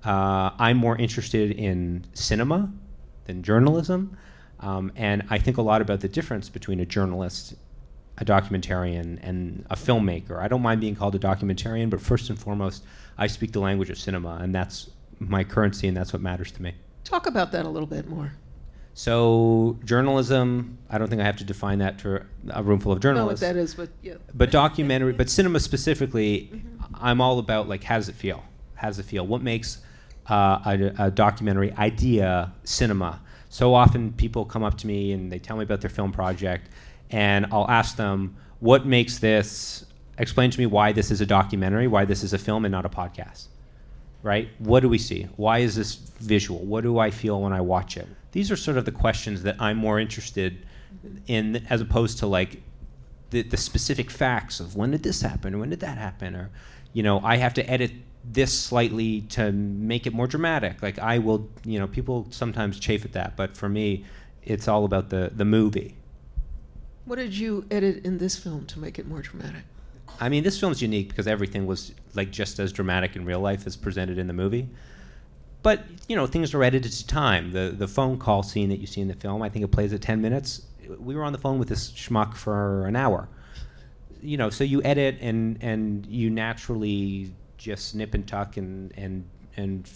Uh, 0.06 0.52
I'm 0.60 0.78
more 0.78 0.98
interested 0.98 1.52
in 1.52 2.06
cinema 2.14 2.72
than 3.26 3.44
journalism, 3.44 4.18
um, 4.60 4.92
and 4.96 5.24
I 5.30 5.38
think 5.38 5.58
a 5.58 5.62
lot 5.62 5.82
about 5.82 6.02
the 6.02 6.10
difference 6.10 6.50
between 6.50 6.80
a 6.80 6.86
journalist 6.86 7.56
a 8.18 8.26
documentarian 8.26 9.20
and 9.22 9.66
a 9.70 9.76
filmmaker. 9.76 10.40
I 10.40 10.48
don't 10.48 10.62
mind 10.62 10.82
being 10.82 10.96
called 10.96 11.16
a 11.16 11.20
documentarian, 11.20 11.90
but 11.90 12.00
first 12.00 12.30
and 12.30 12.38
foremost, 12.38 12.84
I 13.18 13.28
speak 13.28 13.54
the 13.54 13.60
language 13.60 13.90
of 13.90 13.98
cinema, 13.98 14.38
and 14.42 14.54
that's 14.54 14.90
my 15.20 15.44
currency, 15.44 15.88
and 15.88 15.98
that's 15.98 16.14
what 16.14 16.22
matters 16.22 16.52
to 16.54 16.62
me. 16.62 16.76
Talk 17.04 17.26
about 17.26 17.52
that 17.54 17.66
a 17.66 17.70
little 17.70 17.88
bit 17.88 18.08
more. 18.08 18.34
So 18.94 19.80
journalism, 19.84 20.78
I 20.90 21.00
don't 21.00 21.08
think 21.08 21.22
I 21.22 21.26
have 21.26 21.38
to 21.38 21.44
define 21.44 21.80
that 21.80 21.98
to 22.00 22.24
a 22.52 22.62
room 22.62 22.80
full 22.80 22.92
of 22.92 23.00
journalists. 23.00 23.42
No, 23.42 23.48
what 23.48 23.54
that 23.56 23.60
is, 23.60 23.74
but 23.74 23.90
yeah. 24.04 24.16
But 24.36 24.52
documentary, 24.52 25.14
but 25.14 25.30
cinema 25.30 25.60
specifically, 25.60 26.52
mm-hmm. 26.54 26.96
I'm 27.02 27.20
all 27.20 27.40
about 27.40 27.68
like 27.68 27.84
how 27.84 27.96
does 27.96 28.10
it 28.10 28.16
feel? 28.16 28.44
How 28.76 28.90
does 28.90 29.00
it 29.00 29.06
feel? 29.06 29.26
What 29.26 29.42
makes 29.42 29.80
uh, 30.30 30.60
a, 30.66 31.06
a, 31.06 31.12
documentary 31.12 31.72
idea 31.74 32.54
cinema? 32.64 33.22
So 33.50 33.74
often 33.74 34.14
people 34.14 34.46
come 34.46 34.64
up 34.64 34.78
to 34.80 34.88
me 34.88 35.12
and 35.12 35.32
they 35.32 35.40
tell 35.40 35.58
me 35.58 35.64
about 35.64 35.82
their 35.82 35.90
film 35.90 36.12
project, 36.12 36.70
and 37.12 37.46
I'll 37.52 37.70
ask 37.70 37.96
them, 37.98 38.36
what 38.60 38.86
makes 38.86 39.20
this, 39.20 39.86
explain 40.18 40.50
to 40.52 40.60
me 40.60 40.66
why 40.66 40.92
this 40.92 41.12
is 41.12 41.22
a 41.22 41.26
documentary, 41.26 41.88
why 41.88 42.06
this 42.06 42.24
is 42.24 42.34
a 42.34 42.38
film 42.38 42.66
and 42.66 42.72
not 42.72 42.86
a 42.86 42.90
podcast. 42.90 43.48
right? 44.24 44.50
What 44.58 44.80
do 44.80 44.90
we 44.90 44.98
see? 44.98 45.28
Why 45.36 45.60
is 45.60 45.76
this 45.76 45.96
visual? 45.96 46.60
What 46.60 46.84
do 46.84 46.98
I 46.98 47.12
feel 47.12 47.42
when 47.42 47.54
I 47.54 47.62
watch 47.62 47.98
it? 47.98 48.08
These 48.32 48.50
are 48.50 48.56
sort 48.56 48.78
of 48.78 48.86
the 48.86 48.92
questions 48.92 49.44
that 49.44 49.58
I'm 49.60 49.78
more 49.78 50.00
interested 50.00 50.66
in 51.28 51.66
as 51.70 51.82
opposed 51.82 52.20
to 52.20 52.28
like 52.28 52.64
the, 53.30 53.42
the 53.42 53.58
specific 53.58 54.10
facts 54.10 54.60
of 54.60 54.76
when 54.76 54.92
did 54.92 55.04
this 55.04 55.22
happen, 55.22 55.60
when 55.60 55.70
did 55.70 55.82
that 55.82 55.98
happen, 55.98 56.36
or 56.36 56.50
you 56.94 57.04
know, 57.04 57.20
I 57.20 57.38
have 57.38 57.54
to 57.56 57.70
edit 57.70 57.92
this 58.24 58.58
slightly 58.58 59.22
to 59.22 59.52
make 59.52 60.08
it 60.08 60.14
more 60.14 60.28
dramatic. 60.28 60.82
Like 60.82 61.00
I 61.00 61.18
will, 61.20 61.50
you 61.66 61.80
know, 61.80 61.88
people 61.88 62.28
sometimes 62.30 62.80
chafe 62.80 63.04
at 63.06 63.14
that, 63.14 63.36
but 63.36 63.58
for 63.58 63.68
me, 63.68 64.06
it's 64.44 64.68
all 64.68 64.86
about 64.86 65.10
the 65.10 65.32
the 65.34 65.46
movie. 65.46 65.96
What 67.06 67.18
did 67.18 67.38
you 67.38 67.66
edit 67.70 68.06
in 68.06 68.18
this 68.18 68.38
film 68.38 68.66
to 68.68 68.80
make 68.80 68.98
it 68.98 69.06
more 69.06 69.22
dramatic? 69.22 69.64
I 70.20 70.30
mean, 70.30 70.44
this 70.44 70.60
film's 70.60 70.82
unique 70.82 71.10
because 71.10 71.28
everything 71.28 71.66
was 71.66 71.94
like 72.14 72.32
just 72.32 72.60
as 72.60 72.72
dramatic 72.72 73.16
in 73.16 73.26
real 73.26 73.40
life 73.40 73.68
as 73.68 73.76
presented 73.76 74.18
in 74.18 74.28
the 74.28 74.34
movie. 74.34 74.70
But 75.64 75.84
you 76.08 76.16
know, 76.16 76.28
things 76.28 76.54
are 76.54 76.64
edited 76.64 76.92
to 76.92 77.08
time. 77.08 77.52
The 77.52 77.74
the 77.78 77.88
phone 77.88 78.18
call 78.18 78.44
scene 78.44 78.70
that 78.70 78.80
you 78.80 78.88
see 78.88 79.02
in 79.02 79.08
the 79.08 79.16
film, 79.16 79.42
I 79.42 79.50
think 79.50 79.66
it 79.66 79.70
plays 79.70 79.92
at 79.94 80.02
ten 80.02 80.22
minutes. 80.22 80.62
We 80.98 81.16
were 81.16 81.24
on 81.24 81.34
the 81.34 81.40
phone 81.40 81.60
with 81.60 81.70
this 81.70 81.92
schmuck 81.92 82.36
for 82.36 82.86
an 82.86 82.96
hour. 82.96 83.28
You 84.22 84.38
know, 84.38 84.50
so 84.50 84.64
you 84.64 84.82
edit 84.84 85.18
and 85.20 85.62
and 85.62 86.06
you 86.06 86.30
naturally 86.30 87.34
just 87.64 87.88
snip 87.88 88.14
and 88.14 88.28
tuck 88.28 88.58
and 88.58 88.92
and 88.98 89.24
and 89.56 89.90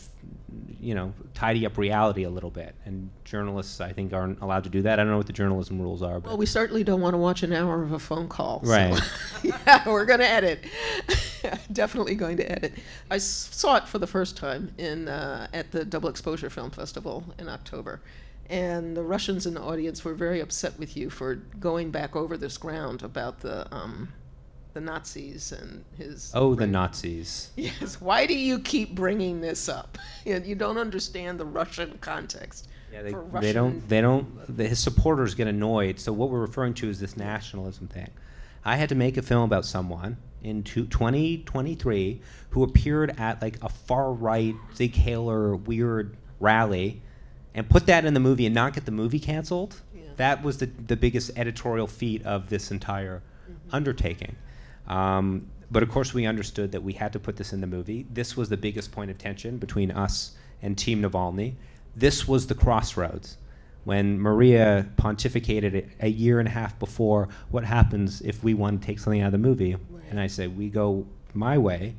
you 0.79 0.93
know 0.95 1.11
tidy 1.33 1.65
up 1.65 1.77
reality 1.77 2.23
a 2.23 2.29
little 2.29 2.49
bit. 2.49 2.75
And 2.85 3.09
journalists, 3.25 3.81
I 3.81 3.91
think, 3.91 4.13
aren't 4.13 4.39
allowed 4.41 4.63
to 4.63 4.69
do 4.69 4.81
that. 4.83 4.99
I 4.99 5.03
don't 5.03 5.11
know 5.11 5.17
what 5.17 5.27
the 5.27 5.33
journalism 5.33 5.81
rules 5.81 6.01
are. 6.01 6.19
But 6.19 6.29
Well, 6.29 6.37
we 6.37 6.45
certainly 6.45 6.83
don't 6.83 7.01
want 7.01 7.13
to 7.13 7.17
watch 7.17 7.43
an 7.43 7.51
hour 7.51 7.83
of 7.83 7.91
a 7.91 7.99
phone 7.99 8.27
call. 8.29 8.63
so- 8.63 8.71
Right. 8.71 8.99
yeah, 9.43 9.87
we're 9.89 10.05
going 10.05 10.19
to 10.19 10.29
edit. 10.29 10.63
Definitely 11.71 12.15
going 12.15 12.37
to 12.37 12.49
edit. 12.51 12.73
I 13.11 13.17
saw 13.17 13.75
it 13.77 13.87
for 13.87 13.99
the 13.99 14.07
first 14.07 14.37
time 14.37 14.71
in 14.77 15.07
uh, 15.07 15.47
at 15.53 15.71
the 15.71 15.83
Double 15.85 16.09
Exposure 16.09 16.49
Film 16.49 16.71
Festival 16.71 17.23
in 17.39 17.49
October, 17.49 18.01
and 18.49 18.95
the 18.95 19.03
Russians 19.03 19.45
in 19.45 19.55
the 19.55 19.61
audience 19.61 20.05
were 20.05 20.13
very 20.13 20.39
upset 20.39 20.77
with 20.79 20.95
you 20.95 21.09
for 21.09 21.35
going 21.59 21.91
back 21.91 22.15
over 22.15 22.37
this 22.37 22.57
ground 22.57 23.01
about 23.03 23.39
the 23.41 23.73
um, 23.75 24.09
the 24.77 24.81
Nazis 24.81 25.51
and 25.51 25.83
his. 25.97 26.31
oh, 26.35 26.53
the 26.53 26.67
Nazis. 26.67 27.49
Yes. 27.55 27.99
Why 27.99 28.27
do 28.27 28.37
you 28.37 28.59
keep 28.59 28.93
bringing 28.93 29.41
this 29.41 29.67
up? 29.67 29.97
You 30.25 30.55
don't 30.55 30.77
understand 30.77 31.39
the 31.39 31.45
Russian 31.45 31.97
context. 32.01 32.67
Yeah, 32.91 33.01
they, 33.01 33.11
for 33.11 33.39
they 33.39 33.53
don't. 33.53 33.87
They 33.87 34.01
don't. 34.01 34.57
The, 34.57 34.67
his 34.67 34.77
supporters 34.77 35.35
get 35.35 35.47
annoyed. 35.47 35.99
So 35.99 36.11
what 36.11 36.29
we're 36.29 36.41
referring 36.41 36.73
to 36.75 36.89
is 36.89 36.99
this 36.99 37.15
nationalism 37.15 37.87
thing. 37.87 38.09
I 38.65 38.75
had 38.75 38.89
to 38.89 38.95
make 38.95 39.15
a 39.15 39.21
film 39.21 39.43
about 39.43 39.63
someone 39.65 40.17
in 40.43 40.63
two, 40.63 40.85
2023 40.85 42.21
who 42.49 42.63
appeared 42.63 43.17
at 43.17 43.41
like 43.41 43.57
a 43.63 43.69
far 43.69 44.11
right 44.11 44.53
Zig 44.75 44.93
Haler 44.95 45.55
weird 45.55 46.17
rally, 46.39 47.01
and 47.55 47.69
put 47.69 47.85
that 47.85 48.03
in 48.03 48.13
the 48.13 48.19
movie 48.19 48.45
and 48.45 48.53
not 48.53 48.73
get 48.73 48.85
the 48.85 48.91
movie 48.91 49.19
canceled. 49.19 49.81
Yeah. 49.95 50.01
That 50.17 50.43
was 50.43 50.57
the 50.57 50.65
the 50.65 50.97
biggest 50.97 51.31
editorial 51.37 51.87
feat 51.87 52.25
of 52.25 52.49
this 52.49 52.69
entire 52.69 53.23
mm-hmm. 53.49 53.73
undertaking. 53.73 54.35
Um, 54.87 55.47
but 55.69 55.83
of 55.83 55.89
course, 55.89 56.13
we 56.13 56.25
understood 56.25 56.71
that 56.71 56.83
we 56.83 56.93
had 56.93 57.13
to 57.13 57.19
put 57.19 57.35
this 57.35 57.53
in 57.53 57.61
the 57.61 57.67
movie. 57.67 58.05
This 58.09 58.37
was 58.37 58.49
the 58.49 58.57
biggest 58.57 58.91
point 58.91 59.11
of 59.11 59.17
tension 59.17 59.57
between 59.57 59.91
us 59.91 60.35
and 60.61 60.77
Team 60.77 61.01
Navalny. 61.01 61.55
This 61.95 62.27
was 62.27 62.47
the 62.47 62.55
crossroads 62.55 63.37
when 63.83 64.19
Maria 64.19 64.87
pontificated 64.97 65.89
a 66.01 66.07
year 66.09 66.39
and 66.39 66.47
a 66.47 66.51
half 66.51 66.77
before 66.77 67.29
what 67.49 67.63
happens 67.63 68.21
if 68.21 68.43
we 68.43 68.53
want 68.53 68.81
to 68.81 68.85
take 68.85 68.99
something 68.99 69.21
out 69.21 69.27
of 69.27 69.31
the 69.31 69.37
movie. 69.37 69.77
And 70.09 70.19
I 70.19 70.27
said, 70.27 70.57
we 70.57 70.69
go 70.69 71.05
my 71.33 71.57
way. 71.57 71.95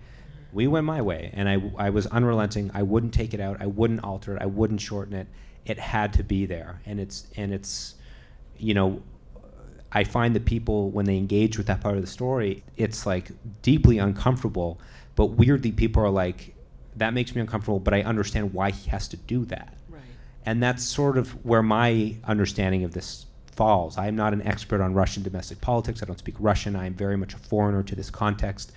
We 0.52 0.66
went 0.66 0.86
my 0.86 1.02
way. 1.02 1.30
And 1.32 1.48
I, 1.48 1.62
I 1.78 1.90
was 1.90 2.06
unrelenting. 2.06 2.70
I 2.74 2.82
wouldn't 2.82 3.14
take 3.14 3.34
it 3.34 3.40
out. 3.40 3.58
I 3.60 3.66
wouldn't 3.66 4.04
alter 4.04 4.36
it. 4.36 4.42
I 4.42 4.46
wouldn't 4.46 4.80
shorten 4.80 5.14
it. 5.14 5.28
It 5.64 5.78
had 5.78 6.12
to 6.14 6.22
be 6.22 6.46
there. 6.46 6.80
And 6.86 7.00
it's, 7.00 7.26
and 7.36 7.52
it's, 7.52 7.94
you 8.58 8.74
know, 8.74 9.02
I 9.92 10.04
find 10.04 10.34
that 10.36 10.44
people, 10.44 10.90
when 10.90 11.06
they 11.06 11.16
engage 11.16 11.56
with 11.56 11.66
that 11.68 11.80
part 11.80 11.96
of 11.96 12.02
the 12.02 12.06
story, 12.06 12.62
it's 12.76 13.06
like 13.06 13.30
deeply 13.62 13.98
uncomfortable. 13.98 14.80
But 15.16 15.26
weirdly, 15.26 15.72
people 15.72 16.02
are 16.02 16.10
like, 16.10 16.54
that 16.96 17.14
makes 17.14 17.34
me 17.34 17.40
uncomfortable, 17.40 17.80
but 17.80 17.94
I 17.94 18.02
understand 18.02 18.52
why 18.52 18.70
he 18.70 18.90
has 18.90 19.08
to 19.08 19.16
do 19.16 19.44
that. 19.46 19.76
Right. 19.88 20.02
And 20.44 20.62
that's 20.62 20.84
sort 20.84 21.16
of 21.16 21.44
where 21.44 21.62
my 21.62 22.16
understanding 22.24 22.84
of 22.84 22.92
this 22.92 23.26
falls. 23.52 23.96
I 23.98 24.08
am 24.08 24.16
not 24.16 24.32
an 24.32 24.42
expert 24.42 24.80
on 24.80 24.94
Russian 24.94 25.22
domestic 25.22 25.60
politics. 25.60 26.02
I 26.02 26.06
don't 26.06 26.18
speak 26.18 26.36
Russian. 26.38 26.76
I 26.76 26.86
am 26.86 26.94
very 26.94 27.16
much 27.16 27.34
a 27.34 27.38
foreigner 27.38 27.82
to 27.84 27.94
this 27.94 28.10
context. 28.10 28.72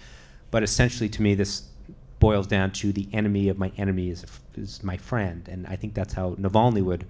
But 0.49 0.63
essentially, 0.63 1.09
to 1.09 1.21
me, 1.21 1.35
this 1.35 1.63
boils 2.19 2.47
down 2.47 2.71
to 2.71 2.93
the 2.93 3.07
enemy 3.13 3.49
of 3.49 3.57
my 3.57 3.71
enemy 3.77 4.09
is, 4.09 4.25
is 4.55 4.83
my 4.83 4.97
friend. 4.97 5.47
And 5.47 5.67
I 5.67 5.75
think 5.75 5.93
that's 5.93 6.13
how 6.13 6.35
Navalny 6.35 6.83
would 6.83 7.05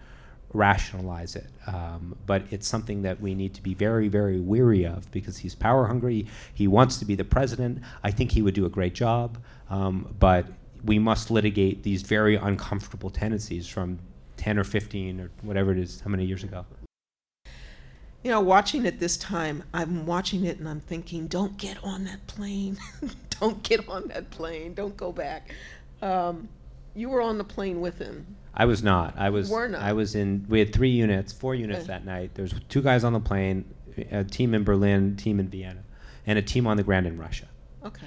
rationalize 0.54 1.36
it. 1.36 1.48
Um, 1.68 2.16
but 2.26 2.44
it's 2.52 2.68
something 2.68 3.04
that 3.04 3.22
we 3.22 3.36
need 3.36 3.54
to 3.56 3.64
be 3.64 3.74
very, 3.74 4.08
very 4.08 4.40
weary 4.40 4.86
of 4.86 5.10
because 5.12 5.38
he's 5.38 5.56
power 5.56 5.88
hungry. 5.88 6.28
He 6.54 6.68
wants 6.68 6.98
to 6.98 7.06
be 7.06 7.16
the 7.16 7.24
president. 7.24 7.82
I 8.04 8.12
think 8.12 8.32
he 8.32 8.42
would 8.42 8.54
do 8.54 8.66
a 8.66 8.70
great 8.70 8.94
job. 8.94 9.38
Um, 9.70 10.14
but 10.20 10.48
we 10.84 11.00
must 11.00 11.32
litigate 11.32 11.84
these 11.84 12.02
very 12.02 12.36
uncomfortable 12.36 13.10
tendencies 13.10 13.68
from 13.68 14.00
10 14.38 14.58
or 14.58 14.64
15 14.64 15.20
or 15.20 15.32
whatever 15.42 15.72
it 15.72 15.78
is, 15.78 16.02
how 16.02 16.10
many 16.10 16.26
years 16.26 16.44
ago. 16.44 16.66
You 18.24 18.30
know, 18.30 18.42
watching 18.42 18.86
it 18.86 19.00
this 19.00 19.18
time, 19.18 19.64
I'm 19.74 20.06
watching 20.06 20.46
it 20.46 20.60
and 20.60 20.70
I'm 20.70 20.80
thinking, 20.80 21.28
don't 21.28 21.58
get 21.58 21.84
on 21.84 22.04
that 22.06 22.28
plane. 22.28 22.78
don't 23.40 23.64
get 23.64 23.88
on 23.88 24.08
that 24.10 24.30
plane. 24.30 24.74
Don't 24.74 24.96
go 24.96 25.12
back. 25.12 25.54
Um, 26.02 26.50
you 26.94 27.10
were 27.10 27.22
on 27.22 27.38
the 27.38 27.44
plane 27.44 27.82
with 27.82 27.98
him. 27.98 28.36
I 28.54 28.66
was 28.66 28.84
not. 28.84 29.16
I 29.18 29.30
was. 29.30 29.50
Were 29.50 29.68
not. 29.68 29.82
I 29.82 29.94
was 29.94 30.16
in. 30.16 30.46
We 30.50 30.60
had 30.60 30.74
three 30.74 30.90
units, 30.90 31.32
four 31.32 31.56
units 31.56 31.88
that 31.88 32.06
night. 32.06 32.32
There's 32.36 32.54
two 32.70 32.82
guys 32.82 33.04
on 33.04 33.14
the 33.14 33.20
plane, 33.20 33.66
a 34.12 34.24
team 34.24 34.54
in 34.54 34.64
Berlin, 34.64 35.16
team 35.16 35.40
in 35.40 35.48
Vienna, 35.48 35.84
and 36.28 36.38
a 36.38 36.42
team 36.42 36.68
on 36.68 36.78
the 36.78 36.84
ground 36.84 37.08
in 37.08 37.18
Russia. 37.18 37.48
Okay. 37.86 38.06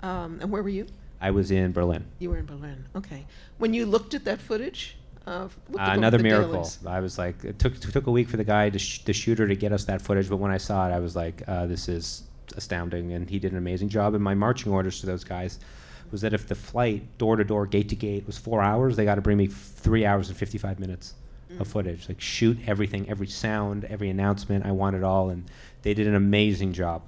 Um, 0.00 0.38
and 0.42 0.50
where 0.50 0.62
were 0.62 0.68
you? 0.68 0.86
I 1.20 1.30
was 1.30 1.50
in 1.50 1.72
Berlin. 1.72 2.04
You 2.18 2.30
were 2.30 2.38
in 2.38 2.44
Berlin. 2.46 2.86
Okay. 2.96 3.24
When 3.58 3.72
you 3.72 3.86
looked 3.86 4.14
at 4.14 4.24
that 4.24 4.40
footage, 4.40 4.96
uh, 5.26 5.30
Uh, 5.30 5.48
another 5.78 6.18
miracle. 6.18 6.52
dailies? 6.52 6.78
I 6.84 7.00
was 7.00 7.16
like, 7.16 7.42
it 7.44 7.58
took 7.58 7.78
took 7.78 8.06
a 8.06 8.10
week 8.10 8.28
for 8.28 8.36
the 8.36 8.44
guy, 8.44 8.68
to 8.70 8.78
sh- 8.78 9.04
the 9.04 9.12
shooter, 9.12 9.46
to 9.48 9.54
get 9.56 9.72
us 9.72 9.84
that 9.84 10.02
footage. 10.02 10.28
But 10.28 10.36
when 10.38 10.50
I 10.50 10.58
saw 10.58 10.88
it, 10.88 10.92
I 10.92 10.98
was 10.98 11.14
like, 11.16 11.42
uh, 11.46 11.66
this 11.66 11.88
is 11.88 12.24
astounding, 12.56 13.12
and 13.12 13.30
he 13.30 13.38
did 13.38 13.52
an 13.52 13.58
amazing 13.58 13.88
job. 13.90 14.14
And 14.14 14.22
my 14.22 14.34
marching 14.34 14.72
orders 14.72 15.00
to 15.00 15.06
those 15.06 15.24
guys 15.24 15.60
was 16.10 16.20
that 16.20 16.32
if 16.32 16.46
the 16.46 16.54
flight 16.54 17.18
door 17.18 17.36
to 17.36 17.44
door, 17.44 17.66
gate 17.66 17.88
to 17.90 17.96
gate, 17.96 18.26
was 18.26 18.38
four 18.38 18.62
hours, 18.62 18.96
they 18.96 19.04
got 19.04 19.16
to 19.16 19.20
bring 19.20 19.36
me 19.36 19.46
three 19.46 20.04
hours 20.04 20.28
and 20.28 20.36
fifty 20.36 20.58
five 20.58 20.78
minutes 20.78 21.14
of 21.60 21.68
footage. 21.68 22.08
Like 22.08 22.20
shoot 22.20 22.58
everything, 22.66 23.08
every 23.08 23.26
sound, 23.26 23.84
every 23.84 24.10
announcement. 24.10 24.66
I 24.66 24.72
want 24.72 24.96
it 24.96 25.04
all, 25.04 25.30
and 25.30 25.44
they 25.82 25.94
did 25.94 26.06
an 26.06 26.14
amazing 26.14 26.72
job. 26.72 27.02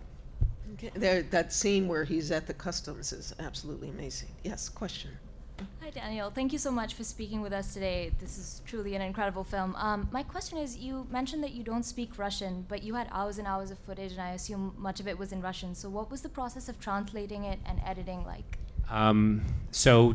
Okay. 0.74 0.90
There, 0.94 1.22
that 1.22 1.52
scene 1.52 1.88
where 1.88 2.04
he's 2.04 2.30
at 2.30 2.46
the 2.46 2.54
customs 2.54 3.12
is 3.12 3.34
absolutely 3.38 3.88
amazing. 3.88 4.28
Yes. 4.44 4.68
Question. 4.68 5.10
Hi, 5.82 5.88
Daniel. 5.88 6.30
Thank 6.30 6.52
you 6.52 6.58
so 6.58 6.70
much 6.70 6.94
for 6.94 7.04
speaking 7.04 7.40
with 7.40 7.54
us 7.54 7.72
today. 7.72 8.12
This 8.20 8.36
is 8.36 8.60
truly 8.66 8.94
an 8.94 9.00
incredible 9.00 9.42
film. 9.42 9.74
Um, 9.76 10.06
my 10.12 10.22
question 10.22 10.58
is 10.58 10.76
you 10.76 11.06
mentioned 11.10 11.42
that 11.44 11.52
you 11.52 11.62
don't 11.62 11.84
speak 11.84 12.18
Russian, 12.18 12.66
but 12.68 12.82
you 12.82 12.94
had 12.94 13.08
hours 13.10 13.38
and 13.38 13.46
hours 13.46 13.70
of 13.70 13.78
footage, 13.78 14.12
and 14.12 14.20
I 14.20 14.30
assume 14.32 14.74
much 14.76 15.00
of 15.00 15.08
it 15.08 15.18
was 15.18 15.32
in 15.32 15.40
Russian. 15.40 15.74
So, 15.74 15.88
what 15.88 16.10
was 16.10 16.20
the 16.20 16.28
process 16.28 16.68
of 16.68 16.78
translating 16.78 17.44
it 17.44 17.58
and 17.64 17.80
editing 17.86 18.26
like? 18.26 18.58
Um, 18.90 19.44
so, 19.70 20.14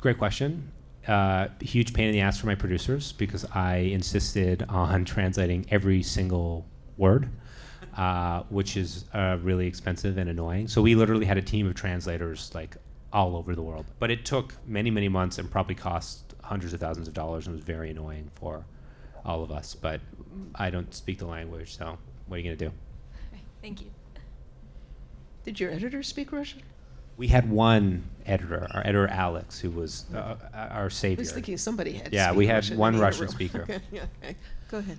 great 0.00 0.18
question. 0.18 0.70
Uh, 1.06 1.48
huge 1.60 1.92
pain 1.92 2.06
in 2.06 2.12
the 2.12 2.20
ass 2.20 2.38
for 2.38 2.46
my 2.46 2.54
producers 2.54 3.12
because 3.12 3.44
I 3.54 3.76
insisted 3.76 4.64
on 4.68 5.04
translating 5.04 5.66
every 5.70 6.02
single 6.02 6.64
word, 6.96 7.28
uh, 7.96 8.42
which 8.48 8.76
is 8.76 9.04
uh, 9.12 9.38
really 9.42 9.66
expensive 9.66 10.16
and 10.16 10.30
annoying. 10.30 10.68
So 10.68 10.80
we 10.80 10.94
literally 10.94 11.26
had 11.26 11.36
a 11.36 11.42
team 11.42 11.66
of 11.66 11.74
translators 11.74 12.50
like 12.54 12.76
all 13.12 13.36
over 13.36 13.54
the 13.54 13.62
world. 13.62 13.86
But 13.98 14.10
it 14.10 14.24
took 14.24 14.54
many, 14.66 14.90
many 14.90 15.08
months 15.08 15.38
and 15.38 15.50
probably 15.50 15.74
cost 15.74 16.34
hundreds 16.42 16.72
of 16.72 16.80
thousands 16.80 17.06
of 17.06 17.14
dollars 17.14 17.46
and 17.46 17.54
was 17.54 17.64
very 17.64 17.90
annoying 17.90 18.30
for 18.34 18.64
all 19.24 19.42
of 19.42 19.50
us. 19.50 19.74
But 19.74 20.00
I 20.54 20.70
don't 20.70 20.92
speak 20.94 21.18
the 21.18 21.26
language, 21.26 21.76
so 21.76 21.98
what 22.26 22.36
are 22.36 22.38
you 22.38 22.44
going 22.44 22.58
to 22.58 22.64
do? 22.66 22.72
Thank 23.62 23.82
you. 23.82 23.90
Did 25.44 25.60
your 25.60 25.70
editor 25.70 26.02
speak 26.02 26.32
Russian? 26.32 26.62
We 27.16 27.28
had 27.28 27.48
one 27.50 28.04
editor, 28.26 28.66
our 28.72 28.80
editor 28.80 29.08
Alex, 29.08 29.60
who 29.60 29.70
was 29.70 30.06
uh, 30.14 30.36
our 30.54 30.86
I 30.86 30.88
savior. 30.88 31.22
was 31.22 31.32
thinking 31.32 31.56
somebody 31.58 31.92
had. 31.92 32.12
Yeah, 32.12 32.32
we 32.32 32.46
had 32.46 32.56
Russian 32.56 32.78
one 32.78 32.98
Russian 32.98 33.28
speaker. 33.28 33.62
Okay, 33.68 33.80
okay. 34.22 34.36
Go 34.70 34.78
ahead. 34.78 34.98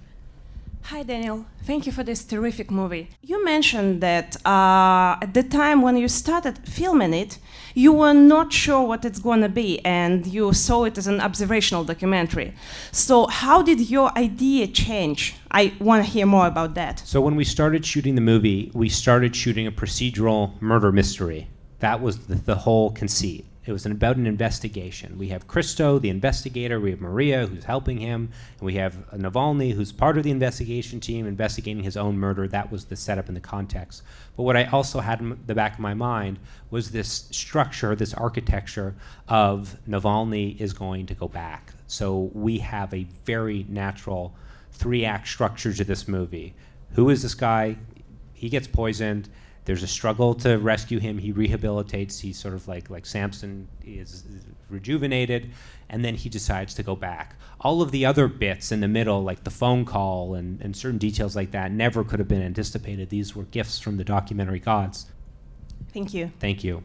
Hi, 0.90 1.02
Daniel. 1.02 1.48
Thank 1.64 1.88
you 1.88 1.92
for 1.92 2.04
this 2.04 2.24
terrific 2.24 2.70
movie. 2.70 3.10
You 3.24 3.44
mentioned 3.44 4.02
that 4.02 4.38
uh, 4.46 5.18
at 5.20 5.34
the 5.34 5.42
time 5.42 5.82
when 5.82 5.98
you 5.98 6.08
started 6.08 6.60
filming 6.68 7.12
it, 7.12 7.40
you 7.74 7.92
were 7.92 8.14
not 8.14 8.54
sure 8.54 8.84
what 8.88 9.04
it's 9.04 9.18
going 9.18 9.42
to 9.42 9.50
be, 9.50 9.84
and 9.84 10.28
you 10.28 10.54
saw 10.54 10.84
it 10.84 11.00
as 11.00 11.08
an 11.08 11.20
observational 11.22 11.84
documentary. 11.86 12.54
So, 12.92 13.26
how 13.26 13.64
did 13.64 13.90
your 13.90 14.16
idea 14.16 14.68
change? 14.68 15.36
I 15.50 15.74
want 15.80 16.06
to 16.06 16.12
hear 16.12 16.28
more 16.28 16.46
about 16.46 16.76
that. 16.76 17.00
So 17.00 17.20
when 17.20 17.36
we 17.36 17.46
started 17.46 17.84
shooting 17.84 18.14
the 18.14 18.22
movie, 18.22 18.70
we 18.76 18.88
started 18.88 19.36
shooting 19.36 19.66
a 19.66 19.72
procedural 19.72 20.62
murder 20.62 20.92
mystery. 20.92 21.48
That 21.86 22.02
was 22.02 22.18
the, 22.18 22.34
the 22.34 22.56
whole 22.56 22.90
conceit. 22.90 23.46
it 23.64 23.72
was 23.72 23.86
about 23.86 24.16
an 24.18 24.26
investigation. 24.26 25.20
We 25.20 25.28
have 25.28 25.46
Christo, 25.46 26.00
the 26.00 26.10
investigator. 26.10 26.80
We 26.80 26.90
have 26.90 27.00
Maria, 27.00 27.46
who's 27.46 27.66
helping 27.66 28.00
him, 28.00 28.32
and 28.58 28.66
we 28.66 28.74
have 28.74 29.08
Navalny, 29.12 29.74
who's 29.74 29.92
part 29.92 30.18
of 30.18 30.24
the 30.24 30.32
investigation 30.32 31.00
team, 31.00 31.28
investigating 31.28 31.84
his 31.84 31.96
own 31.96 32.18
murder. 32.18 32.48
That 32.48 32.72
was 32.72 32.86
the 32.86 32.96
setup 32.96 33.28
and 33.28 33.38
the 33.38 33.42
context. 33.42 34.02
But 34.36 34.44
what 34.44 34.58
I 34.58 34.64
also 34.64 35.00
had 35.00 35.20
in 35.20 35.38
the 35.46 35.54
back 35.54 35.74
of 35.76 35.80
my 35.80 35.94
mind 35.94 36.40
was 36.72 36.90
this 36.90 37.28
structure, 37.30 37.96
this 37.96 38.16
architecture 38.16 38.96
of 39.28 39.78
Navalny 39.88 40.60
is 40.60 40.74
going 40.74 41.06
to 41.06 41.14
go 41.14 41.28
back. 41.28 41.76
So 41.86 42.32
we 42.34 42.58
have 42.60 42.96
a 42.96 43.04
very 43.26 43.64
natural 43.70 44.34
three-act 44.72 45.28
structure 45.28 45.72
to 45.72 45.84
this 45.84 46.08
movie. 46.08 46.56
Who 46.94 47.12
is 47.12 47.22
this 47.22 47.36
guy? 47.36 47.78
He 48.34 48.50
gets 48.50 48.66
poisoned 48.66 49.30
there's 49.66 49.82
a 49.82 49.88
struggle 49.88 50.36
to 50.36 50.58
rescue 50.58 51.00
him. 51.00 51.18
He 51.18 51.34
rehabilitates. 51.34 52.22
He's 52.22 52.38
sort 52.38 52.54
of 52.54 52.68
like 52.68 52.90
like 52.90 53.06
Samson 53.06 53.68
is, 53.84 54.24
is 54.26 54.46
rejuvenated, 54.70 55.52
and 55.90 56.06
then 56.06 56.16
he 56.16 56.30
decides 56.30 56.74
to 56.76 56.84
go 56.84 56.96
back. 56.96 57.36
All 57.60 57.82
of 57.82 57.92
the 57.92 58.06
other 58.06 58.28
bits 58.28 58.72
in 58.72 58.80
the 58.80 58.88
middle, 58.88 59.24
like 59.24 59.44
the 59.44 59.50
phone 59.50 59.84
call 59.84 60.36
and, 60.36 60.62
and 60.62 60.76
certain 60.76 61.00
details 61.00 61.36
like 61.36 61.52
that, 61.52 61.72
never 61.72 62.04
could 62.04 62.20
have 62.20 62.28
been 62.28 62.44
anticipated. 62.44 63.10
These 63.10 63.36
were 63.36 63.46
gifts 63.46 63.80
from 63.80 63.98
the 63.98 64.04
documentary 64.04 64.60
gods. 64.60 65.08
Thank 65.92 66.14
you. 66.14 66.32
Thank 66.40 66.64
you. 66.64 66.84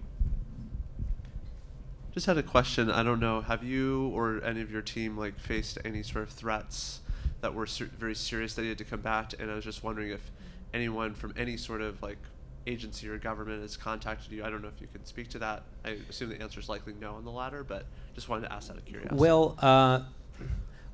Just 2.12 2.26
had 2.26 2.39
a 2.39 2.43
question. 2.43 2.91
I 2.91 3.03
don't 3.03 3.20
know. 3.20 3.43
Have 3.43 3.62
you 3.62 4.09
or 4.09 4.43
any 4.43 4.62
of 4.62 4.70
your 4.70 4.83
team 4.83 5.18
like 5.18 5.39
faced 5.39 5.78
any 5.85 6.03
sort 6.03 6.24
of 6.24 6.31
threats 6.31 7.01
that 7.43 7.55
were 7.55 7.66
ser- 7.66 7.91
very 7.99 8.14
serious 8.14 8.55
that 8.55 8.62
you 8.62 8.70
had 8.70 8.78
to 8.78 8.85
combat? 8.85 9.35
And 9.39 9.51
I 9.51 9.55
was 9.55 9.64
just 9.64 9.85
wondering 9.85 10.11
if 10.11 10.31
anyone 10.72 11.14
from 11.14 11.35
any 11.37 11.57
sort 11.57 11.83
of 11.83 12.03
like 12.03 12.18
agency 12.66 13.08
or 13.08 13.18
government 13.18 13.62
has 13.62 13.76
contacted 13.76 14.32
you. 14.32 14.44
I 14.44 14.50
don't 14.50 14.62
know 14.62 14.68
if 14.68 14.80
you 14.80 14.88
can 14.92 15.04
speak 15.04 15.28
to 15.30 15.38
that. 15.38 15.62
I 15.84 15.98
assume 16.08 16.30
the 16.30 16.40
answer 16.40 16.61
is 16.61 16.68
likely 16.68 16.94
no 17.00 17.14
on 17.14 17.24
the 17.24 17.30
latter, 17.30 17.64
but 17.64 17.86
just 18.14 18.28
wanted 18.28 18.46
to 18.48 18.52
ask 18.52 18.70
out 18.70 18.76
of 18.76 18.84
curiosity. 18.84 19.16
Well, 19.16 19.56
uh, 19.61 20.02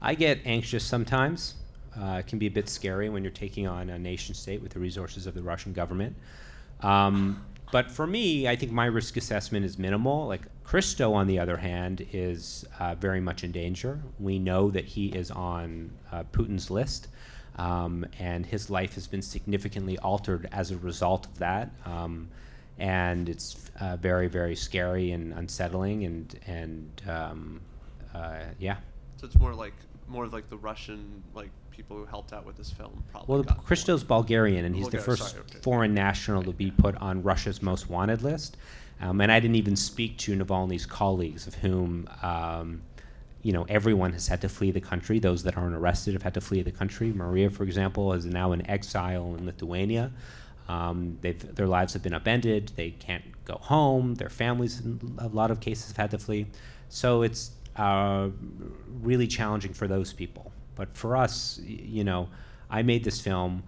I 0.00 0.14
get 0.14 0.40
anxious 0.44 0.84
sometimes. 0.84 1.54
Uh, 1.98 2.18
it 2.18 2.26
can 2.26 2.38
be 2.38 2.46
a 2.46 2.50
bit 2.50 2.68
scary 2.68 3.08
when 3.08 3.24
you're 3.24 3.32
taking 3.32 3.66
on 3.66 3.88
a 3.90 3.98
nation 3.98 4.34
state 4.34 4.62
with 4.62 4.72
the 4.72 4.78
resources 4.78 5.26
of 5.26 5.34
the 5.34 5.42
Russian 5.42 5.72
government. 5.72 6.14
Um, 6.82 7.44
but 7.72 7.90
for 7.90 8.06
me, 8.06 8.46
I 8.46 8.54
think 8.54 8.70
my 8.70 8.86
risk 8.86 9.16
assessment 9.16 9.64
is 9.64 9.78
minimal. 9.78 10.26
Like 10.26 10.42
Christo, 10.62 11.14
on 11.14 11.26
the 11.26 11.38
other 11.38 11.56
hand, 11.56 12.06
is 12.12 12.64
uh, 12.78 12.94
very 12.94 13.20
much 13.20 13.44
in 13.44 13.52
danger. 13.52 14.00
We 14.20 14.38
know 14.38 14.70
that 14.70 14.84
he 14.84 15.08
is 15.08 15.30
on 15.30 15.90
uh, 16.12 16.24
Putin's 16.32 16.70
list. 16.70 17.08
Um, 17.57 18.07
and 18.18 18.44
his 18.44 18.68
life 18.70 18.94
has 18.94 19.07
been 19.07 19.22
significantly 19.22 19.98
altered 19.98 20.48
as 20.52 20.70
a 20.70 20.76
result 20.76 21.26
of 21.26 21.38
that. 21.38 21.70
Um, 21.84 22.28
and 22.78 23.28
it's 23.28 23.70
uh, 23.80 23.96
very, 23.96 24.28
very 24.28 24.54
scary 24.54 25.12
and 25.12 25.32
unsettling, 25.32 26.04
and 26.04 26.38
and 26.46 27.02
um, 27.09 27.61
uh, 28.14 28.40
yeah. 28.59 28.76
So 29.16 29.26
it's 29.26 29.38
more 29.38 29.54
like 29.54 29.72
more 30.09 30.24
of 30.24 30.32
like 30.32 30.48
the 30.50 30.59
Russian 30.59 31.22
like 31.34 31.50
people 31.70 31.96
who 31.96 32.04
helped 32.04 32.32
out 32.32 32.44
with 32.44 32.57
this 32.57 32.70
film. 32.70 33.02
Probably 33.12 33.34
Well, 33.34 33.44
Christo's 33.44 34.04
Bulgarian, 34.04 34.64
and 34.64 34.74
he's 34.74 34.88
the 34.88 34.98
first 34.98 35.30
sorry, 35.30 35.42
okay. 35.42 35.59
foreign 35.61 35.94
national 35.94 36.42
to 36.44 36.52
be 36.52 36.70
put 36.70 36.96
on 36.96 37.22
Russia's 37.22 37.62
most 37.62 37.88
wanted 37.88 38.22
list. 38.22 38.57
Um, 39.00 39.20
and 39.20 39.30
I 39.30 39.40
didn't 39.40 39.57
even 39.57 39.76
speak 39.76 40.16
to 40.18 40.34
Navalny's 40.34 40.86
colleagues, 40.86 41.46
of 41.46 41.54
whom 41.57 42.09
um, 42.22 42.82
you 43.47 43.53
know 43.53 43.64
everyone 43.68 44.12
has 44.12 44.26
had 44.26 44.40
to 44.40 44.49
flee 44.49 44.72
the 44.72 44.80
country. 44.80 45.20
Those 45.20 45.44
that 45.44 45.57
aren't 45.57 45.76
arrested 45.76 46.14
have 46.14 46.24
had 46.24 46.34
to 46.34 46.40
flee 46.40 46.62
the 46.62 46.72
country. 46.72 47.12
Maria, 47.12 47.49
for 47.49 47.62
example, 47.62 48.12
is 48.12 48.26
now 48.26 48.51
in 48.51 48.68
exile 48.68 49.36
in 49.38 49.47
Lithuania. 49.47 50.11
Um, 50.68 51.18
their 51.20 51.68
lives 51.68 51.92
have 51.92 52.03
been 52.03 52.12
upended. 52.12 52.72
They 52.74 52.90
can't 52.90 53.22
go 53.44 53.59
home. 53.62 54.16
Their 54.16 54.30
families, 54.30 54.80
in 54.80 55.16
a 55.18 55.28
lot 55.28 55.53
of 55.53 55.61
cases, 55.61 55.86
have 55.92 55.97
had 55.97 56.11
to 56.11 56.18
flee. 56.18 56.47
So 56.88 57.22
it's 57.22 57.53
uh, 57.76 58.30
really 59.01 59.28
challenging 59.28 59.74
for 59.74 59.86
those 59.86 60.12
people. 60.12 60.51
But 60.74 60.97
for 60.97 61.16
us, 61.16 61.61
you 61.64 62.03
know, 62.03 62.28
I 62.68 62.82
made 62.82 63.05
this 63.05 63.20
film. 63.20 63.62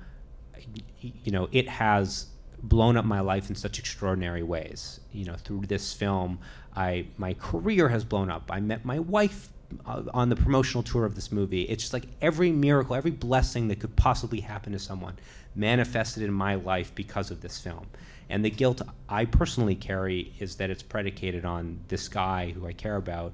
You 1.01 1.31
know, 1.31 1.49
it 1.53 1.69
has 1.69 2.27
blown 2.61 2.97
up 2.97 3.05
my 3.05 3.21
life 3.21 3.49
in 3.49 3.55
such 3.55 3.79
extraordinary 3.79 4.43
ways. 4.43 4.99
You 5.13 5.27
know, 5.27 5.37
through 5.37 5.67
this 5.67 5.95
film, 5.95 6.41
I 6.75 7.07
my 7.17 7.35
career 7.35 7.91
has 7.91 8.03
blown 8.03 8.29
up. 8.29 8.51
I 8.51 8.59
met 8.59 8.85
my 8.85 8.99
wife 8.99 9.51
on 9.87 10.29
the 10.29 10.37
promotional 10.37 10.83
tour 10.83 11.05
of 11.05 11.15
this 11.15 11.31
movie. 11.31 11.63
It's 11.63 11.83
just 11.83 11.93
like 11.93 12.07
every 12.21 12.53
miracle, 12.53 12.95
every 12.95 13.11
blessing 13.11 13.69
that 13.69 13.81
could 13.81 13.97
possibly 13.97 14.41
happen 14.41 14.73
to 14.73 14.79
someone 14.79 15.17
manifested 15.55 16.23
in 16.23 16.33
my 16.33 16.55
life 16.55 16.95
because 16.95 17.31
of 17.31 17.41
this 17.41 17.61
film. 17.61 17.87
And 18.31 18.45
the 18.45 18.51
guilt 18.51 18.83
I 19.09 19.25
personally 19.25 19.75
carry 19.75 20.33
is 20.39 20.57
that 20.57 20.71
it's 20.71 20.83
predicated 20.83 21.45
on 21.45 21.81
this 21.89 22.09
guy 22.09 22.51
who 22.51 22.67
I 22.67 22.73
care 22.73 22.97
about 22.97 23.33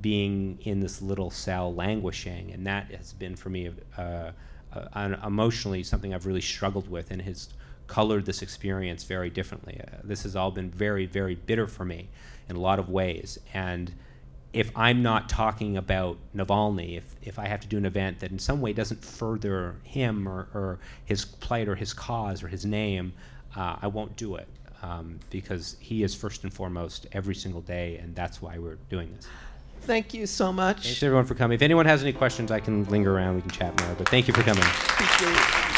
being 0.00 0.58
in 0.62 0.80
this 0.80 1.00
little 1.00 1.30
cell 1.30 1.72
languishing, 1.74 2.50
and 2.52 2.66
that 2.66 2.90
has 2.90 3.12
been 3.12 3.36
for 3.36 3.50
me 3.50 3.70
uh, 3.96 4.30
uh, 4.72 5.16
emotionally 5.24 5.82
something 5.82 6.12
I've 6.12 6.26
really 6.26 6.40
struggled 6.40 6.88
with, 6.88 7.10
and 7.10 7.22
has 7.22 7.48
colored 7.86 8.24
this 8.24 8.42
experience 8.42 9.04
very 9.04 9.30
differently. 9.30 9.80
Uh, 9.80 9.98
this 10.02 10.22
has 10.24 10.34
all 10.34 10.50
been 10.50 10.70
very, 10.70 11.06
very 11.06 11.34
bitter 11.34 11.66
for 11.66 11.84
me 11.84 12.08
in 12.48 12.56
a 12.56 12.60
lot 12.60 12.78
of 12.78 12.88
ways, 12.88 13.38
and 13.52 13.94
if 14.54 14.70
I'm 14.76 15.02
not 15.02 15.28
talking 15.28 15.76
about 15.76 16.16
Navalny, 16.34 16.96
if, 16.96 17.16
if 17.22 17.38
I 17.38 17.48
have 17.48 17.60
to 17.60 17.66
do 17.66 17.76
an 17.76 17.84
event 17.84 18.20
that 18.20 18.30
in 18.30 18.38
some 18.38 18.60
way 18.60 18.72
doesn't 18.72 19.04
further 19.04 19.74
him 19.82 20.28
or, 20.28 20.48
or 20.54 20.78
his 21.04 21.24
plight 21.24 21.68
or 21.68 21.74
his 21.74 21.92
cause 21.92 22.42
or 22.42 22.48
his 22.48 22.64
name, 22.64 23.12
uh, 23.56 23.76
I 23.82 23.88
won't 23.88 24.16
do 24.16 24.36
it 24.36 24.48
um, 24.82 25.18
because 25.30 25.76
he 25.80 26.04
is 26.04 26.14
first 26.14 26.44
and 26.44 26.54
foremost 26.54 27.06
every 27.12 27.34
single 27.34 27.62
day, 27.62 27.96
and 27.96 28.14
that's 28.14 28.40
why 28.40 28.58
we're 28.58 28.78
doing 28.88 29.12
this. 29.16 29.26
Thank 29.82 30.14
you 30.14 30.26
so 30.26 30.52
much. 30.52 30.84
Thanks 30.84 31.02
everyone 31.02 31.26
for 31.26 31.34
coming. 31.34 31.56
If 31.56 31.62
anyone 31.62 31.86
has 31.86 32.02
any 32.02 32.12
questions, 32.12 32.50
I 32.50 32.60
can 32.60 32.84
linger 32.84 33.14
around. 33.14 33.34
We 33.34 33.42
can 33.42 33.50
chat 33.50 33.78
more. 33.82 33.94
But 33.96 34.08
thank 34.08 34.28
you 34.28 34.34
for 34.34 34.42
coming. 34.42 35.73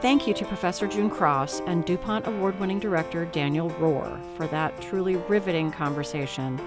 Thank 0.00 0.28
you 0.28 0.34
to 0.34 0.44
Professor 0.44 0.86
June 0.86 1.10
Cross 1.10 1.58
and 1.66 1.84
DuPont 1.84 2.28
award 2.28 2.60
winning 2.60 2.78
director 2.78 3.24
Daniel 3.24 3.68
Roher 3.80 4.20
for 4.36 4.46
that 4.46 4.80
truly 4.80 5.16
riveting 5.16 5.72
conversation. 5.72 6.60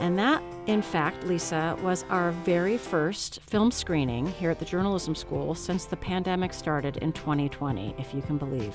And 0.00 0.18
that, 0.18 0.42
in 0.66 0.80
fact, 0.80 1.24
Lisa, 1.24 1.76
was 1.82 2.06
our 2.08 2.30
very 2.30 2.78
first 2.78 3.42
film 3.42 3.70
screening 3.70 4.26
here 4.26 4.50
at 4.50 4.58
the 4.58 4.64
Journalism 4.64 5.14
School 5.14 5.54
since 5.54 5.84
the 5.84 5.98
pandemic 5.98 6.54
started 6.54 6.96
in 6.96 7.12
2020, 7.12 7.96
if 7.98 8.14
you 8.14 8.22
can 8.22 8.38
believe. 8.38 8.74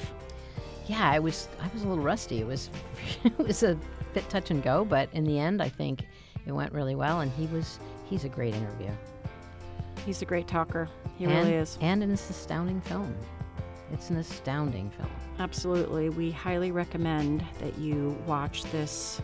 Yeah, 0.85 1.09
I 1.09 1.17
was 1.17 1.49
I 1.59 1.67
was 1.73 1.81
a 1.81 1.87
little 1.87 2.03
rusty. 2.03 2.41
It 2.41 2.47
was 2.47 2.69
it 3.23 3.37
was 3.39 3.63
a 3.63 3.75
bit 4.13 4.29
touch 4.29 4.51
and 4.51 4.61
go, 4.61 4.85
but 4.85 5.09
in 5.13 5.23
the 5.23 5.39
end, 5.39 5.63
I 5.63 5.69
think 5.69 6.05
it 6.45 6.51
went 6.51 6.73
really 6.73 6.93
well. 6.93 7.21
And 7.21 7.31
he 7.31 7.47
was 7.47 7.79
he's 8.05 8.23
a 8.23 8.29
great 8.29 8.53
interview. 8.53 8.91
He's 10.05 10.21
a 10.21 10.25
great 10.25 10.47
talker. 10.47 10.87
He 11.17 11.23
and, 11.23 11.33
really 11.33 11.53
is. 11.53 11.79
And 11.81 12.03
an 12.03 12.11
astounding 12.11 12.81
film. 12.81 13.15
It's 13.91 14.09
an 14.09 14.17
astounding 14.17 14.89
film. 14.91 15.09
Absolutely. 15.39 16.09
We 16.09 16.31
highly 16.31 16.71
recommend 16.71 17.43
that 17.59 17.77
you 17.77 18.17
watch 18.25 18.63
this 18.65 19.21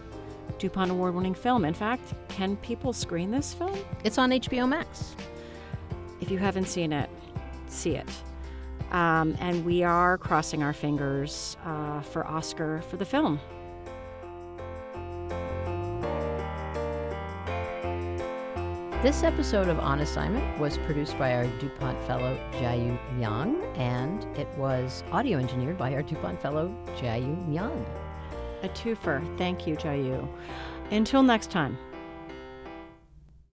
DuPont 0.59 0.91
award 0.91 1.15
winning 1.15 1.33
film. 1.35 1.65
In 1.65 1.73
fact, 1.73 2.13
can 2.29 2.55
people 2.57 2.93
screen 2.93 3.31
this 3.31 3.53
film? 3.53 3.77
It's 4.03 4.17
on 4.17 4.31
HBO 4.31 4.67
Max. 4.67 5.15
If 6.21 6.31
you 6.31 6.37
haven't 6.37 6.67
seen 6.67 6.93
it, 6.93 7.09
see 7.67 7.95
it. 7.95 8.09
Um, 8.91 9.35
and 9.39 9.65
we 9.65 9.83
are 9.83 10.17
crossing 10.17 10.63
our 10.63 10.73
fingers 10.73 11.57
uh, 11.65 12.01
for 12.01 12.25
Oscar 12.25 12.81
for 12.89 12.97
the 12.97 13.05
film. 13.05 13.39
This 19.05 19.21
episode 19.21 19.67
of 19.67 19.77
On 19.77 19.99
Assignment 19.99 20.57
was 20.57 20.79
produced 20.79 21.15
by 21.19 21.35
our 21.35 21.45
DuPont 21.59 22.01
Fellow 22.07 22.39
Jayu 22.53 22.97
Yang, 23.19 23.63
and 23.75 24.23
it 24.35 24.47
was 24.57 25.03
audio 25.11 25.37
engineered 25.37 25.77
by 25.77 25.93
our 25.93 26.01
DuPont 26.01 26.41
Fellow 26.41 26.75
Jayu 26.97 27.53
Yang. 27.53 27.85
A 28.63 28.69
twofer. 28.69 29.21
Thank 29.37 29.67
you, 29.67 29.75
Jayu. 29.75 30.27
Until 30.89 31.21
next 31.21 31.51
time. 31.51 31.77